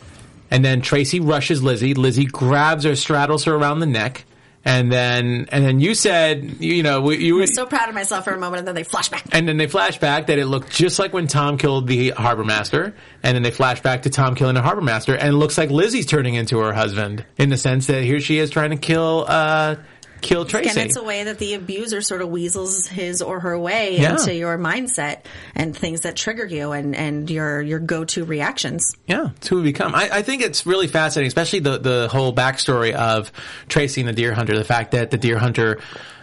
And 0.51 0.63
then 0.63 0.83
Tracy 0.83 1.19
rushes 1.19 1.63
Lizzie. 1.63 1.95
Lizzie 1.95 2.27
grabs 2.27 2.85
her, 2.85 2.95
straddles 2.95 3.45
her 3.45 3.55
around 3.55 3.81
the 3.81 3.87
neck, 3.87 4.27
and 4.67 4.93
then 4.93 5.47
and 5.51 5.65
then 5.65 5.81
you 5.81 5.95
said, 5.95 6.57
you 6.61 6.83
know, 6.83 7.01
we- 7.01 7.17
you 7.25 7.41
I'm 7.41 7.47
so 7.47 7.65
proud 7.65 7.89
of 7.89 7.95
myself 7.95 8.25
for 8.25 8.33
a 8.33 8.39
moment, 8.39 8.59
and 8.59 8.69
then 8.69 8.75
they 8.75 8.83
flash 8.85 9.09
back. 9.09 9.25
and 9.33 9.49
then 9.49 9.57
they 9.57 9.69
flash 9.69 9.99
back 9.99 10.27
that 10.27 10.39
it 10.39 10.47
looked 10.47 10.71
just 10.71 10.99
like 10.99 11.13
when 11.15 11.29
Tom 11.29 11.57
killed 11.57 11.87
the 11.87 12.11
harbor 12.11 12.45
master, 12.45 12.93
and 13.23 13.35
then 13.35 13.43
they 13.43 13.51
flash 13.53 13.81
back 13.81 14.03
to 14.03 14.11
Tom 14.11 14.35
killing 14.35 14.55
the 14.57 14.63
harbor 14.63 14.83
master, 14.83 15.15
and 15.15 15.29
it 15.29 15.37
looks 15.39 15.57
like 15.57 15.71
Lizzie's 15.71 16.05
turning 16.07 16.35
into 16.35 16.59
her 16.59 16.73
husband 16.73 17.25
in 17.39 17.49
the 17.49 17.57
sense 17.57 17.87
that 17.87 18.03
here 18.03 18.21
she 18.21 18.39
is 18.39 18.51
trying 18.51 18.71
to 18.71 18.77
kill 18.77 19.25
uh 19.29 19.77
kill 20.21 20.45
Tracy. 20.45 20.69
And 20.71 20.79
it's 20.79 20.97
a 20.97 21.03
way 21.03 21.25
that 21.25 21.39
the 21.39 21.55
abuser 21.55 22.01
sort 22.01 22.23
of 22.23 22.29
weasels 22.29 22.87
his 22.87 23.23
or 23.23 23.41
her 23.41 23.59
way 23.59 23.99
Yeah. 23.99 24.13
into 24.13 24.35
your 24.35 24.59
mindset 24.59 25.21
and 25.55 25.77
things 25.77 26.01
that 26.01 26.17
trigger 26.17 26.47
you 26.47 26.73
and, 26.73 26.95
and 26.95 27.31
your 27.31 27.61
your 27.63 27.79
go 27.79 28.05
to 28.05 28.25
reactions. 28.25 28.97
Yeah, 29.07 29.31
it's 29.37 29.49
who 29.49 29.57
we 29.57 29.63
become. 29.63 29.95
I, 29.95 30.09
I 30.13 30.23
think 30.23 30.43
it's 30.43 30.67
really 30.67 30.87
fascinating, 30.87 31.29
especially 31.29 31.61
the 31.61 31.79
the 31.79 32.09
whole 32.11 32.35
backstory 32.35 32.93
of 32.93 33.33
Tracy 33.69 34.01
and 34.01 34.09
the 34.09 34.13
deer 34.13 34.35
hunter. 34.35 34.57
The 34.57 34.65
fact 34.65 34.93
that 34.93 35.11
the 35.11 35.19
deer 35.19 35.39
hunter 35.39 35.81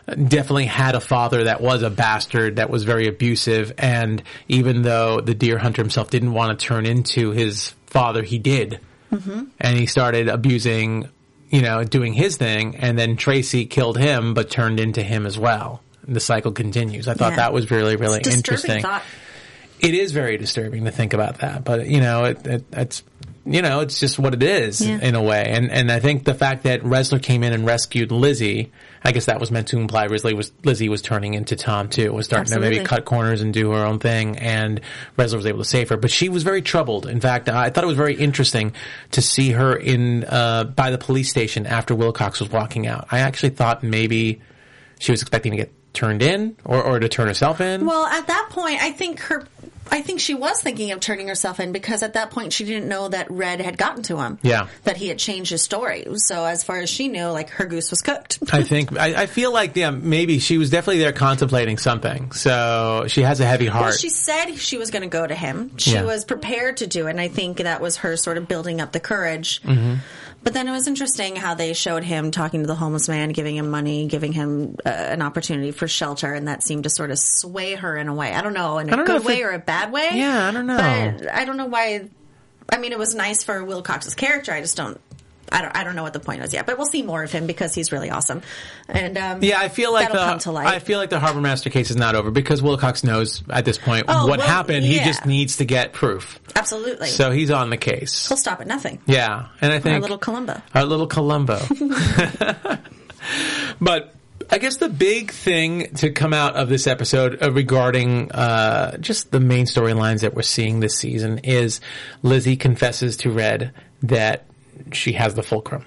definitely 0.08 0.65
had 0.65 0.95
a 0.95 0.99
father 0.99 1.45
that 1.45 1.62
was 1.62 1.82
a 1.82 1.89
bastard, 1.89 2.58
that 2.58 2.69
was 2.69 2.84
very 2.84 3.08
abusive, 3.08 3.73
and 3.77 4.21
even 4.49 4.82
though 4.82 5.21
the 5.21 5.34
deer 5.34 5.58
hunter 5.58 5.82
himself 5.82 6.10
didn't 6.10 6.34
want 6.34 6.60
to 6.60 6.65
turn 6.65 6.86
into 6.86 7.32
his 7.32 7.73
father, 7.88 8.21
he 8.21 8.38
did, 8.38 8.82
mm-hmm. 9.13 9.43
and 9.62 9.77
he 9.77 9.86
started 9.86 10.27
abusing, 10.27 11.08
you 11.53 11.61
know, 11.61 11.83
doing 11.83 12.13
his 12.13 12.35
thing, 12.35 12.75
and 12.77 12.97
then 12.97 13.15
Tracy 13.15 13.65
killed 13.67 13.97
him, 13.97 14.33
but 14.33 14.49
turned 14.49 14.79
into 14.79 15.03
him 15.03 15.27
as 15.27 15.37
well. 15.37 15.81
The 16.07 16.19
cycle 16.19 16.51
continues. 16.51 17.07
I 17.07 17.13
thought 17.13 17.33
Yeah. 17.33 17.35
that 17.37 17.53
was 17.53 17.69
really, 17.69 17.95
really 17.95 18.21
interesting 18.25 18.81
thought. 18.81 19.03
it 19.79 19.93
is 19.93 20.11
very 20.13 20.37
disturbing 20.37 20.85
to 20.85 20.91
think 20.91 21.13
about 21.13 21.37
that, 21.39 21.63
but 21.63 21.85
you 21.87 22.01
know, 22.01 22.25
it, 22.25 22.45
it, 22.47 22.65
it's 22.73 23.03
you 23.45 23.61
know, 23.61 23.81
it's 23.81 23.99
just 23.99 24.17
what 24.17 24.33
it 24.33 24.41
is 24.41 24.81
Yeah. 24.81 24.99
in 25.01 25.13
a 25.15 25.21
way. 25.21 25.43
And 25.49 25.69
and 25.71 25.91
I 25.91 25.99
think 25.99 26.23
the 26.23 26.33
fact 26.33 26.63
that 26.63 26.81
Ressler 26.81 27.21
came 27.21 27.43
in 27.43 27.53
and 27.53 27.65
rescued 27.67 28.11
Lizzie, 28.11 28.71
I 29.03 29.11
guess 29.11 29.25
that 29.25 29.39
was 29.39 29.51
meant 29.51 29.67
to 29.69 29.77
imply 29.77 30.07
Lizzie 30.07 30.34
was 30.34 30.51
Lizzie 30.63 30.89
was 30.89 31.01
turning 31.01 31.34
into 31.34 31.55
Tom 31.55 31.89
too, 31.89 32.13
was 32.13 32.25
starting 32.25 32.53
to 32.53 32.59
maybe 32.59 32.84
cut 32.84 33.05
corners 33.05 33.41
and 33.41 33.53
do 33.53 33.71
her 33.71 33.86
own 33.86 33.99
thing, 33.99 34.38
and 34.38 34.82
Ressler 35.17 35.36
was 35.36 35.45
able 35.45 35.59
to 35.59 35.65
save 35.65 35.89
her. 35.89 35.97
But 35.97 36.11
she 36.11 36.30
was 36.30 36.43
very 36.43 36.61
troubled. 36.61 37.05
In 37.05 37.19
fact, 37.19 37.49
I 37.49 37.69
thought 37.69 37.84
it 37.84 37.88
was 37.88 37.97
very 37.97 38.15
interesting 38.15 38.73
to 39.11 39.21
see 39.21 39.51
her 39.51 39.75
in 39.75 40.23
uh, 40.23 40.63
by 40.63 40.91
the 40.91 40.97
police 40.97 41.30
station 41.30 41.65
after 41.65 41.95
Wilcox 41.95 42.39
was 42.39 42.49
walking 42.49 42.88
out. 42.88 43.07
I 43.11 43.19
actually 43.19 43.49
thought 43.49 43.84
maybe 43.84 44.41
she 44.99 45.11
was 45.11 45.21
expecting 45.21 45.51
to 45.51 45.57
get 45.57 45.73
turned 45.93 46.21
in 46.21 46.55
or, 46.65 46.82
or 46.82 46.99
to 46.99 47.07
turn 47.07 47.28
herself 47.28 47.61
in. 47.61 47.86
Well, 47.86 48.05
at 48.05 48.28
that 48.28 48.47
point, 48.49 48.82
I 48.82 48.91
think 48.91 49.19
her. 49.21 49.45
I 49.93 50.01
think 50.01 50.19
she 50.19 50.33
was 50.33 50.59
thinking 50.61 50.91
of 50.91 50.99
turning 50.99 51.27
herself 51.27 51.59
in 51.59 51.71
because 51.71 52.01
at 52.03 52.13
that 52.13 52.31
point 52.31 52.51
she 52.51 52.65
didn't 52.65 52.89
know 52.89 53.07
that 53.09 53.29
Red 53.29 53.61
had 53.61 53.77
gotten 53.77 54.03
to 54.03 54.17
him. 54.19 54.39
Yeah. 54.41 54.67
That 54.83 54.97
he 54.97 55.07
had 55.07 55.19
changed 55.19 55.51
his 55.51 55.61
story. 55.61 56.05
So 56.15 56.43
as 56.43 56.63
far 56.63 56.79
as 56.79 56.89
she 56.89 57.07
knew, 57.07 57.27
like 57.27 57.49
her 57.51 57.65
goose 57.65 57.91
was 57.91 58.01
cooked. 58.01 58.39
I 58.51 58.63
think 58.73 58.97
I, 58.97 59.21
I 59.21 59.25
feel 59.27 59.53
like 59.53 59.75
yeah 59.75 59.91
maybe 59.91 60.39
she 60.39 60.57
was 60.57 60.69
definitely 60.69 60.99
there 61.03 61.13
contemplating 61.13 61.77
something. 61.77 62.31
So 62.31 63.05
she 63.07 63.21
has 63.21 63.39
a 63.39 63.45
heavy 63.45 63.67
heart. 63.67 63.83
Well, 63.83 63.91
she 63.93 64.09
said 64.09 64.55
she 64.55 64.77
was 64.77 64.89
going 64.91 65.03
to 65.03 65.07
go 65.09 65.25
to 65.25 65.35
him. 65.35 65.77
She 65.77 65.91
Yeah. 65.93 66.03
was 66.03 66.25
prepared 66.25 66.77
to 66.77 66.87
do 66.87 67.07
it, 67.07 67.11
and 67.11 67.21
I 67.21 67.27
think 67.27 67.57
that 67.57 67.79
was 67.79 67.97
her 67.97 68.17
sort 68.17 68.37
of 68.37 68.47
building 68.47 68.81
up 68.81 68.91
the 68.91 68.99
courage. 68.99 69.61
Mm-hmm. 69.61 69.95
But 70.43 70.53
then 70.53 70.67
it 70.67 70.71
was 70.71 70.87
interesting 70.87 71.37
how 71.37 71.53
they 71.53 71.71
showed 71.73 72.03
him 72.03 72.29
talking 72.31 72.61
to 72.61 72.67
the 72.67 72.75
homeless 72.75 73.07
man, 73.07 73.29
giving 73.29 73.55
him 73.55 73.69
money, 73.69 74.07
giving 74.07 74.33
him 74.33 74.75
uh, 74.85 74.89
an 74.89 75.21
opportunity 75.21 75.71
for 75.71 75.87
shelter, 75.87 76.33
and 76.33 76.49
that 76.49 76.63
seemed 76.63 76.83
to 76.83 76.89
sort 76.89 77.11
of 77.11 77.19
sway 77.19 77.75
her 77.75 77.95
in 77.95 78.09
a 78.09 78.13
way. 78.13 78.33
I 78.33 78.41
don't 78.41 78.53
know, 78.53 78.77
in 78.77 78.91
a 78.93 79.03
good 79.05 79.23
way 79.23 79.39
it- 79.39 79.43
or 79.43 79.51
a 79.51 79.59
bad 79.59 79.91
way. 79.93 80.09
Yeah, 80.13 80.47
I 80.47 80.51
don't 80.51 80.67
know. 80.67 80.77
But 80.77 81.33
I 81.33 81.45
don't 81.45 81.55
know 81.57 81.67
why. 81.67 82.09
I 82.69 82.77
mean, 82.77 82.91
it 82.91 82.99
was 82.99 83.15
nice 83.15 83.43
for 83.43 83.63
Wilcox's 83.63 84.15
character. 84.15 84.51
I 84.51 84.59
just 84.61 84.75
don't. 84.75 84.99
I 85.54 85.62
don't, 85.62 85.78
I 85.78 85.84
don't 85.84 85.95
know 85.95 86.04
what 86.04 86.14
the 86.14 86.20
point 86.20 86.41
was 86.41 86.51
yet, 86.51 86.66
but 86.66 86.78
we'll 86.78 86.88
see 86.88 87.04
more 87.04 87.24
of 87.24 87.32
him 87.32 87.45
because 87.47 87.74
he's 87.76 87.91
really 87.91 88.10
awesome. 88.10 88.41
And 88.89 89.18
um, 89.18 89.43
yeah, 89.43 89.60
I 89.60 89.70
feel 89.70 89.93
like 89.93 90.12
the 90.12 90.18
come 90.18 90.39
to 90.39 90.51
light. 90.51 90.68
I 90.68 90.80
feel 90.80 90.97
like 90.99 91.10
the 91.12 91.20
Harbor 91.20 91.41
Master 91.41 91.70
case 91.70 91.91
is 91.91 91.95
not 91.95 92.16
over 92.16 92.32
because 92.32 92.62
Wilcox 92.62 93.04
knows 93.04 93.43
at 93.49 93.64
this 93.64 93.78
point 93.78 94.06
Oh, 94.08 94.28
what 94.28 94.39
well, 94.39 94.47
happened. 94.47 94.84
He 94.86 94.99
just 94.99 95.26
needs 95.26 95.58
to 95.58 95.66
get 95.66 95.93
proof. 95.93 96.39
Absolutely, 96.56 97.08
So 97.08 97.32
he's 97.32 97.51
on 97.51 97.70
the 97.70 97.78
case. 97.78 98.28
he'll 98.28 98.38
stop 98.38 98.62
at 98.62 98.68
nothing. 98.68 98.99
Yeah, 99.06 99.47
and 99.62 99.72
I 99.72 99.80
think 99.80 99.95
Our 99.95 100.01
little 100.01 100.18
Columbo. 100.18 100.62
Our 100.74 100.86
little 100.86 101.08
Columbo. 101.08 101.60
but 103.80 104.16
I 104.49 104.58
guess 104.58 104.78
the 104.78 104.89
big 104.89 105.32
thing 105.32 105.95
to 105.95 106.12
come 106.12 106.34
out 106.34 106.56
of 106.56 106.70
this 106.70 106.88
episode 106.88 107.41
uh, 107.41 107.51
regarding 107.51 108.32
uh, 108.32 108.97
just 108.97 109.32
the 109.32 109.39
main 109.39 109.66
storylines 109.66 110.22
that 110.22 110.34
we're 110.36 110.41
seeing 110.41 110.80
this 110.80 110.97
season 110.97 111.39
is 111.39 111.80
Lizzie 112.22 112.56
confesses 112.58 113.18
to 113.18 113.32
Red 113.32 113.74
that 114.04 114.45
she 114.95 115.13
has 115.13 115.33
the 115.33 115.43
fulcrum. 115.43 115.85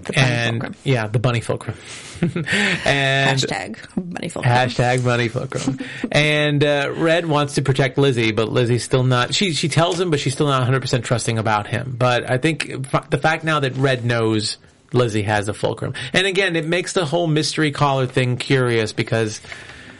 The 0.00 0.18
and 0.18 0.60
fulcrum. 0.60 0.74
yeah, 0.84 1.06
the 1.06 1.18
bunny 1.18 1.40
fulcrum. 1.40 1.76
and 2.20 3.40
Hashtag 3.40 3.78
bunny 3.96 4.28
fulcrum. 4.28 4.54
Hashtag 4.54 5.04
money 5.04 5.28
fulcrum. 5.28 5.78
and 6.12 6.62
uh, 6.62 6.92
Red 6.96 7.26
wants 7.26 7.54
to 7.54 7.62
protect 7.62 7.96
Lizzie, 7.96 8.32
but 8.32 8.50
Lizzie's 8.50 8.84
still 8.84 9.04
not. 9.04 9.34
She 9.34 9.52
she 9.52 9.68
tells 9.68 9.98
him, 9.98 10.10
but 10.10 10.20
she's 10.20 10.34
still 10.34 10.46
not 10.48 10.58
100 10.58 10.80
percent 10.80 11.04
trusting 11.04 11.38
about 11.38 11.66
him. 11.66 11.94
But 11.98 12.30
I 12.30 12.36
think 12.38 12.70
f- 12.92 13.08
the 13.10 13.18
fact 13.18 13.42
now 13.44 13.60
that 13.60 13.74
Red 13.76 14.04
knows 14.04 14.58
Lizzie 14.92 15.22
has 15.22 15.46
the 15.46 15.54
fulcrum, 15.54 15.94
and 16.12 16.26
again, 16.26 16.56
it 16.56 16.66
makes 16.66 16.92
the 16.92 17.06
whole 17.06 17.26
mystery 17.26 17.70
caller 17.70 18.06
thing 18.06 18.36
curious 18.36 18.92
because 18.92 19.40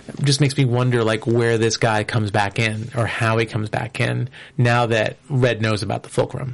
it 0.08 0.24
just 0.24 0.40
makes 0.40 0.56
me 0.56 0.64
wonder 0.64 1.04
like 1.04 1.26
where 1.26 1.58
this 1.58 1.78
guy 1.78 2.04
comes 2.04 2.30
back 2.30 2.58
in 2.58 2.90
or 2.96 3.06
how 3.06 3.38
he 3.38 3.46
comes 3.46 3.68
back 3.70 3.98
in 4.00 4.28
now 4.56 4.86
that 4.86 5.16
Red 5.28 5.60
knows 5.62 5.82
about 5.82 6.02
the 6.02 6.08
fulcrum, 6.10 6.52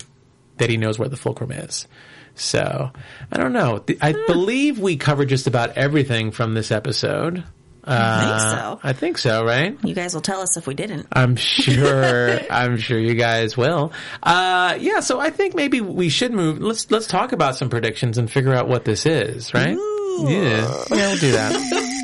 that 0.62 0.70
he 0.70 0.76
knows 0.78 0.98
where 0.98 1.08
the 1.08 1.16
fulcrum 1.16 1.52
is. 1.52 1.86
So 2.34 2.90
I 3.30 3.36
don't 3.36 3.52
know. 3.52 3.78
The- 3.84 3.98
I 4.00 4.12
believe 4.26 4.78
we 4.78 4.96
covered 4.96 5.28
just 5.28 5.46
about 5.46 5.76
everything 5.76 6.30
from 6.30 6.54
this 6.54 6.70
episode. 6.70 7.44
I 7.84 8.20
think 8.20 8.32
Uh, 8.32 8.56
so. 8.56 8.80
I 8.84 8.92
think 8.92 9.18
so, 9.18 9.44
right? 9.44 9.76
You 9.82 9.92
guys 9.94 10.14
will 10.14 10.20
tell 10.22 10.40
us 10.40 10.56
if 10.56 10.68
we 10.68 10.74
didn't. 10.74 11.08
I'm 11.12 11.34
sure. 11.34 12.38
I'm 12.50 12.76
sure 12.78 12.96
you 12.98 13.14
guys 13.14 13.56
will. 13.56 13.92
Uh, 14.22 14.78
yeah. 14.80 15.00
So 15.00 15.18
I 15.18 15.30
think 15.30 15.54
maybe 15.56 15.80
we 15.80 16.08
should 16.08 16.32
move. 16.32 16.60
Let's 16.60 16.88
let's 16.92 17.08
talk 17.08 17.32
about 17.32 17.56
some 17.56 17.68
predictions 17.70 18.18
and 18.18 18.30
figure 18.30 18.54
out 18.54 18.68
what 18.68 18.84
this 18.84 19.04
is, 19.04 19.52
right? 19.52 19.76
Yeah. 19.76 20.28
Yeah, 20.30 20.84
we'll 20.90 21.16
do 21.18 21.32
that. 21.32 21.52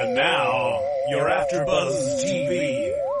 And 0.00 0.14
now, 0.14 0.80
your 1.10 1.28
AfterBuzz 1.28 2.24
TV 2.24 2.48
predictions. 2.48 3.19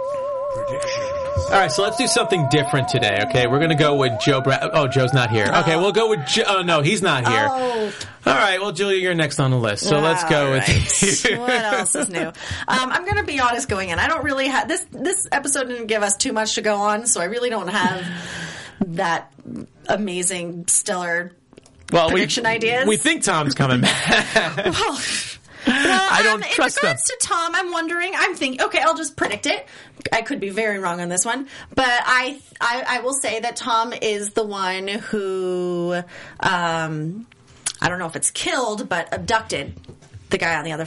All 1.50 1.56
right. 1.56 1.70
So 1.70 1.82
let's 1.82 1.96
do 1.96 2.06
something 2.06 2.48
different 2.50 2.88
today. 2.88 3.24
Okay. 3.28 3.46
We're 3.46 3.58
gonna 3.58 3.74
go 3.74 3.96
with 3.96 4.20
Joe. 4.20 4.40
Bra- 4.40 4.70
oh, 4.72 4.86
Joe's 4.88 5.12
not 5.12 5.30
here. 5.30 5.46
Okay. 5.46 5.76
We'll 5.76 5.92
go 5.92 6.08
with. 6.08 6.26
Jo- 6.26 6.44
oh 6.46 6.62
no, 6.62 6.80
he's 6.80 7.02
not 7.02 7.26
here. 7.26 7.46
Oh, 7.50 7.92
All 8.26 8.34
right. 8.34 8.60
Well, 8.60 8.72
Julia, 8.72 8.98
you're 8.98 9.14
next 9.14 9.40
on 9.40 9.50
the 9.50 9.56
list. 9.56 9.88
So 9.88 9.98
let's 9.98 10.22
go 10.24 10.46
all 10.46 10.52
with. 10.52 10.68
right. 10.68 11.38
what 11.40 11.50
else 11.50 11.94
is 11.94 12.08
new? 12.08 12.20
Um, 12.28 12.32
I'm 12.68 13.04
going 13.04 13.16
to 13.16 13.24
be 13.24 13.40
honest 13.40 13.68
going 13.68 13.88
in. 13.88 13.98
I 13.98 14.06
don't 14.08 14.24
really 14.24 14.46
have 14.48 14.68
this. 14.68 14.84
This 14.92 15.26
episode 15.32 15.68
didn't 15.68 15.86
give 15.86 16.02
us 16.02 16.16
too 16.16 16.32
much 16.32 16.54
to 16.54 16.62
go 16.62 16.76
on, 16.76 17.06
so 17.06 17.20
I 17.20 17.24
really 17.24 17.50
don't 17.50 17.68
have 17.68 18.06
that 18.86 19.32
amazing, 19.88 20.66
stellar. 20.68 21.32
well, 21.92 22.06
we, 22.08 22.12
prediction 22.12 22.46
ideas? 22.46 22.86
We 22.86 22.96
think 22.96 23.24
Tom's 23.24 23.54
coming 23.54 23.80
back. 23.80 24.74
I 25.66 26.20
don't 26.22 26.42
um, 26.42 26.50
trust 26.50 26.78
in 26.82 26.88
them. 26.88 26.96
to 26.96 27.18
Tom, 27.20 27.54
I'm 27.54 27.70
wondering. 27.70 28.12
I'm 28.16 28.34
thinking. 28.34 28.62
Okay, 28.62 28.80
I'll 28.80 28.96
just 28.96 29.16
predict 29.16 29.46
it. 29.46 29.66
I 30.12 30.22
could 30.22 30.40
be 30.40 30.50
very 30.50 30.78
wrong 30.78 31.00
on 31.00 31.08
this 31.08 31.24
one, 31.24 31.48
but 31.74 31.86
I 31.88 32.40
I, 32.60 32.84
I 32.86 33.00
will 33.00 33.14
say 33.14 33.40
that 33.40 33.56
Tom 33.56 33.92
is 33.92 34.30
the 34.30 34.44
one 34.44 34.88
who 34.88 36.02
um, 36.40 37.26
I 37.80 37.88
don't 37.88 37.98
know 37.98 38.06
if 38.06 38.16
it's 38.16 38.30
killed, 38.30 38.88
but 38.88 39.12
abducted 39.12 39.78
the 40.30 40.38
guy 40.38 40.56
on 40.56 40.64
the 40.64 40.72
other 40.72 40.86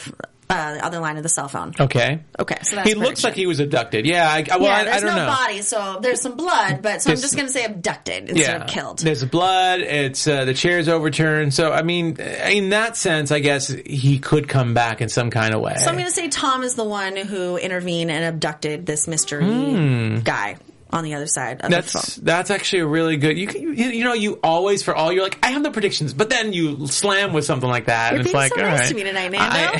uh, 0.54 0.74
the 0.76 0.86
other 0.86 1.00
line 1.00 1.18
of 1.18 1.24
the 1.24 1.30
cell 1.30 1.48
phone. 1.48 1.74
Okay. 1.80 2.20
Okay, 2.40 2.58
so 2.64 2.76
that's 2.76 2.88
He 2.88 2.96
looks 2.96 3.22
prediction. 3.22 3.30
like 3.30 3.36
he 3.36 3.46
was 3.48 3.60
abducted. 3.60 4.06
Yeah. 4.06 4.30
I, 4.30 4.58
well, 4.58 4.64
yeah, 4.64 4.76
I, 4.76 4.84
there's 4.86 5.04
I 5.04 5.08
no 5.08 5.16
know. 5.16 5.28
body, 5.28 5.62
so 5.62 6.00
there's 6.02 6.22
some 6.22 6.36
blood, 6.36 6.82
but 6.82 7.02
so 7.02 7.12
I'm 7.12 7.18
just 7.18 7.36
going 7.36 7.48
to 7.48 7.52
say 7.54 7.66
abducted 7.66 8.30
instead 8.30 8.62
of 8.62 8.68
killed. 8.68 9.00
There's 9.00 9.24
blood. 9.26 9.82
It's 9.82 10.28
uh, 10.28 10.46
the 10.46 10.54
chair's 10.54 10.88
overturned. 10.88 11.54
So 11.54 11.72
I 11.72 11.82
mean, 11.82 12.20
in 12.20 12.70
that 12.70 12.98
sense, 12.98 13.32
I 13.32 13.40
guess 13.40 13.68
he 13.68 14.20
could 14.20 14.48
come 14.48 14.74
back 14.74 15.02
in 15.02 15.10
some 15.10 15.30
kind 15.30 15.54
of 15.54 15.62
way. 15.62 15.76
So 15.78 15.88
I'm 15.88 15.96
going 15.96 16.06
to 16.06 16.12
say 16.12 16.30
Tom 16.30 16.64
is 16.64 16.76
the 16.76 16.84
one 16.84 17.16
who 17.16 17.58
intervened 17.58 18.12
and 18.12 18.24
abducted 18.26 18.86
this 18.86 19.08
mystery 19.08 20.20
guy 20.24 20.58
on 20.94 21.04
the 21.04 21.16
other 21.16 21.28
side 21.28 21.62
of 21.62 21.70
the 21.70 21.76
that's 21.76 22.16
phone. 22.16 22.24
that's 22.24 22.52
actually 22.52 22.80
a 22.84 22.86
really 22.86 23.18
good. 23.18 23.38
You 23.38 23.48
can, 23.48 23.62
you, 23.62 23.74
you 23.74 24.04
know 24.04 24.14
you 24.14 24.40
always 24.44 24.84
for 24.84 24.96
all 24.96 25.12
you're 25.12 25.24
like 25.24 25.40
I 25.44 25.50
have 25.50 25.64
the 25.64 25.72
predictions, 25.72 26.14
but 26.14 26.30
then 26.30 26.54
you 26.54 26.88
slam 26.88 27.34
with 27.34 27.46
something 27.46 27.68
like 27.70 27.86
that, 27.86 28.12
You're 28.12 28.20
and 28.20 28.28
it's 28.28 28.34
like 28.34 28.54
so 28.54 28.62
all 28.62 28.70
nice 28.70 28.80
right. 28.82 28.90
to 28.90 28.96
me 28.96 29.04
tonight, 29.04 29.32
Nando. 29.32 29.80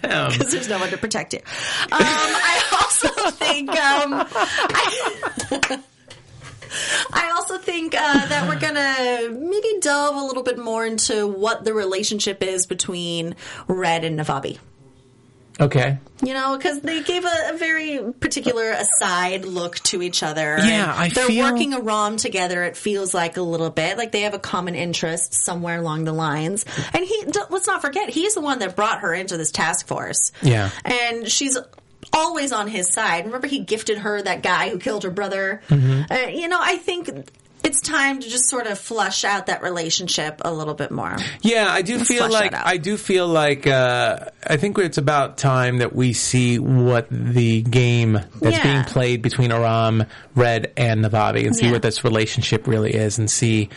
Because 0.30 0.50
there's 0.52 0.68
no 0.68 0.78
one 0.78 0.90
to 0.90 0.98
protect 0.98 1.32
you. 1.32 1.38
Um, 1.38 1.98
I 2.00 2.62
also 2.80 3.08
think. 3.30 3.70
Um, 3.70 4.26
I, 4.28 5.80
I 7.12 7.30
also 7.34 7.58
think 7.58 7.94
uh, 7.94 8.26
that 8.26 8.48
we're 8.48 8.58
gonna 8.60 9.30
maybe 9.38 9.80
delve 9.80 10.16
a 10.16 10.24
little 10.24 10.42
bit 10.42 10.58
more 10.58 10.84
into 10.84 11.26
what 11.26 11.64
the 11.64 11.72
relationship 11.74 12.42
is 12.42 12.66
between 12.66 13.36
Red 13.66 14.04
and 14.04 14.18
Navabi. 14.18 14.58
Okay. 15.60 15.98
You 16.22 16.34
know, 16.34 16.56
because 16.56 16.80
they 16.80 17.02
gave 17.02 17.24
a, 17.24 17.50
a 17.54 17.56
very 17.56 18.12
particular 18.12 18.70
aside 18.70 19.44
look 19.44 19.76
to 19.80 20.02
each 20.02 20.22
other. 20.22 20.58
Yeah, 20.60 20.92
I 20.96 21.08
they're 21.08 21.26
feel- 21.26 21.44
working 21.50 21.72
Aram 21.74 22.16
together. 22.16 22.62
It 22.64 22.76
feels 22.76 23.14
like 23.14 23.36
a 23.36 23.42
little 23.42 23.70
bit 23.70 23.96
like 23.98 24.12
they 24.12 24.22
have 24.22 24.34
a 24.34 24.38
common 24.38 24.74
interest 24.74 25.34
somewhere 25.34 25.78
along 25.78 26.04
the 26.04 26.12
lines. 26.12 26.64
And 26.92 27.04
he, 27.04 27.24
let's 27.50 27.66
not 27.66 27.80
forget, 27.80 28.10
he's 28.10 28.34
the 28.34 28.40
one 28.40 28.58
that 28.60 28.76
brought 28.76 29.00
her 29.00 29.14
into 29.14 29.36
this 29.36 29.50
task 29.50 29.86
force. 29.86 30.32
Yeah. 30.42 30.70
and 30.84 31.28
she's 31.30 31.56
always 32.12 32.52
on 32.52 32.66
his 32.68 32.88
side. 32.92 33.26
Remember, 33.26 33.46
he 33.46 33.60
gifted 33.60 33.98
her 33.98 34.20
that 34.20 34.42
guy 34.42 34.70
who 34.70 34.78
killed 34.78 35.04
her 35.04 35.10
brother. 35.10 35.62
Mm-hmm. 35.68 36.12
Uh, 36.12 36.28
you 36.30 36.48
know, 36.48 36.58
I 36.60 36.76
think. 36.76 37.10
It's 37.62 37.80
time 37.80 38.20
to 38.20 38.28
just 38.28 38.48
sort 38.48 38.66
of 38.66 38.78
flush 38.78 39.24
out 39.24 39.46
that 39.46 39.62
relationship 39.62 40.40
a 40.44 40.52
little 40.52 40.74
bit 40.74 40.90
more. 40.90 41.16
Yeah, 41.42 41.66
I 41.68 41.82
do 41.82 41.98
feel 42.04 42.30
like. 42.30 42.54
I 42.54 42.78
do 42.78 42.96
feel 42.96 43.28
like 43.28 43.66
uh, 43.66 44.26
I 44.46 44.56
think 44.56 44.78
it's 44.78 44.98
about 44.98 45.36
time 45.36 45.78
that 45.78 45.94
we 45.94 46.12
see 46.14 46.58
what 46.58 47.06
the 47.10 47.62
game 47.62 48.14
that's 48.40 48.56
Yeah. 48.56 48.62
being 48.62 48.84
played 48.84 49.22
between 49.22 49.52
Aram, 49.52 50.04
Red, 50.34 50.72
and 50.76 51.04
Navabi, 51.04 51.46
and 51.46 51.54
see 51.54 51.66
Yeah. 51.66 51.72
what 51.72 51.82
this 51.82 52.02
relationship 52.02 52.66
really 52.66 52.94
is, 52.94 53.18
and 53.18 53.30
see, 53.30 53.68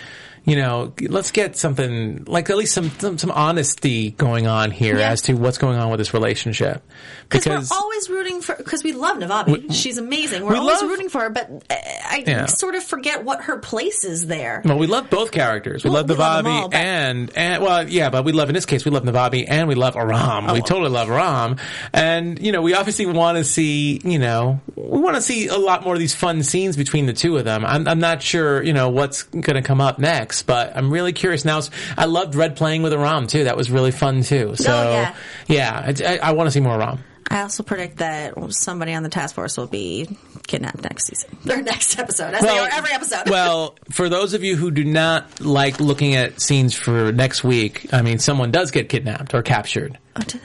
you 0.45 0.55
know, 0.57 0.93
let's 1.01 1.31
get 1.31 1.55
something 1.57 2.25
like 2.25 2.49
at 2.49 2.57
least 2.57 2.73
some 2.73 2.89
some, 2.99 3.17
some 3.17 3.31
honesty 3.31 4.11
going 4.11 4.47
on 4.47 4.71
here 4.71 4.97
Yeah. 4.97 5.11
as 5.11 5.21
to 5.23 5.33
what's 5.33 5.57
going 5.57 5.77
on 5.77 5.89
with 5.89 5.99
this 5.99 6.13
relationship. 6.13 6.83
Because 7.29 7.47
we're 7.47 7.75
always 7.77 8.09
rooting 8.09 8.41
for, 8.41 8.55
because 8.55 8.83
we 8.83 8.91
love 8.91 9.17
Navabi. 9.17 9.73
She's 9.73 9.97
amazing. 9.97 10.43
We're 10.45 10.51
we 10.53 10.57
always 10.59 10.81
love- 10.81 10.89
rooting 10.91 11.09
for 11.09 11.21
her, 11.21 11.29
but 11.29 11.49
uh, 11.69 11.75
I 11.75 12.23
Yeah. 12.27 12.45
sort 12.45 12.75
of 12.75 12.83
forget 12.83 13.23
what 13.23 13.41
her 13.43 13.57
place 13.57 14.03
is 14.03 14.27
there. 14.27 14.61
Well, 14.65 14.77
we 14.77 14.85
love 14.87 15.09
both 15.09 15.31
characters. 15.31 15.83
We 15.83 15.89
Well, 15.89 16.01
love 16.01 16.09
we 16.09 16.15
love 16.15 16.45
Navabi 16.45 16.61
all, 16.63 16.69
and 16.73 17.31
and 17.35 17.63
well, 17.63 17.87
yeah, 17.89 18.09
but 18.09 18.23
we 18.25 18.33
love 18.33 18.49
in 18.49 18.55
this 18.55 18.65
case 18.65 18.85
we 18.85 18.91
love 18.91 19.03
Navabi 19.03 19.45
and 19.47 19.67
we 19.67 19.75
love 19.75 19.95
Aram. 19.95 20.45
Oh. 20.49 20.53
We 20.53 20.61
totally 20.61 20.89
love 20.91 21.09
Aram, 21.09 21.55
and 21.93 22.39
you 22.39 22.51
know 22.51 22.61
we 22.61 22.73
obviously 22.75 23.05
want 23.05 23.37
to 23.37 23.43
see 23.43 23.99
you 24.03 24.19
know 24.19 24.59
we 24.75 24.99
want 24.99 25.15
to 25.15 25.21
see 25.21 25.47
a 25.47 25.57
lot 25.57 25.83
more 25.83 25.93
of 25.93 25.99
these 25.99 26.13
fun 26.13 26.43
scenes 26.43 26.77
between 26.77 27.05
the 27.05 27.13
two 27.13 27.37
of 27.37 27.45
them. 27.45 27.65
I'm 27.65 27.87
I'm 27.87 27.99
not 27.99 28.21
sure 28.21 28.61
you 28.61 28.73
know 28.73 28.89
what's 28.89 29.23
going 29.23 29.55
to 29.55 29.61
come 29.61 29.81
up 29.81 29.97
next, 29.99 30.32
but 30.41 30.75
I'm 30.75 30.89
really 30.91 31.13
curious 31.13 31.45
now. 31.45 31.61
I 31.97 32.05
loved 32.05 32.33
Red 32.33 32.55
playing 32.55 32.81
with 32.81 32.93
Aram 32.93 33.27
too. 33.27 33.43
That 33.43 33.55
was 33.57 33.69
really 33.69 33.91
fun 33.91 34.23
too. 34.23 34.49
Oh, 34.51 34.55
so 34.55 34.71
Oh, 34.73 34.91
yeah. 34.91 35.15
yeah, 35.47 35.93
I, 35.99 36.13
I, 36.15 36.29
I 36.29 36.31
want 36.31 36.47
to 36.47 36.51
see 36.51 36.59
more 36.61 36.73
Aram. 36.81 36.99
I 37.29 37.41
also 37.41 37.63
predict 37.63 37.97
that 37.97 38.33
somebody 38.53 38.93
on 38.93 39.01
the 39.03 39.09
task 39.09 39.35
force 39.35 39.57
will 39.57 39.65
be 39.67 40.07
kidnapped 40.45 40.83
next 40.83 41.07
season 41.07 41.37
or 41.49 41.61
next 41.61 41.97
episode, 41.97 42.33
as 42.33 42.41
they 42.41 42.57
are 42.59 42.69
every 42.71 42.91
episode. 42.91 43.29
well, 43.29 43.75
for 43.91 44.09
those 44.09 44.33
of 44.33 44.43
you 44.43 44.55
who 44.57 44.71
do 44.71 44.83
not 44.83 45.39
like 45.41 45.79
looking 45.79 46.15
at 46.15 46.41
scenes 46.41 46.75
for 46.75 47.11
next 47.11 47.43
week, 47.43 47.91
I 47.93 48.01
mean, 48.01 48.19
someone 48.19 48.51
does 48.51 48.71
get 48.71 48.89
kidnapped 48.89 49.33
or 49.33 49.41
captured. 49.41 49.97
Oh, 50.15 50.21
do 50.21 50.37
they? 50.37 50.43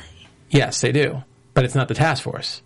Yes, 0.58 0.80
they 0.80 0.92
do, 0.92 1.22
but 1.52 1.64
it's 1.64 1.74
not 1.74 1.88
the 1.88 1.94
task 1.94 2.22
force. 2.22 2.62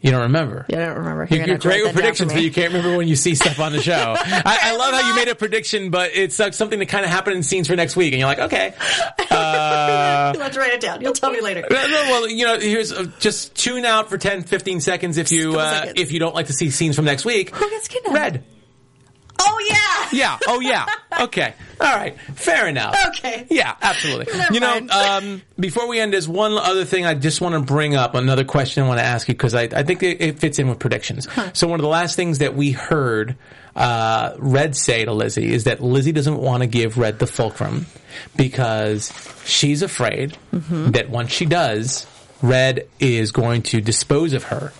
You 0.00 0.12
don't 0.12 0.22
remember. 0.22 0.64
Yeah, 0.68 0.82
I 0.82 0.86
don't 0.86 0.98
remember. 0.98 1.26
You're, 1.28 1.46
you're 1.46 1.58
great 1.58 1.82
with 1.82 1.94
predictions, 1.94 2.32
but 2.32 2.42
you 2.42 2.52
can't 2.52 2.72
remember 2.72 2.96
when 2.96 3.08
you 3.08 3.16
see 3.16 3.34
stuff 3.34 3.58
on 3.58 3.72
the 3.72 3.82
show. 3.82 4.14
I, 4.18 4.58
I 4.62 4.76
love 4.76 4.94
how 4.94 5.08
you 5.08 5.16
made 5.16 5.28
a 5.28 5.34
prediction, 5.34 5.90
but 5.90 6.12
it's 6.14 6.38
like 6.38 6.54
something 6.54 6.78
that 6.78 6.86
kind 6.86 7.04
of 7.04 7.10
happened 7.10 7.36
in 7.36 7.42
scenes 7.42 7.66
for 7.66 7.74
next 7.74 7.96
week, 7.96 8.12
and 8.12 8.20
you're 8.20 8.28
like, 8.28 8.38
okay. 8.38 8.74
Uh, 9.30 10.32
to 10.32 10.58
write 10.58 10.72
it 10.72 10.80
down. 10.80 11.00
You'll 11.00 11.12
tell 11.12 11.30
me 11.30 11.40
later. 11.40 11.64
well, 11.70 12.28
you 12.28 12.44
know, 12.44 12.58
here's 12.58 12.92
uh, 12.92 13.06
just 13.20 13.54
tune 13.54 13.84
out 13.84 14.08
for 14.08 14.18
10, 14.18 14.42
15 14.42 14.80
seconds 14.80 15.16
if 15.16 15.30
you 15.30 15.58
uh, 15.58 15.80
seconds. 15.80 16.00
if 16.00 16.12
you 16.12 16.18
don't 16.18 16.34
like 16.34 16.46
to 16.46 16.52
see 16.52 16.70
scenes 16.70 16.96
from 16.96 17.04
next 17.04 17.24
week. 17.24 17.54
Who 17.54 17.70
gets 17.70 17.88
kidnapped? 17.88 18.14
Red. 18.14 18.44
Oh 19.38 19.66
yeah. 19.68 20.08
Yeah. 20.10 20.38
Oh, 20.48 20.60
yeah. 20.60 20.86
Okay. 21.20 21.52
All 21.80 21.94
right. 21.94 22.18
Fair 22.34 22.66
enough. 22.66 22.96
Okay. 23.08 23.46
Yeah, 23.50 23.74
absolutely. 23.82 24.32
Never 24.36 24.54
you 24.54 24.60
know, 24.60 24.86
um, 24.90 25.42
before 25.60 25.86
we 25.88 26.00
end, 26.00 26.12
there's 26.12 26.26
one 26.28 26.52
other 26.52 26.84
thing 26.84 27.04
I 27.06 27.14
just 27.14 27.40
want 27.40 27.54
to 27.54 27.60
bring 27.60 27.94
up. 27.94 28.14
Another 28.14 28.44
question 28.44 28.82
I 28.84 28.88
want 28.88 28.98
to 29.00 29.04
ask 29.04 29.28
you 29.28 29.34
because 29.34 29.54
I, 29.54 29.62
I 29.64 29.82
think 29.82 30.02
it, 30.02 30.20
it 30.20 30.38
fits 30.38 30.58
in 30.58 30.68
with 30.68 30.78
predictions. 30.78 31.28
So 31.52 31.68
one 31.68 31.78
of 31.78 31.82
the 31.82 31.88
last 31.88 32.16
things 32.16 32.38
that 32.38 32.54
we 32.54 32.72
heard 32.72 33.36
uh, 33.76 34.34
Red 34.38 34.74
say 34.76 35.04
to 35.04 35.12
Lizzie 35.12 35.52
is 35.52 35.64
that 35.64 35.80
Lizzie 35.82 36.12
doesn't 36.12 36.38
want 36.38 36.62
to 36.62 36.66
give 36.66 36.96
Red 36.98 37.18
the 37.18 37.26
fulcrum 37.26 37.86
because 38.36 39.12
she's 39.44 39.82
afraid 39.82 40.36
Mm-hmm. 40.52 40.92
that 40.92 41.10
once 41.10 41.30
she 41.30 41.44
does, 41.44 42.06
Red 42.42 42.88
is 42.98 43.30
going 43.32 43.62
to 43.64 43.80
dispose 43.80 44.32
of 44.32 44.44
her, 44.44 44.72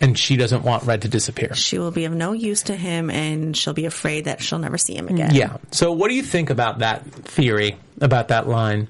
and 0.00 0.18
she 0.18 0.36
doesn't 0.36 0.62
want 0.62 0.84
Red 0.84 1.02
to 1.02 1.08
disappear. 1.08 1.54
She 1.54 1.78
will 1.78 1.90
be 1.90 2.04
of 2.04 2.12
no 2.12 2.32
use 2.32 2.62
to 2.64 2.76
him, 2.76 3.10
and 3.10 3.56
she'll 3.56 3.74
be 3.74 3.84
afraid 3.86 4.24
that 4.26 4.42
she'll 4.42 4.58
never 4.58 4.78
see 4.78 4.96
him 4.96 5.08
again. 5.08 5.34
Yeah. 5.34 5.56
So 5.70 5.92
what 5.92 6.08
do 6.08 6.14
you 6.14 6.22
think 6.22 6.50
about 6.50 6.80
that 6.80 7.04
theory, 7.06 7.76
about 8.00 8.28
that 8.28 8.48
line? 8.48 8.88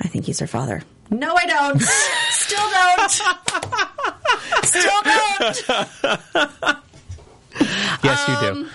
I 0.00 0.08
think 0.08 0.24
he's 0.26 0.40
her 0.40 0.46
father. 0.46 0.82
No, 1.10 1.34
I 1.36 1.46
don't. 1.46 1.80
Still 2.30 2.70
don't. 2.70 3.10
Still 4.64 5.02
don't. 5.04 6.78
Yes, 8.02 8.26
you 8.28 8.34
Um, 8.34 8.70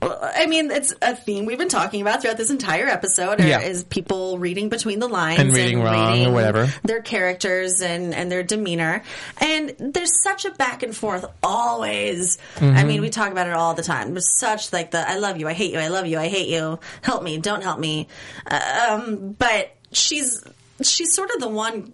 do. 0.00 0.12
I 0.20 0.46
mean, 0.46 0.70
it's 0.70 0.94
a 1.02 1.14
theme 1.14 1.44
we've 1.46 1.58
been 1.58 1.68
talking 1.68 2.00
about 2.02 2.22
throughout 2.22 2.36
this 2.36 2.50
entire 2.50 2.86
episode. 2.86 3.40
Yeah. 3.40 3.60
Is 3.60 3.84
people 3.84 4.38
reading 4.38 4.68
between 4.68 4.98
the 4.98 5.08
lines 5.08 5.40
And 5.40 5.52
reading 5.52 5.82
wrong 5.82 6.26
or 6.26 6.32
whatever. 6.32 6.72
their 6.84 7.02
characters 7.02 7.82
and 7.82 8.14
and 8.14 8.30
their 8.30 8.42
demeanor. 8.42 9.02
And 9.40 9.74
there's 9.78 10.22
such 10.22 10.44
a 10.44 10.50
back 10.52 10.82
and 10.82 10.96
forth 10.96 11.24
always. 11.42 12.38
Mm-hmm. 12.56 12.76
I 12.76 12.84
mean, 12.84 13.00
we 13.00 13.10
talk 13.10 13.30
about 13.32 13.46
it 13.46 13.52
all 13.52 13.74
the 13.74 13.82
time. 13.82 14.12
There's 14.14 14.38
such 14.38 14.72
like 14.72 14.90
the 14.90 15.08
I 15.08 15.16
love 15.18 15.38
you, 15.38 15.48
I 15.48 15.52
hate 15.52 15.72
you, 15.72 15.78
I 15.78 15.88
love 15.88 16.06
you, 16.06 16.18
I 16.18 16.28
hate 16.28 16.48
you. 16.48 16.78
Help 17.02 17.22
me, 17.22 17.38
don't 17.38 17.62
help 17.62 17.78
me. 17.78 18.08
Um, 18.50 19.36
but 19.38 19.70
she's 19.92 20.42
she's 20.82 21.14
sort 21.14 21.30
of 21.30 21.40
the 21.40 21.48
one. 21.48 21.92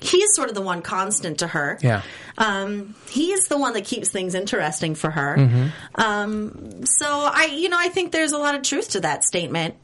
He's 0.00 0.34
sort 0.34 0.48
of 0.48 0.54
the 0.54 0.62
one 0.62 0.82
constant 0.82 1.38
to 1.40 1.46
her. 1.48 1.78
Yeah. 1.82 2.02
Um, 2.36 2.94
he's 3.08 3.48
the 3.48 3.58
one 3.58 3.72
that 3.74 3.84
keeps 3.84 4.10
things 4.10 4.34
interesting 4.34 4.94
for 4.94 5.10
her. 5.10 5.36
Mm-hmm. 5.36 6.00
Um, 6.00 6.84
so 6.86 7.06
I, 7.06 7.46
you 7.46 7.68
know, 7.68 7.78
I 7.78 7.88
think 7.88 8.12
there's 8.12 8.32
a 8.32 8.38
lot 8.38 8.54
of 8.54 8.62
truth 8.62 8.90
to 8.90 9.00
that 9.00 9.24
statement. 9.24 9.74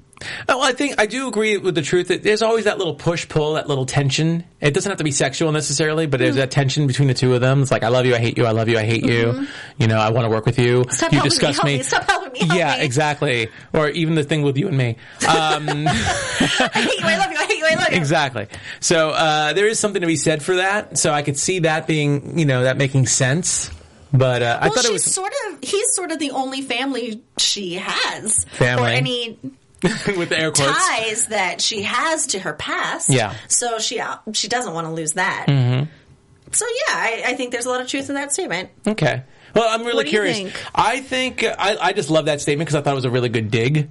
Oh, 0.48 0.62
I 0.62 0.72
think 0.72 0.94
I 0.98 1.06
do 1.06 1.28
agree 1.28 1.58
with 1.58 1.74
the 1.74 1.82
truth 1.82 2.08
that 2.08 2.22
there's 2.22 2.40
always 2.40 2.64
that 2.64 2.78
little 2.78 2.94
push 2.94 3.28
pull, 3.28 3.54
that 3.54 3.68
little 3.68 3.84
tension. 3.84 4.44
It 4.60 4.72
doesn't 4.72 4.88
have 4.90 4.98
to 4.98 5.04
be 5.04 5.10
sexual 5.10 5.52
necessarily, 5.52 6.06
but 6.06 6.14
Mm-hmm. 6.18 6.24
there's 6.24 6.36
that 6.36 6.50
tension 6.50 6.86
between 6.86 7.08
the 7.08 7.14
two 7.14 7.34
of 7.34 7.40
them. 7.40 7.62
It's 7.62 7.70
like 7.70 7.82
I 7.82 7.88
love 7.88 8.06
you, 8.06 8.14
I 8.14 8.18
hate 8.18 8.38
you, 8.38 8.46
I 8.46 8.52
love 8.52 8.68
you, 8.68 8.78
I 8.78 8.84
hate 8.84 9.04
you. 9.04 9.46
You 9.78 9.86
know, 9.88 9.98
I 9.98 10.10
want 10.10 10.24
to 10.24 10.30
work 10.30 10.46
with 10.46 10.58
you. 10.58 10.82
Mm-hmm. 10.82 10.90
Stop 10.90 11.12
you 11.12 11.18
helping 11.18 11.24
me, 11.24 11.28
disgust 11.30 11.64
me, 11.64 11.82
stop 11.82 12.04
helping 12.08 12.32
me, 12.32 12.38
help 12.46 12.58
yeah, 12.58 12.76
me. 12.78 12.84
exactly. 12.84 13.48
Or 13.72 13.88
even 13.90 14.14
the 14.14 14.22
thing 14.24 14.42
with 14.42 14.56
you 14.56 14.68
and 14.68 14.78
me. 14.78 14.96
Um, 15.28 15.68
I 15.88 16.70
hate 16.72 16.98
you, 17.00 17.04
I 17.06 17.16
love 17.18 17.30
you, 17.32 17.36
I 17.38 17.44
hate 17.46 17.58
you, 17.58 17.66
I 17.66 17.74
love 17.74 17.88
you. 17.90 17.96
exactly. 17.98 18.46
So 18.80 19.10
uh, 19.10 19.52
there 19.52 19.66
is 19.66 19.78
something 19.78 20.00
to 20.00 20.06
be 20.06 20.16
said 20.16 20.42
for 20.42 20.56
that. 20.56 20.96
So 20.98 21.12
I 21.12 21.22
could 21.22 21.36
see 21.38 21.60
that 21.60 21.86
being, 21.86 22.38
you 22.38 22.44
know, 22.46 22.62
that 22.62 22.76
making 22.78 23.06
sense. 23.06 23.70
But 24.12 24.42
uh, 24.42 24.58
I 24.62 24.68
thought 24.68 24.78
she's 24.78 24.90
it 24.90 24.92
was 24.92 25.04
sort 25.04 25.32
of, 25.48 25.58
he's 25.62 25.92
sort 25.94 26.12
of 26.12 26.20
the 26.20 26.30
only 26.30 26.62
family 26.62 27.22
she 27.36 27.74
has. 27.74 28.44
Family. 28.52 28.84
Or 28.84 28.94
any 28.94 29.38
with 30.16 30.28
the 30.30 30.38
air 30.38 30.50
quotes. 30.50 30.72
ties 30.88 31.26
that 31.26 31.60
she 31.60 31.82
has 31.82 32.26
to 32.28 32.38
her 32.40 32.54
past. 32.54 33.10
Yeah. 33.10 33.34
So 33.48 33.78
she, 33.78 34.00
uh, 34.00 34.16
she 34.32 34.48
doesn't 34.48 34.72
want 34.74 34.86
to 34.86 34.92
lose 34.92 35.12
that. 35.14 35.46
Mm-hmm. 35.48 35.84
So 36.52 36.66
yeah, 36.66 36.94
I, 36.94 37.22
I 37.26 37.34
think 37.34 37.52
there's 37.52 37.66
a 37.66 37.68
lot 37.70 37.80
of 37.80 37.88
truth 37.88 38.08
in 38.08 38.14
that 38.16 38.32
statement. 38.32 38.70
Okay. 38.86 39.22
Well, 39.54 39.66
I'm 39.68 39.82
really 39.82 39.94
What 39.96 40.06
do 40.06 40.10
you 40.12 40.18
curious. 40.18 40.36
think? 40.38 40.52
I 40.74 41.00
think 41.00 41.44
I, 41.44 41.76
I 41.80 41.92
just 41.92 42.10
love 42.10 42.26
that 42.26 42.40
statement 42.40 42.66
because 42.68 42.76
I 42.76 42.82
thought 42.82 42.92
it 42.92 42.96
was 42.96 43.04
a 43.04 43.10
really 43.10 43.28
good 43.28 43.50
dig 43.50 43.88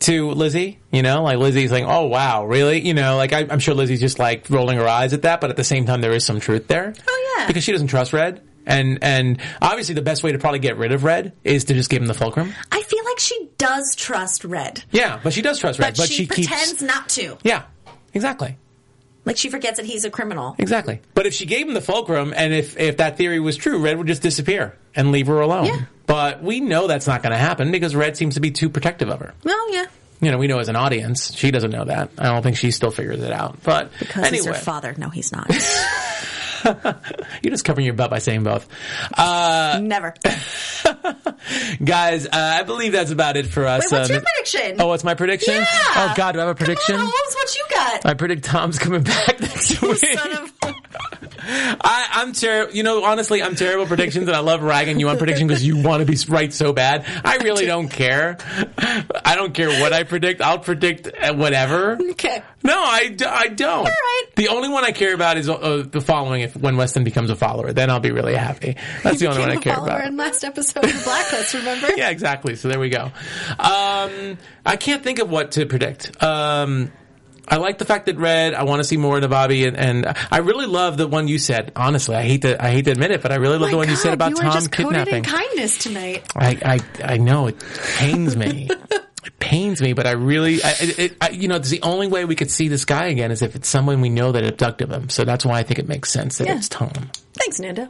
to 0.00 0.30
Lizzie. 0.30 0.78
You 0.92 1.02
know, 1.02 1.22
like 1.22 1.38
Lizzie's 1.38 1.72
like, 1.72 1.84
"Oh 1.86 2.04
wow, 2.06 2.44
really?" 2.46 2.80
You 2.86 2.94
know, 2.94 3.16
like 3.16 3.32
I, 3.32 3.46
I'm 3.50 3.58
sure 3.58 3.74
Lizzie's 3.74 4.00
just 4.00 4.18
like 4.18 4.48
rolling 4.50 4.78
her 4.78 4.86
eyes 4.86 5.12
at 5.12 5.22
that, 5.22 5.40
but 5.40 5.50
at 5.50 5.56
the 5.56 5.64
same 5.64 5.86
time, 5.86 6.00
there 6.02 6.12
is 6.12 6.24
some 6.24 6.40
truth 6.40 6.68
there. 6.68 6.92
Oh, 7.08 7.34
yeah. 7.38 7.46
because 7.46 7.64
she 7.64 7.72
doesn't 7.72 7.88
trust 7.88 8.12
Red, 8.12 8.42
and 8.68 8.98
and 9.02 9.40
obviously 9.60 9.94
the 9.94 10.02
best 10.02 10.22
way 10.22 10.32
to 10.32 10.38
probably 10.38 10.60
get 10.60 10.76
rid 10.76 10.92
of 10.92 11.02
Red 11.02 11.32
is 11.42 11.64
to 11.64 11.74
just 11.74 11.90
give 11.90 12.00
him 12.00 12.06
the 12.06 12.14
fulcrum. 12.14 12.54
I 12.70 12.82
feel 12.82 13.04
like 13.04 13.18
she 13.18 13.48
does 13.58 13.96
trust 13.96 14.44
Red, 14.44 14.84
Yeah, 14.92 15.18
but 15.22 15.32
she 15.32 15.42
does 15.42 15.58
trust 15.58 15.78
Red, 15.78 15.94
but, 15.94 15.98
but, 16.04 16.08
she, 16.08 16.26
pretends 16.26 16.70
keeps. 16.70 16.82
not 16.82 17.08
to. 17.10 17.38
Yeah, 17.42 17.64
exactly. 18.14 18.56
Like 19.24 19.36
she 19.36 19.50
forgets 19.50 19.76
that 19.76 19.84
he's 19.84 20.06
a 20.06 20.10
criminal. 20.10 20.54
Exactly. 20.58 21.02
But 21.12 21.26
if 21.26 21.34
she 21.34 21.44
gave 21.44 21.68
him 21.68 21.74
the 21.74 21.82
fulcrum, 21.82 22.32
and 22.34 22.54
if, 22.54 22.78
if 22.78 22.96
that 22.96 23.18
theory 23.18 23.40
was 23.40 23.58
true, 23.58 23.78
Red 23.78 23.98
would 23.98 24.06
just 24.06 24.22
disappear 24.22 24.78
and 24.94 25.12
leave 25.12 25.26
her 25.26 25.40
alone. 25.40 25.66
Yeah. 25.66 25.80
But 26.06 26.42
we 26.42 26.60
know 26.60 26.86
that's 26.86 27.06
not 27.06 27.22
going 27.22 27.32
to 27.32 27.38
happen 27.38 27.70
because 27.70 27.94
Red 27.94 28.16
seems 28.16 28.36
to 28.36 28.40
be 28.40 28.52
too 28.52 28.70
protective 28.70 29.10
of 29.10 29.20
her. 29.20 29.34
Well, 29.44 29.74
yeah. 29.74 29.84
You 30.20 30.30
know, 30.30 30.38
we 30.38 30.46
know 30.46 30.58
as 30.58 30.68
an 30.70 30.76
audience, 30.76 31.34
she 31.34 31.50
doesn't 31.50 31.70
know 31.70 31.84
that. 31.84 32.10
I 32.16 32.24
don't 32.24 32.42
think 32.42 32.56
she 32.56 32.70
still 32.70 32.90
figures 32.90 33.22
it 33.22 33.30
out. 33.30 33.62
But 33.62 33.90
Because 33.98 34.30
he's 34.30 34.46
her 34.46 34.54
father. 34.54 34.94
No, 34.96 35.10
he's 35.10 35.30
not. 35.30 35.46
you're 37.42 37.50
just 37.50 37.64
covering 37.64 37.84
your 37.86 37.94
butt 37.94 38.10
by 38.10 38.18
saying 38.18 38.42
both. 38.44 38.66
Uh, 39.16 39.80
Never. 39.82 40.14
guys, 41.84 42.26
uh, 42.26 42.30
I 42.32 42.62
believe 42.64 42.92
that's 42.92 43.10
about 43.10 43.36
it 43.36 43.46
for 43.46 43.66
us. 43.66 43.90
Wait, 43.90 43.98
what's 43.98 44.10
Uh, 44.10 44.14
your 44.14 44.22
prediction? 44.22 44.80
Oh, 44.80 44.86
what's 44.88 45.04
my 45.04 45.14
prediction? 45.14 45.54
Yeah. 45.54 45.66
Oh 45.68 46.14
God, 46.16 46.32
do 46.32 46.38
I 46.40 46.42
have 46.46 46.50
a 46.50 46.54
prediction? 46.54 46.96
Come 46.96 47.06
on, 47.06 47.12
Holmes, 47.14 47.34
what 47.34 47.56
you 47.56 47.64
got? 47.70 48.06
I 48.06 48.14
predict 48.14 48.44
Tom's 48.44 48.78
coming 48.78 49.02
back 49.04 49.40
next 49.40 49.80
week. 49.82 50.02
I, 51.50 52.08
I'm 52.12 52.32
terrible. 52.32 52.74
You 52.74 52.82
know, 52.82 53.04
honestly, 53.04 53.42
I'm 53.42 53.54
terrible 53.54 53.86
predictions, 53.86 54.28
and 54.28 54.36
I 54.36 54.40
love 54.40 54.62
ragging 54.62 55.00
you 55.00 55.08
on 55.08 55.18
prediction 55.18 55.46
because 55.46 55.64
you 55.64 55.82
want 55.82 56.00
to 56.00 56.06
be 56.06 56.18
right 56.28 56.52
so 56.52 56.72
bad. 56.72 57.04
I 57.24 57.36
really 57.38 57.66
don't 57.74 57.88
care. 57.88 58.36
I 59.24 59.34
don't 59.34 59.54
care 59.54 59.68
what 59.80 59.92
I 59.92 60.02
predict. 60.02 60.40
I'll 60.42 60.58
predict 60.58 61.08
uh, 61.08 61.34
whatever. 61.34 61.98
Okay. 62.10 62.42
No, 62.62 62.74
I, 62.76 63.16
I 63.26 63.48
don't. 63.48 63.84
right. 63.84 64.22
The 64.36 64.48
only 64.48 64.68
one 64.68 64.84
I 64.84 64.90
care 64.92 65.14
about 65.14 65.38
is 65.38 65.48
uh, 65.48 65.84
the 65.90 66.00
following. 66.00 66.42
If 66.42 66.56
when 66.56 66.76
Weston 66.76 67.04
becomes 67.04 67.30
a 67.30 67.36
follower, 67.36 67.72
then 67.72 67.88
I'll 67.88 68.00
be 68.00 68.10
really 68.10 68.34
happy. 68.34 68.76
That's 69.02 69.20
the 69.20 69.28
only 69.28 69.40
one 69.40 69.50
I 69.50 69.56
care 69.56 69.78
about. 69.78 70.04
in 70.04 70.16
last 70.16 70.44
episode 70.44 70.84
of 70.84 71.04
Blacklist, 71.04 71.54
remember? 71.54 71.88
yeah, 71.96 72.10
exactly. 72.10 72.56
So 72.56 72.68
there 72.68 72.80
we 72.80 72.90
go. 72.90 73.10
Um, 73.58 74.38
I 74.66 74.76
can't 74.78 75.02
think 75.02 75.18
of 75.18 75.30
what 75.30 75.52
to 75.52 75.66
predict. 75.66 76.22
Um, 76.22 76.92
I 77.50 77.56
like 77.56 77.78
the 77.78 77.84
fact 77.84 78.06
that 78.06 78.16
Red. 78.18 78.54
I 78.54 78.64
want 78.64 78.80
to 78.80 78.84
see 78.84 78.96
more 78.96 79.18
of 79.18 79.30
Bobby, 79.30 79.66
and, 79.66 79.76
and 79.76 80.14
I 80.30 80.38
really 80.38 80.66
love 80.66 80.96
the 80.96 81.08
one 81.08 81.28
you 81.28 81.38
said. 81.38 81.72
Honestly, 81.74 82.14
I 82.14 82.22
hate 82.22 82.42
to 82.42 82.62
I 82.62 82.70
hate 82.70 82.84
to 82.84 82.92
admit 82.92 83.10
it, 83.10 83.22
but 83.22 83.32
I 83.32 83.36
really 83.36 83.58
love 83.58 83.70
the 83.70 83.76
one 83.76 83.88
you 83.88 83.96
said 83.96 84.14
about 84.14 84.30
you 84.30 84.36
Tom 84.36 84.52
just 84.52 84.70
kidnapping. 84.72 85.16
in 85.16 85.22
kindness 85.24 85.78
tonight. 85.78 86.24
I, 86.36 86.80
I 87.02 87.12
I 87.14 87.16
know 87.16 87.46
it 87.46 87.56
pains 87.96 88.36
me. 88.36 88.68
it 89.24 89.38
pains 89.38 89.80
me, 89.82 89.92
but 89.92 90.06
I 90.06 90.12
really, 90.12 90.62
I, 90.62 90.74
it, 90.80 91.16
I, 91.20 91.30
you 91.30 91.48
know, 91.48 91.56
it's 91.56 91.70
the 91.70 91.82
only 91.82 92.06
way 92.06 92.24
we 92.24 92.34
could 92.36 92.50
see 92.50 92.68
this 92.68 92.84
guy 92.84 93.06
again 93.06 93.30
is 93.30 93.42
if 93.42 93.54
it's 93.56 93.68
someone 93.68 94.00
we 94.00 94.08
know 94.10 94.32
that 94.32 94.44
abducted 94.44 94.90
him. 94.90 95.08
So 95.08 95.24
that's 95.24 95.44
why 95.44 95.58
I 95.58 95.62
think 95.62 95.78
it 95.78 95.88
makes 95.88 96.10
sense 96.10 96.38
that 96.38 96.46
Yeah. 96.46 96.56
it's 96.56 96.68
Tom. 96.68 96.90
Thanks, 97.34 97.60
Nando. 97.60 97.88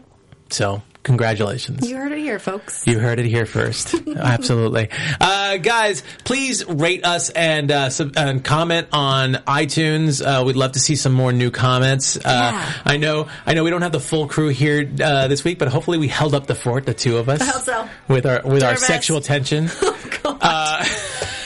So 0.51 0.83
congratulations. 1.03 1.89
You 1.89 1.97
heard 1.97 2.13
it 2.13 2.19
here, 2.19 2.39
folks. 2.39 2.87
You 2.87 2.99
heard 2.99 3.19
it 3.19 3.27
here 3.27 3.47
first. 3.47 3.95
Absolutely. 4.17 4.91
Uh, 5.21 5.57
guys, 5.57 6.03
please 6.25 6.67
rate 6.67 7.05
us 7.05 7.31
and, 7.31 7.71
uh, 7.71 7.91
sub- 7.91 8.15
and 8.17 8.45
comment 8.45 8.89
on 8.93 9.35
iTunes. 9.47 10.25
Uh, 10.25 10.45
we'd 10.45 10.57
love 10.57 10.73
to 10.73 10.81
see 10.81 10.97
some 10.97 11.13
more 11.13 11.33
new 11.33 11.51
comments. 11.51 12.17
Uh, 12.17 12.21
Yeah. 12.25 12.73
I 12.85 12.97
know, 12.99 13.29
I 13.47 13.55
know 13.55 13.65
we 13.65 13.71
don't 13.71 13.83
have 13.83 13.93
the 13.93 14.01
full 14.01 14.27
crew 14.29 14.49
here, 14.49 14.91
uh, 15.03 15.29
this 15.29 15.45
week, 15.45 15.59
but 15.59 15.69
hopefully 15.69 15.99
we 15.99 16.09
held 16.09 16.35
up 16.35 16.47
the 16.47 16.55
fort, 16.55 16.85
the 16.87 16.95
two 16.95 17.17
of 17.19 17.29
us. 17.29 17.41
I 17.41 17.45
hope 17.47 17.63
so. 17.63 17.89
With 18.09 18.27
our, 18.27 18.43
with 18.45 18.63
our 18.63 18.77
sexual 18.77 19.21
tension. 19.21 19.69
Uh, 20.25 20.85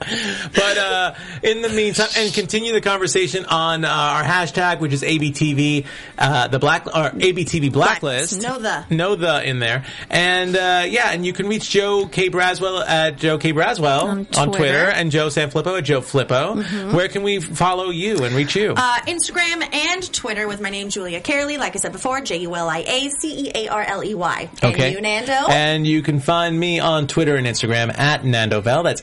but 0.54 0.78
uh, 0.78 1.14
in 1.42 1.62
the 1.62 1.68
meantime, 1.68 2.08
and 2.16 2.32
continue 2.32 2.72
the 2.72 2.80
conversation 2.80 3.44
on 3.46 3.84
uh, 3.84 3.88
our 3.88 4.22
hashtag, 4.22 4.80
which 4.80 4.92
is 4.92 5.02
ABTV, 5.02 5.86
uh, 6.18 6.48
the 6.48 6.58
black 6.58 6.86
or 6.86 7.10
ABTV 7.10 7.72
blacklist. 7.72 8.40
Know 8.42 8.58
the. 8.58 8.86
know 8.90 9.14
the 9.14 9.46
in 9.46 9.58
there, 9.58 9.84
and 10.08 10.56
uh, 10.56 10.84
yeah, 10.88 11.12
and 11.12 11.24
you 11.26 11.32
can 11.32 11.48
reach 11.48 11.68
Joe 11.70 12.06
K 12.06 12.30
Braswell 12.30 12.86
at 12.86 13.16
Joe 13.16 13.38
K 13.38 13.52
Braswell 13.52 14.02
On 14.04 14.18
on 14.18 14.26
Twitter. 14.26 14.56
Twitter, 14.56 14.84
and 14.90 15.10
Joe 15.10 15.28
Sanfilippo 15.28 15.78
at 15.78 15.84
Joe 15.84 16.00
Flippo. 16.00 16.94
Where 16.94 17.08
can 17.08 17.22
we 17.22 17.40
follow 17.40 17.90
you 17.90 18.24
and 18.24 18.34
reach 18.34 18.56
you? 18.56 18.74
Uh, 18.76 18.98
Instagram 19.00 19.62
and 19.74 20.12
Twitter 20.12 20.48
with 20.48 20.60
my 20.60 20.70
name, 20.70 20.88
Julia 20.88 21.20
Cearley. 21.20 21.58
Like 21.58 21.74
I 21.74 21.78
said 21.78 21.92
before, 21.92 22.20
J 22.20 22.38
U 22.38 22.54
L 22.54 22.68
I 22.68 22.78
A 22.78 23.08
C 23.10 23.46
E 23.46 23.52
A 23.54 23.68
R 23.68 23.82
L 23.82 24.04
E 24.04 24.14
Y. 24.14 24.50
Okay. 24.62 24.86
And 24.86 24.94
you, 24.94 25.00
Nando? 25.00 25.32
And 25.50 25.86
you 25.86 26.02
can 26.02 26.20
find 26.20 26.58
me 26.58 26.80
on 26.80 27.06
Twitter 27.06 27.36
and 27.36 27.46
Instagram 27.46 27.96
at 27.96 28.22
Nandovel. 28.22 28.84
That's 28.84 29.02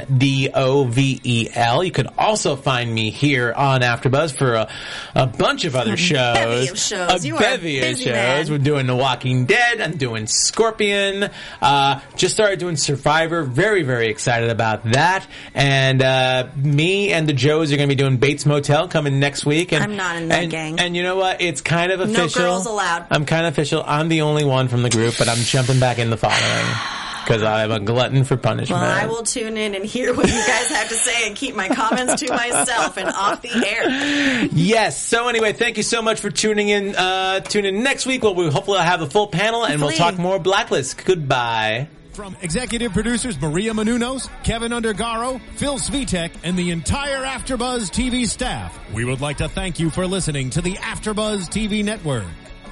N-A-N-D-O-V-E-L. 0.00 1.82
E 1.82 1.86
You 1.86 1.92
can 1.92 2.08
also 2.18 2.56
find 2.56 2.92
me 2.92 3.10
here 3.10 3.52
on 3.52 3.80
AfterBuzz 3.80 4.36
for 4.36 4.54
a, 4.54 4.68
a 5.14 5.26
bunch 5.26 5.64
of 5.64 5.76
other 5.76 5.96
shows. 6.04 6.34
bevy 6.34 6.68
of 6.68 6.78
shows. 6.78 7.24
A 7.24 7.26
You 7.26 7.38
bevy 7.38 7.78
of 7.80 7.98
shows. 7.98 8.06
man. 8.06 8.50
We're 8.50 8.58
doing 8.58 8.86
The 8.86 8.96
Walking 8.96 9.46
Dead. 9.46 9.80
I'm 9.80 9.96
doing 9.96 10.26
Scorpion. 10.26 11.30
Uh, 11.60 12.00
just 12.16 12.34
started 12.34 12.58
doing 12.58 12.76
Survivor. 12.76 13.42
Very, 13.42 13.82
very 13.82 14.08
excited 14.08 14.50
about 14.50 14.84
that. 14.92 15.26
And 15.54 16.02
uh, 16.02 16.48
me 16.56 17.12
and 17.12 17.28
the 17.28 17.32
Joes 17.32 17.72
are 17.72 17.76
going 17.76 17.88
to 17.88 17.94
be 17.94 18.00
doing 18.00 18.16
Bates 18.16 18.46
Motel 18.46 18.88
coming 18.88 19.20
next 19.20 19.46
week. 19.46 19.72
And, 19.72 19.82
I'm 19.82 19.96
not 19.96 20.16
in 20.16 20.28
that 20.28 20.42
and, 20.42 20.50
gang. 20.50 20.80
And 20.80 20.96
you 20.96 21.02
know 21.02 21.16
what? 21.16 21.40
It's 21.40 21.60
kind 21.60 21.92
of 21.92 22.00
official. 22.00 22.42
No 22.42 22.48
girls 22.48 22.66
allowed. 22.66 23.06
I'm 23.10 23.24
kind 23.26 23.46
of 23.46 23.52
official. 23.52 23.82
I'm 23.86 24.08
the 24.08 24.22
only 24.22 24.44
one 24.44 24.68
from 24.68 24.82
the 24.82 24.90
group, 24.90 25.14
but 25.18 25.28
I'm 25.28 25.38
jumping 25.38 25.80
back 25.80 25.98
in 25.98 26.10
the 26.10 26.16
following 26.16 26.34
because 27.24 27.42
I'm 27.42 27.70
a 27.72 27.80
glutton 27.80 28.24
for 28.24 28.36
punishment. 28.36 28.80
well, 28.80 28.90
I 28.90 29.06
will 29.06 29.22
tune 29.22 29.56
in 29.56 29.74
and 29.74 29.84
hear 29.84 30.14
what 30.14 30.26
you 30.26 30.32
guys 30.46 30.68
have 30.68 30.88
to 30.88 30.94
say 30.94 31.26
and 31.26 31.36
keep 31.36 31.54
my 31.54 31.68
comments 31.68 32.20
to 32.22 32.30
myself 32.30 32.96
and 32.96 33.08
off 33.08 33.42
the 33.42 33.50
air. 33.66 34.48
Yes. 34.52 35.00
So 35.02 35.28
anyway, 35.28 35.52
thank 35.52 35.76
you 35.76 35.82
so 35.82 36.02
much 36.02 36.20
for 36.20 36.30
tuning 36.30 36.68
in. 36.68 36.94
Uh, 36.94 37.40
tune 37.40 37.64
in 37.64 37.82
next 37.82 38.06
week. 38.06 38.22
Well, 38.22 38.34
we 38.34 38.50
hopefully 38.50 38.78
have 38.78 39.00
a 39.00 39.08
full 39.08 39.28
panel 39.28 39.64
and 39.64 39.80
we'll 39.80 39.92
talk 39.92 40.18
more 40.18 40.38
Blacklist. 40.38 41.04
Goodbye. 41.04 41.88
From 42.12 42.36
executive 42.42 42.92
producers 42.92 43.40
Maria 43.40 43.72
Menounos, 43.72 44.30
Kevin 44.44 44.70
Undergaro, 44.70 45.40
Phil 45.56 45.78
Svitek, 45.78 46.30
and 46.44 46.56
the 46.56 46.70
entire 46.70 47.24
AfterBuzz 47.24 47.90
TV 47.90 48.28
staff, 48.28 48.78
we 48.92 49.04
would 49.04 49.20
like 49.20 49.38
to 49.38 49.48
thank 49.48 49.80
you 49.80 49.90
for 49.90 50.06
listening 50.06 50.50
to 50.50 50.62
the 50.62 50.74
AfterBuzz 50.74 51.48
TV 51.48 51.84
network. 51.84 52.24